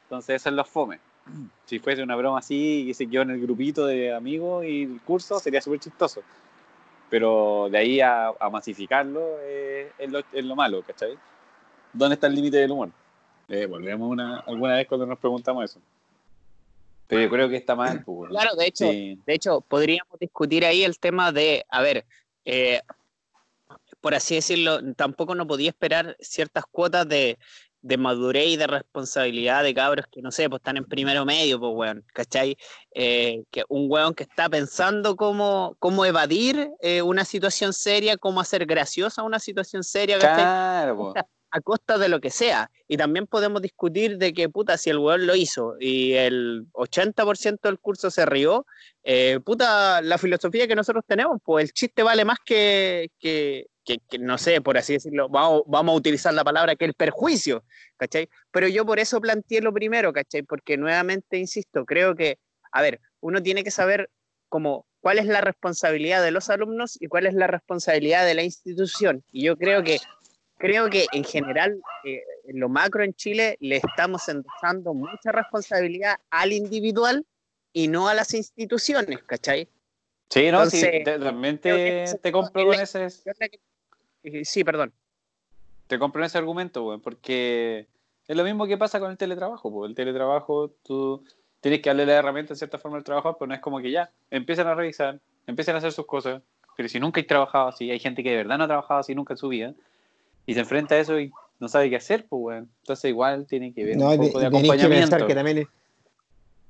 Entonces 0.03 0.41
eso 0.41 0.49
es 0.49 0.55
lo 0.55 0.65
fome. 0.65 0.99
Si 1.65 1.79
fuese 1.79 2.03
una 2.03 2.15
broma 2.15 2.39
así 2.39 2.85
y 2.87 2.93
se 2.93 3.07
quedó 3.09 3.23
en 3.23 3.31
el 3.31 3.41
grupito 3.41 3.87
de 3.87 4.13
amigos 4.13 4.65
y 4.65 4.83
el 4.83 5.01
curso, 5.01 5.39
sería 5.39 5.61
súper 5.61 5.79
chistoso. 5.79 6.21
Pero 7.09 7.69
de 7.71 7.77
ahí 7.79 8.01
a, 8.01 8.27
a 8.39 8.49
masificarlo 8.51 9.37
eh, 9.41 9.91
es, 9.97 10.11
lo, 10.11 10.19
es 10.31 10.45
lo 10.45 10.55
malo, 10.55 10.83
¿cachai? 10.83 11.17
¿Dónde 11.91 12.13
está 12.15 12.27
el 12.27 12.35
límite 12.35 12.57
del 12.57 12.71
humor? 12.71 12.89
Eh, 13.47 13.65
volvemos 13.65 14.09
una, 14.09 14.39
alguna 14.41 14.75
vez 14.75 14.87
cuando 14.87 15.05
nos 15.05 15.17
preguntamos 15.17 15.65
eso. 15.65 15.79
Pero 17.07 17.21
yo 17.21 17.29
creo 17.29 17.49
que 17.49 17.57
está 17.57 17.75
mal. 17.75 18.03
Pues, 18.03 18.29
Claro, 18.29 18.55
de 18.55 18.67
hecho, 18.67 18.89
sí. 18.89 19.19
de 19.25 19.33
hecho, 19.33 19.61
podríamos 19.61 20.19
discutir 20.19 20.65
ahí 20.65 20.83
el 20.83 20.97
tema 20.99 21.31
de, 21.31 21.65
a 21.69 21.81
ver, 21.81 22.05
eh, 22.45 22.81
por 24.01 24.15
así 24.15 24.35
decirlo, 24.35 24.79
tampoco 24.93 25.35
no 25.35 25.47
podía 25.47 25.69
esperar 25.69 26.15
ciertas 26.19 26.65
cuotas 26.65 27.07
de, 27.07 27.37
de 27.85 27.97
madurez 27.97 28.47
y 28.47 28.57
de 28.57 28.65
responsabilidad 28.65 29.63
de 29.63 29.73
cabros 29.75 30.07
que, 30.11 30.21
no 30.21 30.31
sé, 30.31 30.49
pues 30.49 30.59
están 30.59 30.77
en 30.77 30.85
primero 30.85 31.23
medio, 31.23 31.59
pues, 31.59 31.71
weón, 31.75 32.05
¿cachai? 32.13 32.57
Eh, 32.95 33.43
que 33.51 33.63
un 33.69 33.85
weón 33.89 34.15
que 34.15 34.23
está 34.23 34.49
pensando 34.49 35.15
cómo, 35.15 35.75
cómo 35.77 36.03
evadir 36.03 36.71
eh, 36.81 37.03
una 37.03 37.25
situación 37.25 37.73
seria, 37.73 38.17
cómo 38.17 38.41
hacer 38.41 38.65
graciosa 38.65 39.21
una 39.21 39.37
situación 39.37 39.83
seria, 39.83 40.17
¿cachai? 40.17 40.35
Claro. 40.35 41.13
A 41.55 41.61
costa 41.61 41.97
de 41.97 42.09
lo 42.09 42.19
que 42.19 42.29
sea. 42.29 42.69
Y 42.87 42.97
también 42.97 43.27
podemos 43.27 43.61
discutir 43.61 44.17
de 44.17 44.33
que, 44.33 44.49
puta, 44.49 44.77
si 44.77 44.89
el 44.89 44.97
weón 44.97 45.25
lo 45.25 45.35
hizo 45.35 45.75
y 45.79 46.11
el 46.13 46.65
80% 46.73 47.69
del 47.69 47.79
curso 47.79 48.11
se 48.11 48.25
rió, 48.25 48.65
eh, 49.03 49.39
puta, 49.43 50.01
la 50.01 50.17
filosofía 50.17 50.67
que 50.67 50.75
nosotros 50.75 51.05
tenemos, 51.07 51.39
pues 51.43 51.65
el 51.65 51.71
chiste 51.71 52.03
vale 52.03 52.25
más 52.25 52.39
que, 52.45 53.09
que, 53.19 53.67
que- 53.85 53.99
no 54.19 54.37
sé, 54.37 54.59
por 54.59 54.77
así 54.77 54.93
decirlo, 54.93 55.29
vamos, 55.29 55.63
vamos 55.67 55.93
a 55.93 55.97
utilizar 55.97 56.33
la 56.33 56.43
palabra 56.43 56.75
que 56.75 56.85
el 56.85 56.93
perjuicio, 56.93 57.63
¿cachai? 57.95 58.27
Pero 58.51 58.67
yo 58.67 58.85
por 58.85 58.99
eso 58.99 59.21
planteé 59.21 59.61
lo 59.61 59.71
primero, 59.73 60.11
¿cachai? 60.11 60.43
Porque 60.43 60.75
nuevamente, 60.75 61.37
insisto, 61.37 61.85
creo 61.85 62.15
que, 62.15 62.37
a 62.73 62.81
ver, 62.81 62.99
uno 63.21 63.41
tiene 63.41 63.63
que 63.63 63.71
saber 63.71 64.09
como 64.49 64.85
cuál 64.99 65.19
es 65.19 65.27
la 65.27 65.39
responsabilidad 65.39 66.21
de 66.21 66.31
los 66.31 66.49
alumnos 66.49 66.97
y 67.01 67.07
cuál 67.07 67.27
es 67.27 67.33
la 67.33 67.47
responsabilidad 67.47 68.25
de 68.25 68.33
la 68.33 68.43
institución. 68.43 69.23
Y 69.31 69.45
yo 69.45 69.55
creo 69.55 69.83
que 69.83 69.99
creo 70.57 70.89
que 70.89 71.07
en 71.11 71.23
general, 71.23 71.81
eh, 72.03 72.23
en 72.47 72.59
lo 72.59 72.69
macro 72.69 73.03
en 73.03 73.13
Chile, 73.13 73.57
le 73.59 73.77
estamos 73.77 74.27
endosando 74.29 74.93
mucha 74.93 75.31
responsabilidad 75.31 76.15
al 76.29 76.53
individual 76.53 77.25
y 77.73 77.87
no 77.87 78.07
a 78.07 78.13
las 78.13 78.33
instituciones, 78.33 79.21
¿cachai? 79.23 79.67
Sí, 80.29 80.51
no, 80.51 80.65
sí, 80.65 80.81
te- 80.81 81.17
realmente 81.17 82.05
te 82.21 82.31
compro 82.31 82.65
con 82.65 82.79
ese, 82.79 83.07
eh, 84.23 84.43
Sí, 84.43 84.63
perdón. 84.63 84.91
te 85.87 85.99
compro 85.99 86.21
en 86.21 86.25
ese 86.25 86.37
argumento, 86.37 86.81
güey, 86.83 86.99
porque 86.99 87.87
es 88.27 88.35
lo 88.35 88.43
mismo 88.43 88.65
que 88.65 88.77
pasa 88.77 88.99
con 88.99 89.11
el 89.11 89.17
teletrabajo, 89.17 89.71
pues. 89.71 89.89
El 89.89 89.95
teletrabajo, 89.95 90.69
tú 90.83 91.23
tienes 91.61 91.81
que 91.81 91.89
darle 91.89 92.05
la 92.07 92.13
herramienta 92.13 92.53
en 92.53 92.57
cierta 92.57 92.79
forma 92.79 92.97
al 92.97 93.03
trabajador, 93.03 93.37
pero 93.39 93.47
no 93.49 93.53
es 93.55 93.61
como 93.61 93.79
que 93.79 93.91
ya, 93.91 94.11
empiezan 94.31 94.67
a 94.67 94.73
revisar, 94.73 95.19
empiezan 95.45 95.75
a 95.75 95.77
hacer 95.77 95.91
sus 95.91 96.05
cosas, 96.07 96.41
pero 96.75 96.89
si 96.89 96.99
nunca 96.99 97.19
hay 97.19 97.27
trabajado 97.27 97.67
así, 97.67 97.91
hay 97.91 97.99
gente 97.99 98.23
que 98.23 98.31
de 98.31 98.37
verdad 98.37 98.57
no 98.57 98.63
ha 98.63 98.67
trabajado 98.67 98.99
así 99.01 99.13
nunca 99.13 99.33
en 99.33 99.37
su 99.37 99.47
vida, 99.49 99.73
y 100.45 100.53
se 100.53 100.59
enfrenta 100.59 100.95
a 100.95 100.99
eso 100.99 101.19
y 101.19 101.31
no 101.59 101.67
sabe 101.67 101.89
qué 101.89 101.95
hacer, 101.95 102.25
pues, 102.27 102.39
güey. 102.41 102.57
Entonces 102.59 103.09
igual 103.09 103.45
tiene 103.47 103.73
que 103.73 103.83
ver 103.85 103.97
No, 103.97 104.09
un 104.11 104.17
poco 104.17 104.39
de 104.39 104.45
que 104.49 104.57
acompañamiento. 104.57 105.09
pensar 105.09 105.27
que 105.27 105.35
también 105.35 105.57
es- 105.59 105.67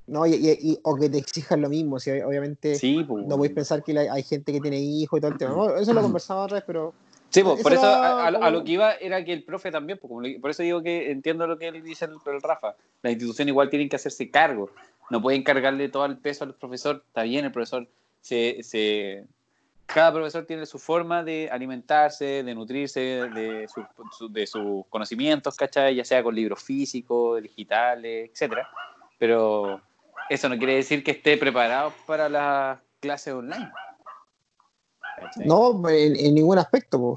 No, 0.08 0.24
y, 0.24 0.34
y- 0.34 0.58
y- 0.72 0.78
o 0.84 0.96
que 0.96 1.08
te 1.08 1.18
exijan 1.18 1.60
lo 1.60 1.68
mismo, 1.68 1.98
si 1.98 2.10
obviamente 2.12 2.76
Sí, 2.76 3.04
pues. 3.06 3.26
no 3.26 3.36
podéis 3.36 3.54
pensar 3.54 3.82
que 3.82 3.92
la- 3.92 4.12
hay 4.12 4.22
gente 4.22 4.52
que 4.52 4.60
tiene 4.60 4.78
hijos 4.78 5.18
y 5.18 5.20
todo 5.20 5.32
el 5.32 5.38
tema. 5.38 5.50
No, 5.52 5.76
eso 5.76 5.92
lo 5.92 6.00
conversaba 6.02 6.42
otra 6.44 6.56
vez, 6.56 6.64
pero 6.66 6.94
Sí, 7.28 7.42
pues, 7.42 7.54
Eso 7.56 7.62
por 7.64 7.72
eso 7.72 7.82
era 7.86 8.20
a, 8.20 8.26
a 8.28 8.50
lo- 8.50 8.62
que 8.62 8.70
iba 8.72 8.92
era 8.94 9.22
que 9.24 9.32
el 9.32 9.42
profe 9.42 9.72
también, 9.72 9.98
pues, 9.98 10.08
como 10.08 10.20
le- 10.20 10.38
por 10.38 10.50
eso 10.50 10.62
digo 10.62 10.80
que 10.80 11.10
entiendo 11.10 11.46
lo 11.48 11.58
que 11.58 11.66
él 11.68 11.82
dice 11.82 12.04
el, 12.04 12.12
el 12.32 12.40
Rafa. 12.40 12.76
Las 13.02 13.12
instituciones 13.12 13.50
igual 13.50 13.68
tienen 13.68 13.88
que 13.88 13.96
hacerse 13.96 14.30
cargo, 14.30 14.70
no 15.10 15.20
pueden 15.20 15.42
cargarle 15.42 15.88
todo 15.88 16.06
el 16.06 16.16
peso 16.18 16.44
al 16.44 16.54
profesor. 16.54 17.02
Está 17.08 17.24
bien, 17.24 17.44
el 17.44 17.50
profesor 17.52 17.88
se, 18.20 18.62
se- 18.62 19.24
cada 19.86 20.12
profesor 20.12 20.44
tiene 20.44 20.66
su 20.66 20.78
forma 20.78 21.22
de 21.22 21.48
alimentarse, 21.50 22.42
de 22.42 22.54
nutrirse 22.54 23.00
de, 23.00 23.66
su- 23.72 23.86
su- 24.18 24.32
de 24.32 24.46
sus 24.46 24.84
conocimientos, 24.88 25.56
¿cachai? 25.56 25.94
Ya 25.94 26.04
sea 26.04 26.22
con 26.22 26.34
libros 26.34 26.62
físicos, 26.62 27.42
digitales, 27.42 28.30
etcétera. 28.30 28.68
Pero 29.18 29.80
eso 30.28 30.48
no 30.48 30.58
quiere 30.58 30.74
decir 30.76 31.02
que 31.02 31.12
esté 31.12 31.36
preparado 31.36 31.92
para 32.06 32.28
las 32.28 32.78
clases 33.00 33.34
online. 33.34 33.70
¿cachai? 35.16 35.46
no, 35.46 35.88
en, 35.88 36.16
en 36.16 36.34
ningún 36.34 36.58
aspecto. 36.58 36.98
po. 36.98 37.16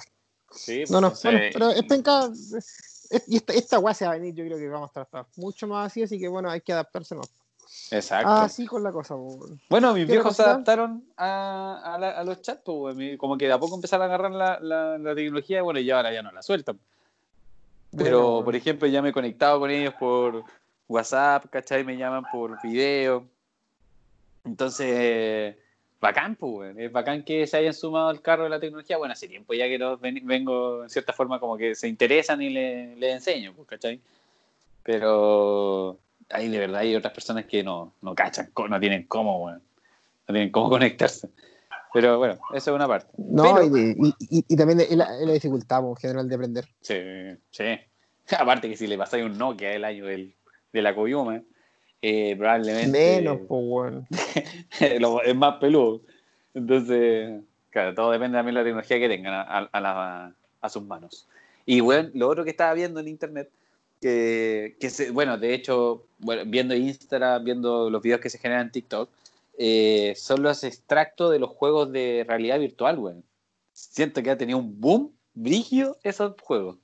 Sí, 0.51 0.83
No, 0.89 1.01
no, 1.01 1.09
pues, 1.09 1.23
bueno, 1.23 1.39
pero 1.53 1.69
es 1.71 1.83
penca, 1.83 2.25
es- 2.25 2.89
esta, 3.27 3.53
esta 3.53 3.93
se 3.93 4.05
va 4.05 4.11
a 4.11 4.15
venir, 4.15 4.35
yo 4.35 4.45
creo 4.45 4.57
que 4.57 4.67
vamos 4.69 4.91
a 4.91 4.93
tratar 4.93 5.25
mucho 5.35 5.67
más 5.67 5.87
así, 5.87 6.03
así 6.03 6.19
que 6.19 6.27
bueno, 6.27 6.49
hay 6.49 6.61
que 6.61 6.71
adaptarse 6.73 7.15
más. 7.15 7.33
Exacto. 7.91 8.29
Así 8.29 8.65
con 8.65 8.83
la 8.83 8.91
cosa. 8.91 9.15
po. 9.15 9.39
Bueno, 9.69 9.93
mis 9.93 10.05
¿Qué 10.05 10.13
viejos 10.13 10.35
se 10.35 10.43
adaptaron 10.43 11.03
a, 11.17 11.81
a 11.95 11.97
la- 11.97 12.11
a 12.11 12.23
los 12.23 12.41
chats. 12.41 12.63
Mi- 12.95 13.17
como 13.17 13.37
que 13.37 13.45
de 13.47 13.53
a 13.53 13.59
poco 13.59 13.75
empezaron 13.75 14.03
a 14.03 14.05
agarrar 14.13 14.31
la, 14.31 14.59
la, 14.59 14.97
la 14.97 15.15
tecnología, 15.15 15.61
bueno, 15.61 15.79
y 15.79 15.89
ahora 15.91 16.11
ya 16.13 16.21
no 16.21 16.31
la 16.31 16.41
sueltan. 16.41 16.79
Pero, 17.97 18.21
Bueno, 18.31 18.45
por 18.45 18.55
ejemplo, 18.55 18.87
ya 18.87 19.01
me 19.01 19.09
he 19.09 19.13
conectado 19.13 19.59
con 19.59 19.71
ellos 19.71 19.93
por 19.95 20.43
WhatsApp, 20.87 21.45
¿cachai? 21.49 21.83
Me 21.83 21.97
llaman 21.97 22.23
por 22.31 22.61
video. 22.61 23.25
Entonces, 24.45 25.55
bacán, 25.99 26.35
pues. 26.35 26.75
Es 26.77 26.91
bacán 26.91 27.23
que 27.23 27.45
se 27.47 27.57
hayan 27.57 27.73
sumado 27.73 28.09
al 28.09 28.21
carro 28.21 28.43
de 28.43 28.49
la 28.49 28.59
tecnología. 28.59 28.97
Bueno, 28.97 29.13
hace 29.13 29.27
tiempo 29.27 29.53
ya 29.53 29.67
que 29.67 29.77
los 29.77 29.99
ven- 29.99 30.25
vengo, 30.25 30.83
en 30.83 30.89
cierta 30.89 31.13
forma, 31.13 31.39
como 31.39 31.57
que 31.57 31.75
se 31.75 31.87
interesan 31.87 32.41
y 32.41 32.49
les 32.49 32.97
le 32.97 33.11
enseño, 33.11 33.53
pues, 33.55 33.67
¿cachai? 33.67 33.99
Pero 34.83 35.97
ahí 36.31 36.47
de 36.49 36.59
verdad 36.59 36.81
hay 36.81 36.95
otras 36.95 37.13
personas 37.13 37.45
que 37.45 37.63
no, 37.63 37.93
no 38.01 38.15
cachan, 38.15 38.51
no 38.69 38.79
tienen 38.79 39.05
cómo, 39.07 39.39
güey. 39.39 39.55
No 39.55 40.33
tienen 40.33 40.51
cómo 40.51 40.69
conectarse. 40.69 41.29
Pero 41.93 42.19
bueno, 42.19 42.35
eso 42.53 42.71
es 42.71 42.75
una 42.75 42.87
parte. 42.87 43.11
No, 43.17 43.55
Pero- 43.55 43.65
y, 43.65 43.69
de- 43.69 43.95
y- 43.99 44.37
y- 44.37 44.45
y 44.47 44.55
también 44.55 44.79
es 44.81 44.91
la, 44.95 45.11
la 45.11 45.33
dificultad 45.33 45.83
en 45.83 45.95
general 45.95 46.29
de 46.29 46.35
aprender. 46.35 46.65
Sí, 46.81 46.95
sí. 47.51 47.63
Aparte 48.37 48.69
que 48.69 48.77
si 48.77 48.85
le 48.87 48.97
pasáis 48.97 49.25
un 49.25 49.37
Nokia 49.37 49.73
el 49.73 49.83
año 49.83 50.05
del, 50.05 50.35
de 50.71 50.81
la 50.83 50.93
Koyuma, 50.93 51.41
eh, 52.01 52.35
probablemente 52.37 53.17
Menos, 53.21 53.39
pues, 53.47 53.61
weón. 53.65 54.07
lo- 54.99 55.21
es 55.23 55.35
más 55.35 55.55
peludo. 55.57 56.01
Entonces, 56.53 57.41
claro, 57.71 57.93
todo 57.95 58.11
depende 58.11 58.37
también 58.37 58.55
de 58.55 58.61
la 58.61 58.65
tecnología 58.65 58.99
que 58.99 59.09
tengan 59.09 59.33
a, 59.33 59.41
a- 59.41 59.69
a 59.71 59.81
la- 59.81 60.33
a 60.61 60.69
sus 60.69 60.83
manos. 60.83 61.27
Y 61.65 61.79
bueno, 61.79 62.09
lo 62.13 62.27
otro 62.27 62.43
que 62.43 62.49
estaba 62.51 62.73
viendo 62.73 62.99
en 62.99 63.07
internet, 63.07 63.49
que, 64.01 64.77
que 64.79 64.89
se- 64.89 65.11
bueno, 65.11 65.37
de 65.37 65.53
hecho, 65.53 66.05
bueno, 66.19 66.43
viendo 66.45 66.75
Instagram, 66.75 67.43
viendo 67.43 67.89
los 67.89 68.01
videos 68.01 68.21
que 68.21 68.29
se 68.29 68.37
generan 68.37 68.67
en 68.67 68.71
TikTok, 68.71 69.09
eh, 69.57 70.13
son 70.17 70.41
los 70.41 70.63
extractos 70.63 71.31
de 71.31 71.39
los 71.39 71.49
juegos 71.49 71.91
de 71.91 72.25
realidad 72.27 72.59
virtual, 72.59 72.97
weón. 72.99 73.23
Siento 73.73 74.21
que 74.23 74.31
ha 74.31 74.37
tenido 74.37 74.57
un 74.59 74.79
boom 74.79 75.11
brígido 75.33 75.97
esos 76.03 76.33
juegos. 76.41 76.77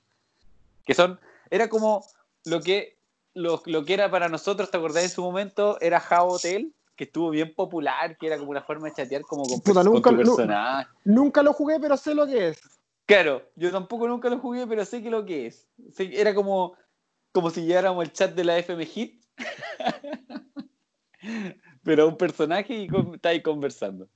Que 0.84 0.94
son, 0.94 1.18
era 1.50 1.68
como 1.68 2.04
lo 2.44 2.60
que, 2.60 2.96
lo, 3.34 3.62
lo 3.66 3.84
que 3.84 3.94
era 3.94 4.10
para 4.10 4.28
nosotros, 4.28 4.70
¿te 4.70 4.76
acordás 4.76 5.04
en 5.04 5.10
su 5.10 5.22
momento? 5.22 5.78
Era 5.80 6.02
How 6.10 6.28
Hotel, 6.28 6.72
que 6.96 7.04
estuvo 7.04 7.30
bien 7.30 7.54
popular, 7.54 8.16
que 8.18 8.26
era 8.26 8.38
como 8.38 8.50
una 8.50 8.62
forma 8.62 8.88
de 8.88 8.94
chatear 8.94 9.22
como 9.22 9.44
con, 9.44 9.60
Puta, 9.60 9.82
con 9.82 9.92
nunca- 9.92 10.10
tu 10.10 10.16
personaje. 10.16 10.88
Nunca 11.04 11.42
lo 11.42 11.52
jugué, 11.52 11.78
pero 11.80 11.96
sé 11.96 12.14
lo 12.14 12.26
que 12.26 12.48
es. 12.48 12.60
Claro, 13.06 13.42
yo 13.56 13.70
tampoco 13.70 14.08
nunca 14.08 14.28
lo 14.28 14.38
jugué, 14.38 14.66
pero 14.66 14.84
sé 14.84 15.02
que 15.02 15.10
lo 15.10 15.24
que 15.24 15.46
es. 15.46 15.66
Era 15.98 16.34
como, 16.34 16.74
como 17.36 17.50
si 17.50 17.66
lleváramos 17.66 18.02
el 18.02 18.12
chat 18.14 18.34
de 18.34 18.44
la 18.44 18.56
FM 18.56 18.86
Hit, 18.86 19.22
pero 21.82 22.04
a 22.04 22.06
un 22.06 22.16
personaje 22.16 22.72
y 22.72 22.88
con, 22.88 23.14
estáis 23.14 23.42
conversando. 23.42 24.08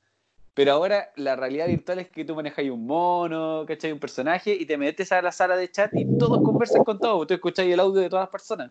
Pero 0.55 0.73
ahora 0.73 1.13
la 1.17 1.37
realidad 1.37 1.67
virtual 1.67 1.99
es 1.99 2.09
que 2.09 2.25
tú 2.25 2.35
manejas 2.35 2.65
un 2.65 2.87
mono, 2.87 3.67
¿cachai? 3.69 3.93
Un 3.93 3.99
personaje 3.99 4.55
y 4.55 4.65
te 4.65 4.79
metes 4.79 5.13
a 5.13 5.21
la 5.21 5.33
sala 5.33 5.55
de 5.59 5.71
chat 5.71 5.91
y 5.95 6.07
todos 6.17 6.41
conversan 6.43 6.83
con 6.83 6.99
todos. 6.99 7.27
Tú 7.27 7.35
escucháis 7.35 7.71
el 7.71 7.81
audio 7.81 8.01
de 8.01 8.09
todas 8.09 8.23
las 8.23 8.31
personas. 8.31 8.71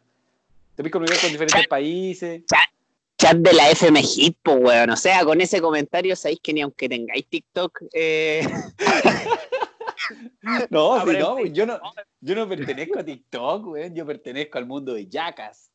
Te 0.76 0.82
puedes 0.82 0.94
comunicar 0.94 1.22
con 1.22 1.32
diferentes 1.32 1.68
países. 1.68 2.42
Chat 3.20 3.38
de 3.38 3.54
la 3.54 3.70
FM 3.70 4.02
Hit, 4.02 4.36
pues, 4.42 4.58
weón. 4.60 4.90
O 4.90 4.98
sea, 4.98 5.24
con 5.26 5.42
ese 5.42 5.62
comentario 5.62 6.16
sabéis 6.16 6.40
que 6.42 6.54
ni 6.54 6.62
aunque 6.62 6.90
tengáis 6.90 7.28
TikTok, 7.28 7.84
eh, 7.94 8.48
No, 10.70 11.00
si 11.00 11.06
pero 11.06 11.20
no, 11.20 11.46
yo 11.46 11.66
no, 11.66 11.80
yo 12.22 12.36
no 12.36 12.48
pertenezco 12.50 13.00
a 13.00 13.04
TikTok, 13.04 13.68
weón. 13.68 13.96
Yo 13.96 14.06
pertenezco 14.06 14.58
al 14.58 14.66
mundo 14.66 14.94
de 14.94 15.08
Jackass, 15.08 15.72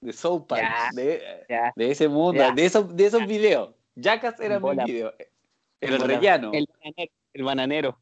de 0.00 0.12
South 0.12 0.46
Park, 0.46 0.94
de, 0.94 1.22
de 1.76 1.90
ese 1.90 2.08
mundo, 2.08 2.42
de 2.54 2.64
esos, 2.64 2.94
de 2.96 3.06
esos 3.06 3.26
videos. 3.26 3.74
Jackass 3.94 4.40
era 4.40 4.58
mi 4.60 4.84
video. 4.84 5.12
El 5.80 6.00
rellano, 6.00 6.52
El 6.52 6.66
el, 7.32 7.44
bananero. 7.44 7.98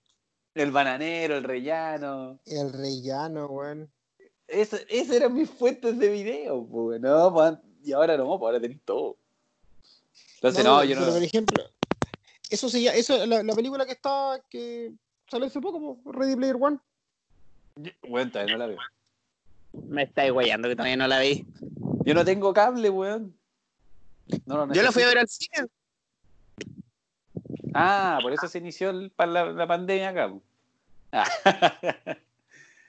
El 0.55 0.71
bananero. 0.73 1.37
el 1.37 1.45
rellano. 1.45 2.41
El 2.47 2.73
rellano, 2.73 3.47
weón. 3.47 3.91
Eso- 4.49 4.79
Esas 4.89 5.16
eran 5.16 5.35
mis 5.35 5.49
fuentes 5.51 5.99
de 5.99 6.09
video, 6.09 6.66
pues, 6.66 7.01
no, 7.01 7.61
y 7.85 7.93
ahora 7.93 8.16
no, 8.16 8.25
pues 8.39 8.41
ahora 8.49 8.61
tenéis 8.61 8.81
todo. 8.85 9.16
Entonces, 10.37 10.64
no, 10.64 10.83
yo 10.85 10.95
pero, 10.97 11.07
no. 11.07 11.12
por 11.12 11.23
ejemplo, 11.23 11.64
eso 12.51 12.69
sí, 12.69 12.87
eso, 12.89 13.27
la, 13.27 13.43
la 13.43 13.55
película 13.55 13.85
que 13.85 13.93
está, 13.93 14.43
que 14.49 14.93
salió 15.31 15.47
hace 15.47 15.61
poco, 15.61 15.81
po, 16.03 16.12
Ready 16.12 16.37
Player 16.37 16.57
One. 16.59 16.79
Bueno, 18.09 18.31
todavía 18.31 18.53
no 18.55 18.59
la 18.59 18.66
veo. 18.66 18.79
Me 19.89 20.03
estáis 20.05 20.33
guayando 20.33 20.68
que 20.68 20.74
todavía 20.76 20.97
no 20.97 21.07
la 21.07 21.20
vi. 21.20 21.47
Yo 22.05 22.14
no 22.14 22.24
tengo 22.24 22.53
cable, 22.53 22.91
weón. 22.91 23.35
No 24.47 24.66
lo 24.66 24.72
Yo 24.74 24.83
la 24.83 24.93
fui 24.93 25.03
a 25.03 25.09
ver 25.09 25.18
al 25.18 25.29
cine. 25.29 25.68
Ah, 27.74 28.18
por 28.22 28.33
eso 28.33 28.49
se 28.49 28.59
inició 28.59 28.91
el- 28.91 29.11
para 29.11 29.31
la, 29.31 29.53
la 29.53 29.66
pandemia 29.66 30.09
acá. 30.11 30.33
Ah. 31.12 31.24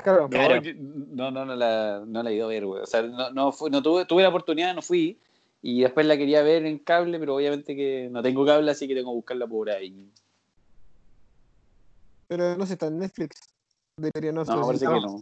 Claro. 0.02 0.22
No, 0.24 0.30
Claro. 0.30 0.62
yo- 0.62 0.72
no, 0.78 1.30
no, 1.30 1.44
no 1.46 1.56
la, 1.58 2.02
no 2.08 2.24
la 2.24 2.30
he 2.32 2.36
ido 2.36 2.46
a 2.46 2.50
ver, 2.50 2.66
güey. 2.66 2.82
O 2.82 2.86
sea, 2.86 3.02
no, 3.02 3.32
no, 3.32 3.52
fui- 3.52 3.70
no 3.70 3.82
tuve, 3.84 4.06
tuve 4.06 4.24
la 4.24 4.30
oportunidad, 4.30 4.74
no 4.74 4.82
fui. 4.82 5.20
Y 5.62 5.82
después 5.82 6.06
la 6.06 6.16
quería 6.16 6.42
ver 6.42 6.66
en 6.66 6.80
cable, 6.80 7.20
pero 7.20 7.36
obviamente 7.36 7.76
que 7.76 8.08
no 8.10 8.22
tengo 8.24 8.46
cable, 8.46 8.72
así 8.72 8.88
que 8.88 8.96
tengo 8.96 9.12
que 9.12 9.16
buscarla 9.16 9.46
por 9.46 9.70
ahí. 9.70 10.10
Pero 12.30 12.56
no 12.56 12.66
sé, 12.66 12.74
está 12.74 12.88
en 12.88 13.00
Netflix. 13.00 13.42
Debería 13.98 14.32
no, 14.32 14.46
No, 14.46 14.68
parece 14.68 14.86
que 14.86 14.92
no. 14.92 15.22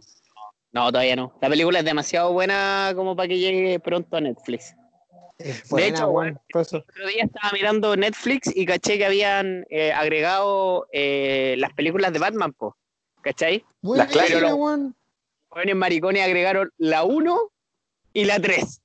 No, 0.72 0.92
todavía 0.92 1.16
no. 1.16 1.32
La 1.40 1.48
película 1.48 1.78
es 1.78 1.84
demasiado 1.84 2.32
buena 2.32 2.92
como 2.94 3.16
para 3.16 3.28
que 3.28 3.38
llegue 3.38 3.80
pronto 3.80 4.18
a 4.18 4.20
Netflix. 4.20 4.76
Buena, 5.70 5.88
hecho, 5.88 6.60
eso. 6.60 6.76
El 6.76 6.82
otro 6.82 7.06
día 7.06 7.24
estaba 7.24 7.50
mirando 7.52 7.96
Netflix 7.96 8.54
y 8.54 8.66
caché 8.66 8.98
que 8.98 9.06
habían 9.06 9.64
eh, 9.70 9.92
agregado 9.92 10.86
eh, 10.92 11.54
las 11.58 11.72
películas 11.72 12.12
de 12.12 12.18
Batman, 12.18 12.52
po. 12.52 12.76
¿Cachai? 13.22 13.64
Buena, 13.80 14.06
clásicas. 14.06 14.52
weón. 14.52 14.94
Jóvenes 15.48 15.76
maricones 15.76 16.24
agregaron 16.24 16.70
la 16.76 17.04
1 17.04 17.38
y 18.12 18.24
la 18.26 18.38
3. 18.38 18.82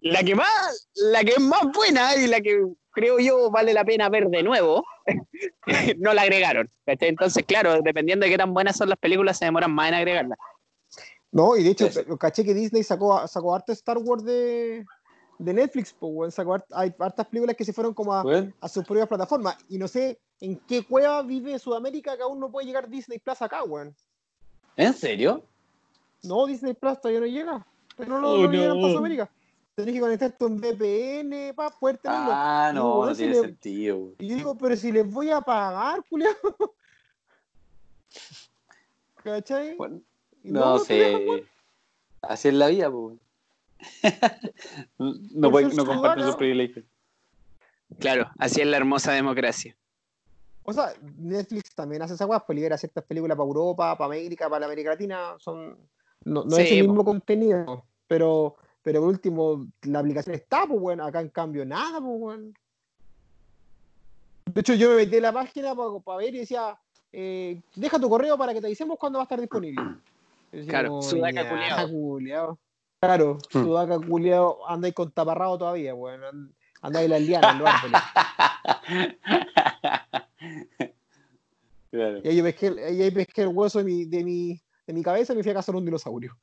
La 0.00 0.24
que 0.24 0.34
más, 0.34 0.88
la 0.94 1.22
que 1.22 1.32
es 1.32 1.40
más 1.40 1.62
buena 1.72 2.16
y 2.16 2.26
la 2.26 2.40
que 2.40 2.64
creo 2.92 3.18
yo 3.18 3.50
vale 3.50 3.72
la 3.72 3.84
pena 3.84 4.08
ver 4.08 4.28
de 4.28 4.42
nuevo, 4.42 4.84
no 5.98 6.12
la 6.14 6.22
agregaron. 6.22 6.70
¿cachai? 6.86 7.08
Entonces, 7.08 7.44
claro, 7.46 7.80
dependiendo 7.82 8.24
de 8.24 8.30
qué 8.32 8.38
tan 8.38 8.52
buenas 8.54 8.76
son 8.76 8.88
las 8.88 8.98
películas, 8.98 9.38
se 9.38 9.44
demoran 9.46 9.72
más 9.72 9.88
en 9.88 9.94
agregarlas. 9.94 10.38
No, 11.32 11.56
y 11.56 11.62
de 11.62 11.70
hecho, 11.70 11.88
caché 12.18 12.44
que 12.44 12.54
Disney 12.54 12.82
sacó, 12.82 13.26
sacó 13.28 13.54
harto 13.54 13.70
Star 13.72 13.98
Wars 13.98 14.24
de, 14.24 14.84
de 15.38 15.54
Netflix, 15.54 15.92
pues, 15.92 16.12
weón. 16.12 16.32
Sacó 16.32 16.54
hart- 16.54 16.66
hay 16.72 16.92
hartas 16.98 17.26
películas 17.28 17.54
que 17.56 17.64
se 17.64 17.72
fueron 17.72 17.94
como 17.94 18.12
a, 18.12 18.22
Weón, 18.24 18.52
a 18.60 18.68
sus 18.68 18.84
propias 18.84 19.06
plataformas. 19.06 19.56
Y 19.68 19.78
no 19.78 19.86
sé 19.86 20.18
en 20.40 20.56
qué 20.66 20.84
cueva 20.84 21.22
vive 21.22 21.56
Sudamérica 21.60 22.16
que 22.16 22.24
aún 22.24 22.40
no 22.40 22.50
puede 22.50 22.66
llegar 22.66 22.88
Disney 22.88 23.20
Plus 23.20 23.40
acá, 23.42 23.62
weón. 23.62 23.94
¿En 24.76 24.92
serio? 24.92 25.44
No, 26.24 26.46
Disney 26.46 26.74
Plus 26.74 27.00
todavía 27.00 27.20
no 27.20 27.26
llega. 27.26 27.66
Todavía 27.96 28.14
no 28.16 28.20
lo 28.20 28.30
Oh, 28.32 28.36
no 28.46 28.50
llegan 28.50 28.68
no. 28.70 28.80
para 28.80 28.88
Sudamérica. 28.92 29.30
Tenés 29.74 29.94
que 29.94 30.00
conectar 30.00 30.32
tu 30.36 30.48
VPN 30.48 31.54
para 31.54 31.70
poder 31.70 31.98
tenerlo. 31.98 32.30
Ah, 32.32 32.70
no, 32.74 33.06
no 33.06 33.14
si 33.14 33.18
tiene 33.22 33.34
le- 33.34 33.40
sentido. 33.40 33.98
güey. 33.98 34.14
Y 34.18 34.28
yo 34.28 34.36
digo, 34.36 34.58
pero 34.58 34.76
si 34.76 34.92
les 34.92 35.10
voy 35.10 35.30
a 35.30 35.40
pagar, 35.40 36.04
culiao. 36.08 36.34
¿Cachai? 39.24 39.76
Bueno, 39.76 40.00
no, 40.42 40.72
dejan, 40.78 40.84
sé. 40.86 41.48
Así 42.22 42.48
es 42.48 42.54
la 42.54 42.68
vida, 42.68 42.90
pues. 42.90 43.18
no, 44.98 45.50
puede- 45.50 45.74
no 45.74 45.86
comparten 45.86 46.24
sus 46.24 46.36
privilegios. 46.36 46.84
Claro, 47.98 48.30
así 48.38 48.60
es 48.60 48.66
la 48.66 48.76
hermosa 48.76 49.12
democracia. 49.12 49.76
O 50.62 50.72
sea, 50.72 50.92
Netflix 51.18 51.74
también 51.74 52.02
hace 52.02 52.14
esa 52.14 52.26
weá, 52.26 52.38
pues 52.40 52.54
libera 52.54 52.76
ciertas 52.76 53.02
películas 53.04 53.36
para 53.36 53.46
Europa, 53.46 53.96
para 53.96 54.06
América, 54.06 54.48
para 54.48 54.60
la 54.60 54.66
América 54.66 54.90
Latina, 54.90 55.34
son 55.38 55.76
no, 56.24 56.44
no 56.44 56.56
es 56.58 56.70
el 56.70 56.84
po. 56.84 56.92
mismo 56.92 57.04
contenido, 57.04 57.84
pero 58.06 58.56
pero 58.82 59.00
por 59.00 59.08
último 59.10 59.66
la 59.82 59.98
aplicación 60.00 60.34
está, 60.34 60.66
pues 60.66 60.80
bueno, 60.80 61.04
acá 61.04 61.20
en 61.20 61.28
cambio 61.28 61.64
nada, 61.66 62.00
pues 62.00 62.18
bueno. 62.18 62.52
De 64.52 64.60
hecho, 64.60 64.74
yo 64.74 64.90
me 64.90 64.96
metí 64.96 65.16
en 65.16 65.22
la 65.22 65.32
página 65.32 65.74
para, 65.74 66.18
ver 66.18 66.34
y 66.34 66.38
decía, 66.38 66.76
eh, 67.12 67.60
deja 67.76 67.98
tu 68.00 68.08
correo 68.08 68.36
para 68.36 68.52
que 68.52 68.60
te 68.60 68.66
avisemos 68.66 68.98
cuándo 68.98 69.18
va 69.18 69.22
a 69.22 69.24
estar 69.24 69.40
disponible. 69.40 69.82
Decía, 70.50 70.70
Claro, 70.70 70.88
como, 70.88 71.02
sudaca 71.02 71.42
ya, 71.42 71.48
culiao. 71.48 71.88
culiao. 71.88 72.58
Claro, 73.00 73.38
Hmm. 73.52 73.62
sudaca 73.62 73.98
culiao, 73.98 74.66
andáis 74.68 74.94
con 74.94 75.10
taparrado 75.12 75.56
todavía, 75.58 75.94
bueno, 75.94 76.26
and- 76.26 76.52
andáis 76.82 77.04
en 77.04 77.10
las 77.10 77.20
lianas, 77.22 77.52
en 77.52 77.58
los 77.58 77.68
árboles. 77.68 78.00
claro. 81.90 82.20
Y 82.24 82.28
ahí 82.28 82.36
yo 82.36 82.42
pesqué, 82.44 82.66
el- 82.68 82.78
y 82.96 83.02
ahí 83.02 83.10
pesqué 83.10 83.42
el 83.42 83.48
hueso 83.48 83.78
de 83.78 83.84
mi, 83.84 84.04
de 84.06 84.24
mi, 84.24 84.60
de 84.86 84.92
mi 84.92 85.02
cabeza 85.02 85.32
y 85.32 85.36
me 85.36 85.42
fui 85.42 85.52
a 85.52 85.54
cazar 85.54 85.76
un 85.76 85.84
dinosaurio. 85.84 86.36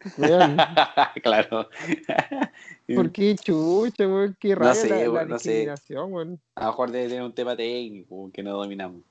Claro. 1.22 1.68
¿Por 2.94 3.10
qué 3.12 3.34
chucha, 3.36 4.06
weón? 4.06 4.36
Qué 4.38 4.54
raro 4.54 4.74
sé, 4.74 4.88
la, 4.88 4.98
la 4.98 5.10
weón, 5.10 5.28
no 5.28 5.38
sé. 5.38 5.66
discriminación. 5.66 6.40
A 6.54 6.60
lo 6.64 6.66
mejor 6.66 6.90
debe 6.90 7.08
tener 7.08 7.22
un 7.22 7.32
tema 7.32 7.56
técnico 7.56 8.30
que 8.32 8.42
no 8.42 8.52
dominamos. 8.56 9.02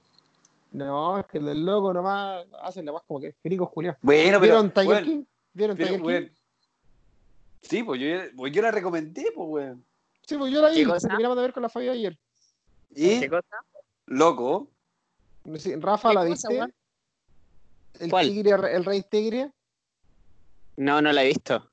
No, 0.72 1.18
es 1.20 1.26
que 1.28 1.40
los 1.40 1.56
locos 1.56 1.94
nomás 1.94 2.46
hacen 2.62 2.86
la 2.86 2.92
más 2.92 3.04
como 3.08 3.20
que 3.20 3.34
gringos 3.44 3.70
Julián. 3.70 3.98
Bueno, 4.02 4.40
pero. 4.40 4.54
¿Vieron 4.54 4.72
Tiger 4.72 4.88
weón, 4.90 5.04
King? 5.04 5.24
¿Vieron 5.54 5.78
pero, 5.78 5.88
Tiger 5.88 6.02
King? 6.02 6.08
weón, 6.08 6.32
Sí, 7.62 7.84
pues 7.84 8.00
yo, 8.00 8.08
pues 8.38 8.54
yo 8.54 8.62
la 8.62 8.72
recomendé, 8.72 9.32
pues, 9.34 9.50
weón. 9.50 9.86
Sí, 10.28 10.38
pues 10.38 10.54
yo 10.54 10.62
la 10.62 10.70
vi, 10.70 10.86
terminamos 10.86 11.36
de 11.38 11.42
ver 11.42 11.54
con 11.54 11.64
la 11.64 11.70
Fabi 11.70 11.90
ayer. 11.90 12.18
Y, 12.92 13.22
¿Qué 13.22 13.30
cosa? 13.30 13.58
loco, 14.06 14.70
No 15.44 15.58
sé, 15.58 15.76
Rafa, 15.80 16.10
¿Qué 16.10 16.16
¿la 16.16 16.22
cosa, 16.22 16.32
viste? 16.32 16.48
weón? 16.50 16.74
El 18.00 18.10
¿Cuál? 18.12 18.28
tigre, 18.28 18.52
el 18.76 18.86
rey 18.86 19.02
tigre. 19.04 19.52
No, 20.78 21.02
no 21.02 21.12
la 21.12 21.24
he 21.24 21.28
visto. 21.28 21.72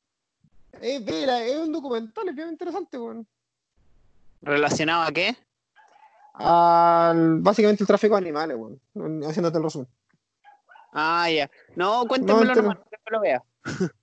Eh, 0.81 1.01
vela, 1.01 1.45
es 1.45 1.57
un 1.57 1.73
documental, 1.73 2.29
es 2.29 2.35
bien 2.35 2.49
interesante, 2.49 2.99
weón. 2.99 3.27
¿Relacionado 4.41 5.03
a 5.03 5.13
qué? 5.13 5.37
Al, 6.35 7.41
básicamente 7.41 7.83
el 7.83 7.87
tráfico 7.87 8.15
de 8.15 8.23
animales, 8.23 8.57
weón. 8.57 9.23
Haciéndote 9.25 9.59
el 9.59 9.65
resumen. 9.65 9.89
Ah, 10.93 11.31
ya. 11.31 11.51
No, 11.77 12.07
cuéntamelo 12.07 12.55
No, 12.55 12.63
nomás, 12.63 12.79
que 12.79 13.11
lo 13.11 13.21
vea. 13.21 13.43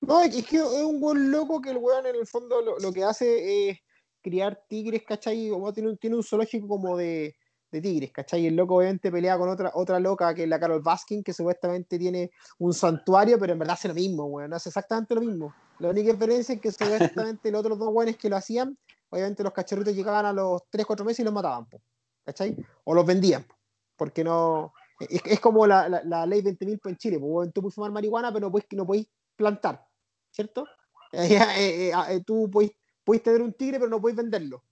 No, 0.00 0.20
es 0.20 0.44
que 0.44 0.56
es 0.56 0.62
un 0.62 1.00
buen 1.00 1.30
loco 1.30 1.62
que 1.62 1.70
el 1.70 1.78
weón 1.78 2.04
en 2.04 2.14
el 2.14 2.26
fondo 2.26 2.60
lo, 2.60 2.78
lo 2.78 2.92
que 2.92 3.02
hace 3.02 3.70
es 3.70 3.78
criar 4.20 4.62
tigres, 4.68 5.02
¿cachai? 5.02 5.48
Como 5.48 5.72
tiene, 5.72 5.96
tiene 5.96 6.16
un 6.16 6.22
zoológico 6.22 6.68
como 6.68 6.98
de, 6.98 7.34
de 7.74 7.82
tigres, 7.82 8.12
¿cachai? 8.12 8.46
El 8.46 8.56
loco 8.56 8.76
obviamente 8.76 9.10
pelea 9.10 9.36
con 9.36 9.48
otra, 9.48 9.72
otra 9.74 9.98
loca 9.98 10.32
que 10.34 10.44
es 10.44 10.48
la 10.48 10.60
Carol 10.60 10.80
Baskin, 10.80 11.22
que 11.22 11.32
supuestamente 11.32 11.98
tiene 11.98 12.30
un 12.58 12.72
santuario, 12.72 13.38
pero 13.38 13.52
en 13.52 13.58
verdad 13.58 13.74
hace 13.74 13.88
lo 13.88 13.94
mismo, 13.94 14.24
weón, 14.26 14.52
hace 14.54 14.68
exactamente 14.68 15.14
lo 15.14 15.20
mismo. 15.20 15.52
La 15.80 15.90
única 15.90 16.12
diferencia 16.12 16.54
es 16.54 16.60
que 16.60 16.70
supuestamente 16.70 17.50
los 17.50 17.60
otros 17.60 17.78
dos 17.78 17.88
weones 17.92 18.16
que 18.16 18.28
lo 18.28 18.36
hacían, 18.36 18.78
obviamente 19.10 19.42
los 19.42 19.52
cachorritos 19.52 19.94
llegaban 19.94 20.24
a 20.24 20.32
los 20.32 20.62
3, 20.70 20.86
4 20.86 21.04
meses 21.04 21.20
y 21.20 21.24
los 21.24 21.34
mataban, 21.34 21.66
po, 21.66 21.80
¿cachai? 22.24 22.56
O 22.84 22.94
los 22.94 23.04
vendían, 23.04 23.42
po, 23.42 23.54
porque 23.96 24.22
no... 24.22 24.72
Es, 25.00 25.40
como 25.40 25.66
la, 25.66 25.88
la, 25.88 26.02
la 26.04 26.24
ley 26.24 26.40
20.000 26.40 26.80
en 26.84 26.96
Chile, 26.96 27.16
weón, 27.16 27.50
tú 27.50 27.60
puedes 27.60 27.74
fumar 27.74 27.90
marihuana, 27.90 28.32
pero 28.32 28.46
no 28.46 28.52
podéis, 28.52 28.68
no 28.72 28.86
podéis 28.86 29.08
plantar, 29.36 29.84
¿cierto? 30.30 30.64
Eh, 31.16 31.38
eh, 31.56 31.92
eh, 32.10 32.24
tú 32.26 32.50
podéis, 32.50 32.72
podéis 33.04 33.22
tener 33.22 33.40
un 33.40 33.52
tigre, 33.52 33.78
pero 33.78 33.88
no 33.88 34.00
podéis 34.00 34.16
venderlo. 34.16 34.64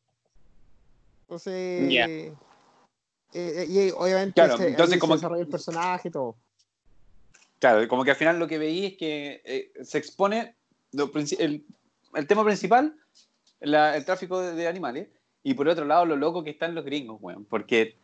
Entonces. 1.21 2.35
Eh, 3.35 3.67
y 3.69 3.91
obviamente 3.91 4.35
Claro, 4.35 4.57
se, 4.57 4.69
entonces 4.69 4.95
se 4.95 4.99
como- 4.99 5.15
desarrolla 5.15 5.43
el 5.43 5.49
personaje 5.49 6.09
y 6.09 6.11
todo. 6.11 6.37
Claro, 7.59 7.87
como 7.89 8.03
que 8.05 8.11
al 8.11 8.17
final 8.17 8.39
lo 8.39 8.49
que 8.49 8.59
veí 8.59 8.87
es 8.87 8.97
que 8.97 9.41
eh, 9.45 9.73
se 9.85 9.99
expone 9.99 10.57
lo 10.93 11.11
el, 11.15 11.65
el 12.15 12.27
tema 12.27 12.45
principal, 12.45 12.97
la- 13.61 13.97
el 13.97 14.05
tráfico 14.05 14.41
de, 14.41 14.55
de 14.55 14.67
animales, 14.69 15.09
y 15.45 15.55
por 15.55 15.69
otro 15.69 15.85
lado 15.85 16.05
lo 16.07 16.17
loco 16.17 16.43
que 16.45 16.51
están 16.51 16.75
los 16.75 16.85
gringos, 16.85 17.19
weón, 17.21 17.45
porque 17.45 17.97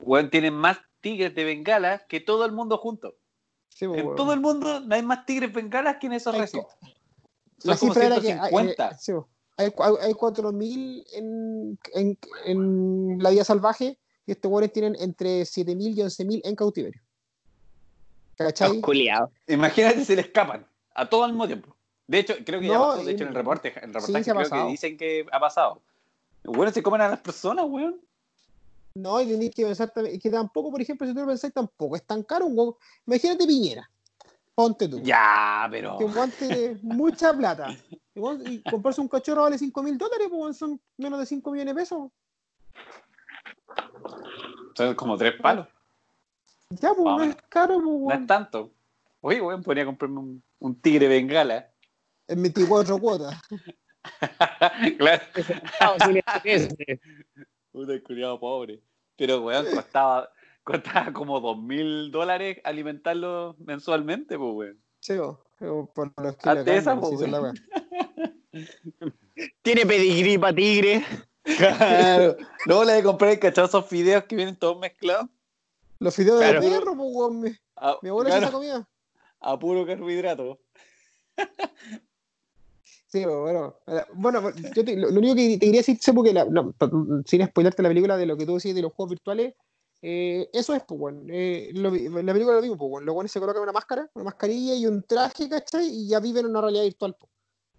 weón, 0.00 0.30
tienen 0.30 0.54
más 0.54 0.78
tigres 1.00 1.34
de 1.34 1.44
bengala 1.44 2.04
que 2.08 2.20
todo 2.20 2.44
el 2.44 2.52
mundo 2.52 2.78
junto. 2.78 3.16
Sí, 3.68 3.86
pues, 3.86 4.00
En 4.00 4.06
weón. 4.06 4.16
todo 4.16 4.32
el 4.32 4.40
mundo 4.40 4.80
no 4.80 4.94
hay 4.94 5.02
más 5.02 5.24
tigres 5.26 5.52
bengalas 5.52 5.96
que 6.00 6.06
en 6.06 6.14
esos 6.14 6.36
recintos. 6.36 6.72
La 7.62 7.76
Son 7.76 7.88
como 7.88 7.94
cifra 7.94 8.06
era 8.06 8.20
que 8.20 8.32
hay, 8.32 8.50
150. 8.50 8.90
eh, 8.90 8.96
sí, 9.00 9.12
hay, 9.56 9.70
hay 10.02 10.12
4.000 10.14 11.04
en, 11.14 11.78
en, 11.94 12.18
en 12.44 13.18
la 13.22 13.30
vida 13.30 13.44
salvaje 13.44 13.98
y 14.26 14.32
estos 14.32 14.50
weones 14.50 14.72
tienen 14.72 14.96
entre 14.98 15.42
7.000 15.42 15.94
y 15.94 16.00
11.000 16.02 16.40
en 16.44 16.56
cautiverio. 16.56 17.00
¿Cachai? 18.36 18.80
Los. 18.80 19.30
Imagínate 19.46 20.04
se 20.04 20.16
le 20.16 20.22
escapan 20.22 20.66
a 20.94 21.08
todo 21.08 21.24
al 21.24 21.30
mismo 21.32 21.46
tiempo. 21.46 21.74
De 22.06 22.18
hecho, 22.18 22.34
creo 22.44 22.60
que 22.60 22.66
ya 22.66 22.74
No, 22.74 22.88
pasó. 22.88 23.04
De 23.04 23.12
y- 23.12 23.14
hecho, 23.14 23.24
en 23.24 23.28
el 23.30 23.34
reporte, 23.34 23.68
el 23.68 23.74
sí, 23.74 23.86
reportaje 23.92 24.30
creo 24.32 24.50
que 24.64 24.70
dicen 24.70 24.96
que 24.96 25.26
ha 25.30 25.40
pasado. 25.40 25.80
Bueno, 26.44 26.70
se 26.72 26.82
comen 26.82 27.00
a 27.00 27.08
las 27.08 27.20
personas, 27.20 27.64
weón. 27.68 28.00
No, 28.94 29.20
y 29.20 29.26
tenéis 29.26 29.54
que 29.54 29.64
pensar 29.64 29.90
también, 29.90 30.20
que 30.20 30.30
tampoco, 30.30 30.70
por 30.70 30.80
ejemplo, 30.80 31.06
si 31.06 31.14
tú 31.14 31.20
lo 31.20 31.26
pensáis, 31.26 31.52
tampoco 31.52 31.96
es 31.96 32.04
tan 32.04 32.22
caro 32.22 32.46
un 32.46 32.58
weón. 32.58 32.74
Imagínate 33.06 33.46
Piñera. 33.46 33.90
Ponte 34.54 34.86
tú. 34.88 35.00
Ya, 35.00 35.66
pero. 35.70 35.98
Que 35.98 36.04
un 36.04 36.30
tiene 36.38 36.78
mucha 36.82 37.32
plata. 37.32 37.76
Y, 38.14 38.62
comprarse 38.62 39.00
un 39.00 39.08
cachorro 39.08 39.42
vale 39.42 39.58
5 39.58 39.82
mil 39.82 39.98
dólares, 39.98 40.28
pues 40.28 40.40
weón, 40.40 40.54
son 40.54 40.80
menos 40.96 41.18
de 41.18 41.26
5 41.26 41.50
millones 41.50 41.74
de 41.74 41.80
pesos. 41.80 42.10
Son 44.74 44.94
como 44.94 45.16
tres 45.16 45.34
palos. 45.40 45.68
Ya, 46.70 46.92
pues 46.94 47.04
no 47.04 47.22
es 47.22 47.36
caro, 47.48 47.74
pues, 47.74 47.86
No 47.86 48.12
es 48.12 48.26
tanto. 48.26 48.72
Oye, 49.20 49.40
weón, 49.40 49.62
podría 49.62 49.86
comprarme 49.86 50.18
un, 50.18 50.42
un 50.58 50.80
tigre 50.80 51.08
bengala. 51.08 51.70
En 52.26 52.40
24 52.40 52.98
cuotas. 52.98 53.38
claro. 54.96 55.22
Puta, 57.70 58.02
culiado 58.02 58.40
pobre. 58.40 58.80
Pero, 59.16 59.42
weón, 59.42 59.66
costaba, 59.74 60.30
costaba 60.62 61.12
como 61.12 61.38
dos 61.40 61.58
mil 61.58 62.10
dólares 62.10 62.58
alimentarlo 62.64 63.56
mensualmente, 63.58 64.38
pues, 64.38 64.54
weón. 64.54 64.80
Sí, 65.00 65.16
po, 65.18 65.44
pero 65.58 65.92
por 65.94 66.12
los 66.22 66.36
que 66.38 66.48
Hazte 66.48 66.76
esa, 66.78 66.98
sí, 66.98 67.24
weá. 67.24 67.52
Tiene 69.62 69.84
pedigrí 69.84 70.38
para 70.38 70.54
tigre. 70.54 71.04
Claro. 71.58 72.36
Luego 72.66 72.84
le 72.84 72.92
de 72.94 73.02
comprar, 73.02 73.38
¿cachado? 73.38 73.66
Esos 73.68 73.86
fideos 73.86 74.24
que 74.24 74.36
vienen 74.36 74.56
todos 74.56 74.78
mezclados. 74.78 75.28
Los 75.98 76.14
fideos 76.14 76.38
Claro. 76.40 76.60
de 76.60 76.68
perro, 76.70 76.96
pues, 76.96 77.08
weón. 77.12 77.40
Mi, 77.40 77.50
A, 77.76 77.96
mi 78.02 78.08
abuela 78.08 78.30
claro, 78.30 78.42
esa 78.46 78.52
comida. 78.52 78.88
a 79.40 79.58
puro 79.58 79.86
carbohidrato. 79.86 80.58
Sí, 83.06 83.22
pues, 83.24 83.36
bueno. 83.36 83.76
eh, 83.86 84.02
Bueno, 84.14 84.50
yo 84.74 84.84
te- 84.84 84.96
lo, 84.96 85.08
lo 85.08 85.18
único 85.20 85.36
que 85.36 85.50
te 85.56 85.66
quería 85.66 85.80
decir, 85.80 85.98
porque 86.14 86.32
la- 86.32 86.46
no, 86.46 86.72
pa- 86.72 86.90
sin 87.26 87.46
spoilarte 87.46 87.80
la 87.82 87.88
película 87.88 88.16
de 88.16 88.26
lo 88.26 88.36
que 88.36 88.44
tú 88.44 88.54
decías 88.54 88.74
de 88.74 88.82
los 88.82 88.92
juegos 88.92 89.10
virtuales, 89.10 89.54
eh, 90.02 90.50
eso 90.52 90.74
es, 90.74 90.82
pues. 90.82 91.14
Eh, 91.28 91.70
lo 91.74 91.90
la 91.92 92.32
película 92.32 92.56
lo 92.56 92.60
mismo, 92.62 92.76
pues, 92.76 92.90
weón. 92.90 93.06
Los 93.06 93.14
weones 93.14 93.30
se 93.30 93.38
colocan 93.38 93.62
una 93.62 93.70
máscara, 93.72 94.10
una 94.14 94.24
mascarilla 94.24 94.74
y 94.74 94.86
un 94.88 95.02
traje, 95.04 95.48
¿cachai? 95.48 95.86
Y 95.86 96.08
ya 96.08 96.18
viven 96.18 96.46
en 96.46 96.50
una 96.50 96.60
realidad 96.62 96.82
virtual, 96.84 97.14
pues. 97.18 97.30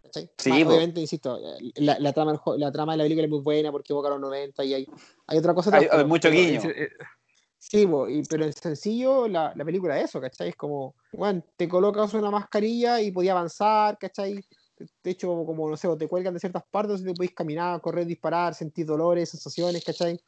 ¿Cachai? 0.06 0.30
Sí, 0.38 0.50
Más, 0.50 0.64
obviamente, 0.68 1.02
insisto, 1.02 1.40
la, 1.76 2.00
la 2.00 2.14
trama, 2.14 2.42
la 2.58 2.72
trama 2.72 2.94
de 2.94 2.98
la 3.00 3.04
película 3.04 3.26
es 3.26 3.30
muy 3.32 3.42
buena 3.42 3.72
porque 3.72 3.94
evoca 3.94 4.10
los 4.10 4.20
90 4.20 4.64
y 4.64 4.74
hay, 4.74 4.88
hay 5.28 5.38
otra 5.38 5.54
cosa. 5.54 5.76
Hay- 5.76 5.88
hay 5.92 6.06
mucho 6.06 6.30
guiño. 6.30 6.62
eh, 6.64 6.90
Sí, 7.58 7.88
po, 7.88 8.08
y, 8.08 8.24
pero 8.24 8.46
en 8.46 8.54
sencillo, 8.54 9.28
la, 9.28 9.52
la 9.56 9.66
película 9.66 9.98
es 10.00 10.06
eso, 10.10 10.22
¿cachai? 10.22 10.50
Es 10.50 10.56
como, 10.56 10.94
bueno, 11.14 11.44
te 11.58 11.68
colocas 11.68 12.14
una 12.14 12.30
mascarilla 12.30 13.02
y 13.02 13.12
podías 13.12 13.32
avanzar, 13.32 13.98
¿cachai? 13.98 14.36
De- 14.78 15.12
hecho, 15.12 15.30
como, 15.46 15.68
no 15.70 15.76
sé, 15.78 15.88
o 15.88 15.98
te 15.98 16.08
cuelgan 16.08 16.34
de 16.36 16.40
ciertas 16.40 16.64
partes 16.70 17.02
y 17.02 17.06
te 17.06 17.14
podéis 17.14 17.34
caminar, 17.34 17.82
correr, 17.82 18.06
disparar, 18.06 18.54
sentir 18.54 18.86
dolores, 18.86 19.30
sensaciones, 19.30 19.84
¿cachai? 19.84 20.20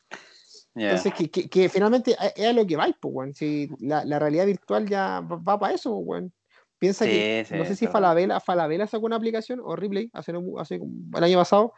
Ya. 0.74 0.84
Entonces, 0.90 1.14
que, 1.14 1.30
que, 1.30 1.48
que 1.50 1.70
finalmente 1.70 2.16
es- 2.36 2.46
a 2.48 2.54
lo 2.54 2.66
que 2.66 2.76
vais, 2.76 2.96
pues, 3.00 3.14
weón. 3.14 3.34
Si 3.36 3.70
la, 3.82 4.04
la 4.06 4.18
realidad 4.18 4.46
virtual 4.48 4.88
ya 4.88 5.20
va, 5.22 5.60
para 5.60 5.76
eso, 5.76 5.96
weón. 5.96 6.34
Piensa 6.80 7.06
Sí, 7.06 7.12
que, 7.12 7.46
sí, 7.48 7.56
no 7.56 7.66
sé 7.66 7.76
si. 7.76 7.88
Falabella, 7.88 8.40
Falabella 8.40 8.86
sacó 8.88 9.06
una 9.06 9.16
aplicación, 9.16 9.60
o 9.64 9.76
Ripley, 9.76 10.10
hace, 10.14 10.34
hace 10.58 10.76
el 10.76 11.24
año 11.24 11.38
pasado, 11.38 11.74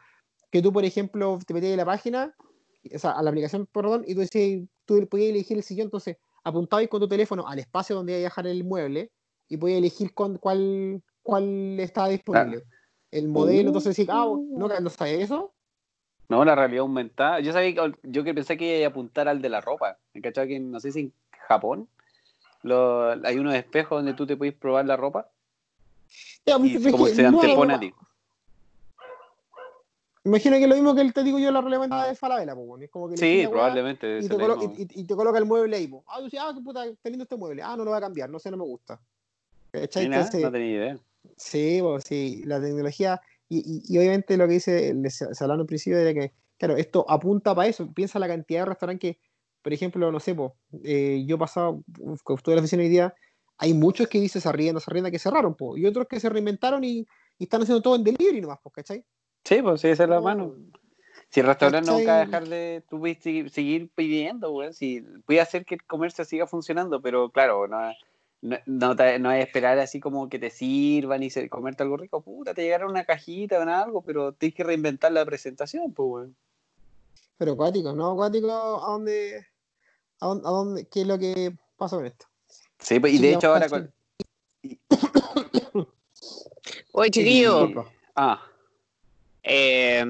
que 0.52 0.62
tú, 0.62 0.74
por 0.74 0.84
ejemplo, 0.84 1.40
te 1.46 1.54
metías 1.54 1.72
en 1.72 1.78
la 1.78 1.86
página, 1.86 2.36
o 2.94 3.00
sea, 3.00 3.12
a 3.12 3.24
la 3.24 3.30
aplicación, 3.30 3.66
perdón, 3.68 4.04
y 4.08 4.14
tú, 4.14 4.22
decías, 4.22 4.68
tú 4.86 5.08
podías 5.08 5.30
elegir 5.30 5.58
el 5.58 5.64
sillón, 5.64 5.86
entonces 5.86 6.18
apuntabas 6.44 6.88
con 6.88 7.00
tu 7.00 7.08
teléfono 7.08 7.48
al 7.48 7.60
espacio 7.60 7.96
donde 7.96 8.14
iba 8.14 8.20
a 8.20 8.24
dejar 8.24 8.48
el 8.48 8.64
mueble 8.64 9.12
y 9.48 9.58
podías 9.58 9.80
elegir 9.80 10.14
con, 10.14 10.38
cuál, 10.38 11.02
cuál 11.22 11.80
estaba 11.80 12.10
disponible. 12.10 12.64
El 13.12 13.28
modelo, 13.28 13.64
Uh. 13.64 13.68
entonces 13.68 13.96
decís, 13.96 14.10
ah, 14.14 14.26
¿no, 14.26 14.68
no 14.68 14.90
sabías 14.90 15.22
eso? 15.22 15.54
No, 16.30 16.46
la 16.46 16.54
realidad 16.56 16.82
aumentada. 16.82 17.40
Yo 17.40 17.52
sabía 17.52 17.74
que, 17.74 17.92
yo 18.04 18.24
que 18.24 18.34
pensé 18.36 18.56
que 18.56 18.78
iba 18.78 18.88
a 18.88 18.90
apuntar 18.92 19.28
al 19.28 19.42
de 19.42 19.50
la 19.50 19.62
ropa. 19.62 19.98
¿Me 20.14 20.22
cachai? 20.22 20.48
Que 20.48 20.60
no 20.60 20.80
sé 20.80 20.92
si 20.92 21.00
en 21.00 21.14
Japón 21.48 21.90
lo- 22.64 23.12
hay 23.26 23.38
unos 23.38 23.56
espejos 23.56 24.00
donde 24.00 24.14
tú 24.14 24.26
te 24.28 24.36
puedes 24.38 24.54
probar 24.54 24.86
la 24.86 24.98
ropa 24.98 25.30
Ya, 26.46 26.58
y 26.58 26.78
pues, 26.80 26.92
como 26.92 27.06
se 27.08 27.26
antepone 27.26 27.74
a 27.74 27.80
ti. 27.80 27.94
Imagino 30.26 30.58
que 30.58 30.64
es 30.64 30.70
lo 30.70 30.76
mismo 30.76 30.96
que 30.96 31.12
te 31.12 31.24
digo 31.24 31.40
yo 31.40 31.50
la 31.52 31.62
relevante 31.62 31.96
de 31.96 32.14
Falabella, 32.16 32.54
pues, 32.54 32.68
weón. 32.68 32.84
es 32.84 32.90
como 32.90 33.10
que 33.10 33.18
Sí, 33.18 33.48
probablemente. 33.50 34.20
y 34.20 34.28
te, 34.28 34.36
colo- 34.36 34.58
y, 34.78 34.84
y- 34.84 35.02
y 35.02 35.04
te 35.06 35.16
coloca 35.16 35.40
el 35.40 35.46
mueble 35.46 35.78
ahí, 35.78 35.88
pues. 35.88 36.04
Ah, 36.08 36.18
tú 36.18 36.26
dices, 36.26 36.40
ah, 36.44 36.52
qué 36.54 36.62
puta, 36.62 36.86
está 36.86 37.10
lindo 37.10 37.24
este 37.24 37.38
mueble. 37.38 37.62
Ah, 37.64 37.76
no 37.78 37.86
lo 37.86 37.92
voy 37.92 37.98
a 37.98 38.02
cambiar, 38.02 38.30
no 38.30 38.38
sé, 38.38 38.52
no 38.52 38.58
me 38.58 38.66
gusta. 38.66 39.00
Entonces, 39.72 40.42
no 40.42 40.52
tenía 40.52 40.68
idea. 40.76 41.00
Sí, 41.38 41.80
pues, 41.82 42.04
sí, 42.04 42.44
la 42.46 42.60
tecnología, 42.60 43.22
y, 43.48 43.98
obviamente 43.98 44.36
lo 44.36 44.46
que 44.48 44.54
dice, 44.54 44.94
se 45.10 45.44
hablaba 45.44 45.62
en 45.62 45.68
principio 45.68 45.98
de 46.00 46.14
que, 46.14 46.34
claro, 46.58 46.76
esto 46.76 47.06
apunta 47.10 47.56
para 47.56 47.68
eso, 47.70 47.92
piensa 47.94 48.20
la 48.20 48.28
cantidad 48.28 48.62
de 48.62 48.66
restaurantes 48.66 49.16
que, 49.16 49.20
por 49.62 49.74
ejemplo, 49.74 50.12
no 50.12 50.20
sé, 50.20 50.36
pues, 50.36 50.52
eh, 50.84 51.24
yo 51.26 51.38
uf, 51.38 52.22
con 52.24 52.38
estuve 52.38 52.54
en 52.54 52.58
la 52.58 52.62
oficina 52.62 52.84
hoy 52.84 52.90
día, 52.90 53.14
hay 53.58 53.74
muchos 53.74 54.08
que 54.08 54.20
dicen 54.20 54.42
se 54.42 54.50
arrienda, 54.50 54.80
se 54.80 54.90
arrienda, 54.90 55.12
que 55.12 55.20
cerraron, 55.20 55.56
pues, 55.56 55.82
y 55.82 55.86
otros 55.86 56.08
que 56.08 56.20
se 56.20 56.30
reinventaron 56.30 56.84
y, 56.84 57.06
y 57.38 57.44
están 57.44 57.62
haciendo 57.62 57.82
todo 57.82 57.96
en 57.96 58.04
delivery 58.04 58.42
nomás, 58.42 58.60
pues, 58.64 58.74
¿cachai? 58.74 59.06
Sí, 59.44 59.62
pues 59.62 59.82
sí, 59.82 59.88
esa 59.90 60.04
es 60.04 60.10
la 60.10 60.18
No, 60.18 60.22
mano. 60.22 60.56
Si 61.30 61.42
el 61.42 61.46
restaurante 61.46 61.86
¿Cachai? 61.88 62.00
nunca 62.00 62.12
va 62.14 62.22
a 62.22 62.26
dejar 62.26 62.48
de. 62.48 62.84
Tú 62.90 63.00
puedes 63.00 63.20
seguir, 63.20 63.50
seguir 63.52 63.90
pidiendo, 63.94 64.52
güey. 64.52 64.74
Si, 64.74 65.02
puede 65.26 65.42
hacer 65.42 65.66
que 65.66 65.76
el 65.76 65.84
comercio 65.84 66.26
siga 66.26 66.48
funcionando, 66.48 67.02
pero 67.02 67.30
claro, 67.30 67.68
no, 67.68 67.92
no, 68.42 68.58
no, 68.66 68.96
te, 68.96 69.20
no 69.20 69.30
hay 69.30 69.42
esperar 69.42 69.78
así 69.80 70.00
como 70.00 70.28
que 70.30 70.40
te 70.40 70.50
sirvan 70.50 71.22
y 71.22 71.30
se, 71.30 71.50
comerte 71.50 71.84
algo 71.84 71.98
rico. 71.98 72.22
Puta, 72.22 72.54
te 72.54 72.64
llegará 72.64 72.88
una 72.88 73.06
cajita 73.06 73.60
o 73.60 73.62
algo, 73.62 74.02
pero 74.02 74.34
tienes 74.34 74.56
que 74.56 74.64
reinventar 74.64 75.12
la 75.12 75.26
presentación, 75.26 75.94
pues, 75.94 76.08
güey. 76.08 76.30
Pero 77.40 77.54
acuático, 77.54 77.94
¿no? 77.94 78.12
Acuático, 78.12 78.52
¿a 78.52 78.92
dónde, 78.92 79.48
a 80.20 80.28
dónde, 80.28 80.48
a 80.48 80.52
dónde- 80.52 80.88
qué 80.90 81.02
es 81.02 81.08
lo 81.08 81.18
que 81.18 81.56
pasa 81.78 81.96
con 81.96 82.06
esto? 82.06 82.26
Sí, 82.80 83.00
pues, 83.00 83.14
y 83.14 83.18
de 83.20 83.34
hecho 83.34 83.48
ahora 83.48 83.70
con. 83.70 83.94
Oye, 86.92 87.10
chiquillo. 87.12 87.86
Ah, 88.16 88.42
eh, 89.42 90.04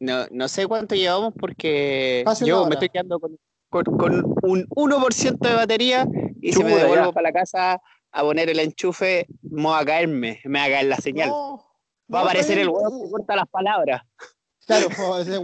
no, 0.00 0.26
no 0.30 0.48
sé 0.48 0.66
cuánto 0.66 0.94
llevamos 0.94 1.34
porque 1.38 2.24
yo 2.46 2.66
me 2.66 2.74
estoy 2.74 2.88
quedando 2.88 3.20
con, 3.20 3.38
con- 3.68 3.84
con 3.84 4.36
un 4.42 4.66
1% 4.70 5.48
de 5.48 5.54
batería 5.54 6.06
y 6.40 6.52
si 6.54 6.64
me 6.64 6.74
devuelvo 6.74 7.04
ya. 7.06 7.12
para 7.12 7.28
la 7.28 7.32
casa 7.32 7.82
a 8.12 8.22
poner 8.22 8.48
el 8.48 8.60
enchufe, 8.60 9.26
me 9.42 9.64
va 9.64 9.80
a 9.80 9.84
caerme, 9.84 10.40
me 10.44 10.58
va 10.58 10.64
a 10.64 10.68
caer 10.68 10.86
la 10.86 10.96
señal. 10.96 11.28
No, 11.28 11.66
va 12.12 12.20
a 12.20 12.22
aparecer 12.22 12.58
el 12.58 12.68
huevo 12.70 13.04
que 13.04 13.10
corta 13.10 13.36
las 13.36 13.48
palabras. 13.48 14.02
Claro, 14.66 14.88
pues, 14.96 15.28
ese 15.28 15.38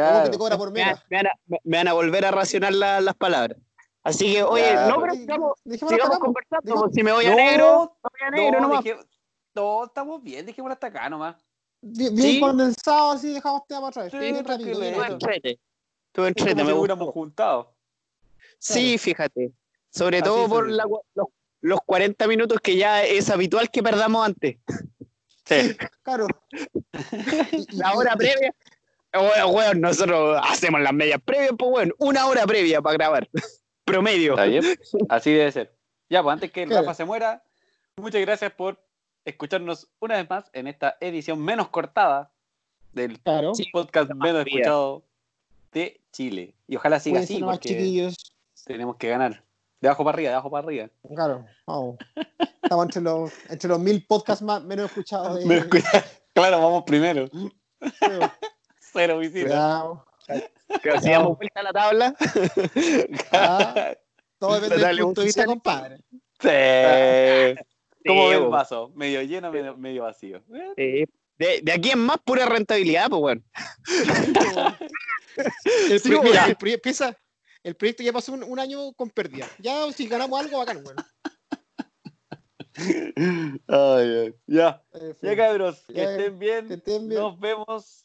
weón 0.00 0.12
que 0.12 0.20
claro. 0.20 0.30
te 0.30 0.38
cobra 0.38 0.56
por 0.58 0.72
Me, 0.72 0.80
van- 0.84 0.98
mega. 1.10 1.22
me 1.46 1.56
me- 1.56 1.60
me 1.64 1.76
van 1.78 1.88
a 1.88 1.92
volver 1.92 2.24
a 2.24 2.30
racionar 2.30 2.72
la- 2.72 3.00
las 3.00 3.14
palabras. 3.16 3.58
Así 4.02 4.32
que, 4.32 4.42
oye, 4.42 4.62
Ya, 4.64 4.88
no, 4.88 5.00
pero 5.00 5.14
sigamos, 5.14 5.52
Dejémoslo 5.64 5.96
sigamos 5.96 6.16
acá, 6.16 6.24
conversando. 6.24 6.62
Digo- 6.64 6.80
pues, 6.82 6.94
si 6.94 7.02
me 7.02 7.12
voy 7.12 7.26
a 7.26 7.30
No, 7.30 7.36
negro, 7.36 7.96
me 8.02 8.08
voy 8.10 8.20
a 8.26 8.30
negro 8.30 8.60
no, 8.60 8.68
nomás. 8.68 8.84
dejé- 8.84 9.06
no, 9.54 9.84
estamos 9.84 10.22
bien, 10.22 10.46
dejémoslo 10.46 10.72
hasta 10.72 10.86
acá 10.86 11.10
nomás. 11.10 11.36
Bien, 11.80 12.14
bien 12.14 12.28
Sí. 12.34 12.40
condensado, 12.40 13.10
así 13.12 13.32
dejamos 13.34 13.66
tema 13.66 13.80
para 13.90 14.06
atrás. 14.06 14.10
Sí, 14.10 14.18
bien 14.18 14.44
rápido, 14.44 14.82
entrete. 14.82 15.60
Como 16.14 16.26
entrete, 16.26 16.60
si 16.60 16.66
me 16.66 16.72
hubiéramos 16.72 17.10
juntado. 17.12 17.74
Sí, 18.58 18.98
fíjate. 18.98 19.52
Sobre 19.90 20.18
Así 20.18 20.24
todo 20.24 20.48
por 20.48 20.68
la- 20.70 20.84
los, 21.14 21.26
los 21.60 21.80
40 21.84 22.26
minutos 22.26 22.58
que 22.60 22.76
ya 22.76 23.04
es 23.04 23.30
habitual 23.30 23.70
que 23.70 23.82
perdamos 23.82 24.26
antes. 24.26 24.56
Sí. 25.44 25.76
Claro. 26.02 26.26
La 27.72 27.94
hora 27.94 28.16
previa. 28.16 28.54
Weón, 29.14 29.54
weón, 29.54 29.80
nosotros 29.80 30.40
hacemos 30.44 30.80
las 30.80 30.92
medias 30.92 31.20
previas, 31.24 31.52
pues 31.58 31.70
weón. 31.72 31.94
Una 31.98 32.26
hora 32.26 32.46
previa 32.46 32.80
para 32.82 32.94
grabar. 32.94 33.28
Promedio. 33.84 34.32
Está 34.32 34.44
bien. 34.44 34.64
Así 35.08 35.32
debe 35.32 35.50
ser. 35.52 35.74
Ya, 36.10 36.22
pues 36.22 36.32
antes 36.34 36.52
que 36.52 36.62
el. 36.64 36.70
Rafa 36.70 36.94
se 36.94 37.04
muera, 37.04 37.42
muchas 37.96 38.20
gracias 38.20 38.52
por 38.52 38.82
escucharnos 39.24 39.88
una 40.00 40.16
vez 40.16 40.28
más 40.28 40.50
en 40.52 40.66
esta 40.68 40.96
edición 41.00 41.40
menos 41.40 41.68
cortada 41.68 42.30
del 42.92 43.18
Claro. 43.20 43.52
Podcast 43.72 44.10
menos 44.12 44.42
fría. 44.42 44.54
escuchado 44.60 45.02
de 45.72 46.00
Chile. 46.12 46.54
Y 46.66 46.76
ojalá 46.76 46.98
siga 47.00 47.20
así 47.20 47.40
porque 47.42 47.68
chiquillos. 47.68 48.16
tenemos 48.64 48.96
que 48.96 49.08
ganar. 49.08 49.42
De 49.80 49.88
abajo 49.88 50.04
para 50.04 50.14
arriba, 50.16 50.28
de 50.30 50.34
abajo 50.34 50.50
para 50.50 50.66
arriba. 50.66 50.88
Claro, 51.14 51.46
vamos. 51.66 51.98
Estamos 52.62 52.84
entre 52.86 53.02
los, 53.02 53.32
entre 53.48 53.68
los 53.68 53.78
mil 53.78 54.04
podcasts 54.06 54.42
más, 54.42 54.62
menos 54.64 54.86
escuchados. 54.90 55.38
De, 55.48 55.68
Claro, 56.34 56.58
vamos 56.58 56.82
primero. 56.84 57.28
Cero 58.92 59.18
visitas. 59.18 59.44
Cuidado. 59.44 60.04
Pero 60.82 61.00
si 61.00 61.10
damos 61.10 61.36
vuelta 61.38 61.60
a 61.60 61.62
la 61.62 61.72
tabla. 61.72 62.14
Ah, 63.32 63.94
todo 64.38 64.54
depende 64.54 64.76
del 64.76 64.84
Dale, 64.84 65.02
punto 65.02 65.20
de 65.22 65.26
vista, 65.26 65.44
compadre. 65.46 65.96
Sí. 66.40 66.48
¿Cómo 68.06 68.28
Sí, 68.28 68.34
el 68.34 68.38
weón. 68.40 68.50
vaso? 68.50 68.92
¿Medio 68.94 69.22
lleno 69.22 69.50
medio, 69.50 69.76
medio 69.76 70.02
vacío? 70.04 70.42
Sí. 70.76 71.04
De, 71.36 71.60
de 71.62 71.72
aquí 71.72 71.90
en 71.90 71.98
más 72.00 72.18
pura 72.24 72.46
rentabilidad, 72.46 73.08
pues 73.10 73.20
weón. 73.22 73.44
El, 75.90 76.00
Sí, 76.00 76.08
mira, 76.10 76.20
weón. 76.22 76.50
el, 76.50 76.56
proye- 76.58 76.80
piensa, 76.80 77.16
el 77.62 77.74
proyecto 77.76 78.02
ya 78.02 78.12
pasó 78.12 78.32
un, 78.32 78.42
un 78.42 78.58
año 78.58 78.92
con 78.94 79.08
pérdida. 79.10 79.46
Ya 79.58 79.90
si 79.92 80.06
ganamos 80.08 80.40
algo, 80.40 80.58
bacán, 80.58 80.82
bueno. 80.82 81.02
Ay, 83.66 84.16
ay. 84.26 84.34
Ya, 84.46 84.82
Eh, 84.94 85.14
ya 85.22 85.36
cabros, 85.36 85.84
que 85.88 85.94
Ya, 85.94 86.10
estén 86.10 86.38
bien. 86.38 86.68
que 86.68 86.74
estén 86.74 87.08
bien. 87.08 87.20
Nos 87.20 87.38
vemos. 87.38 88.04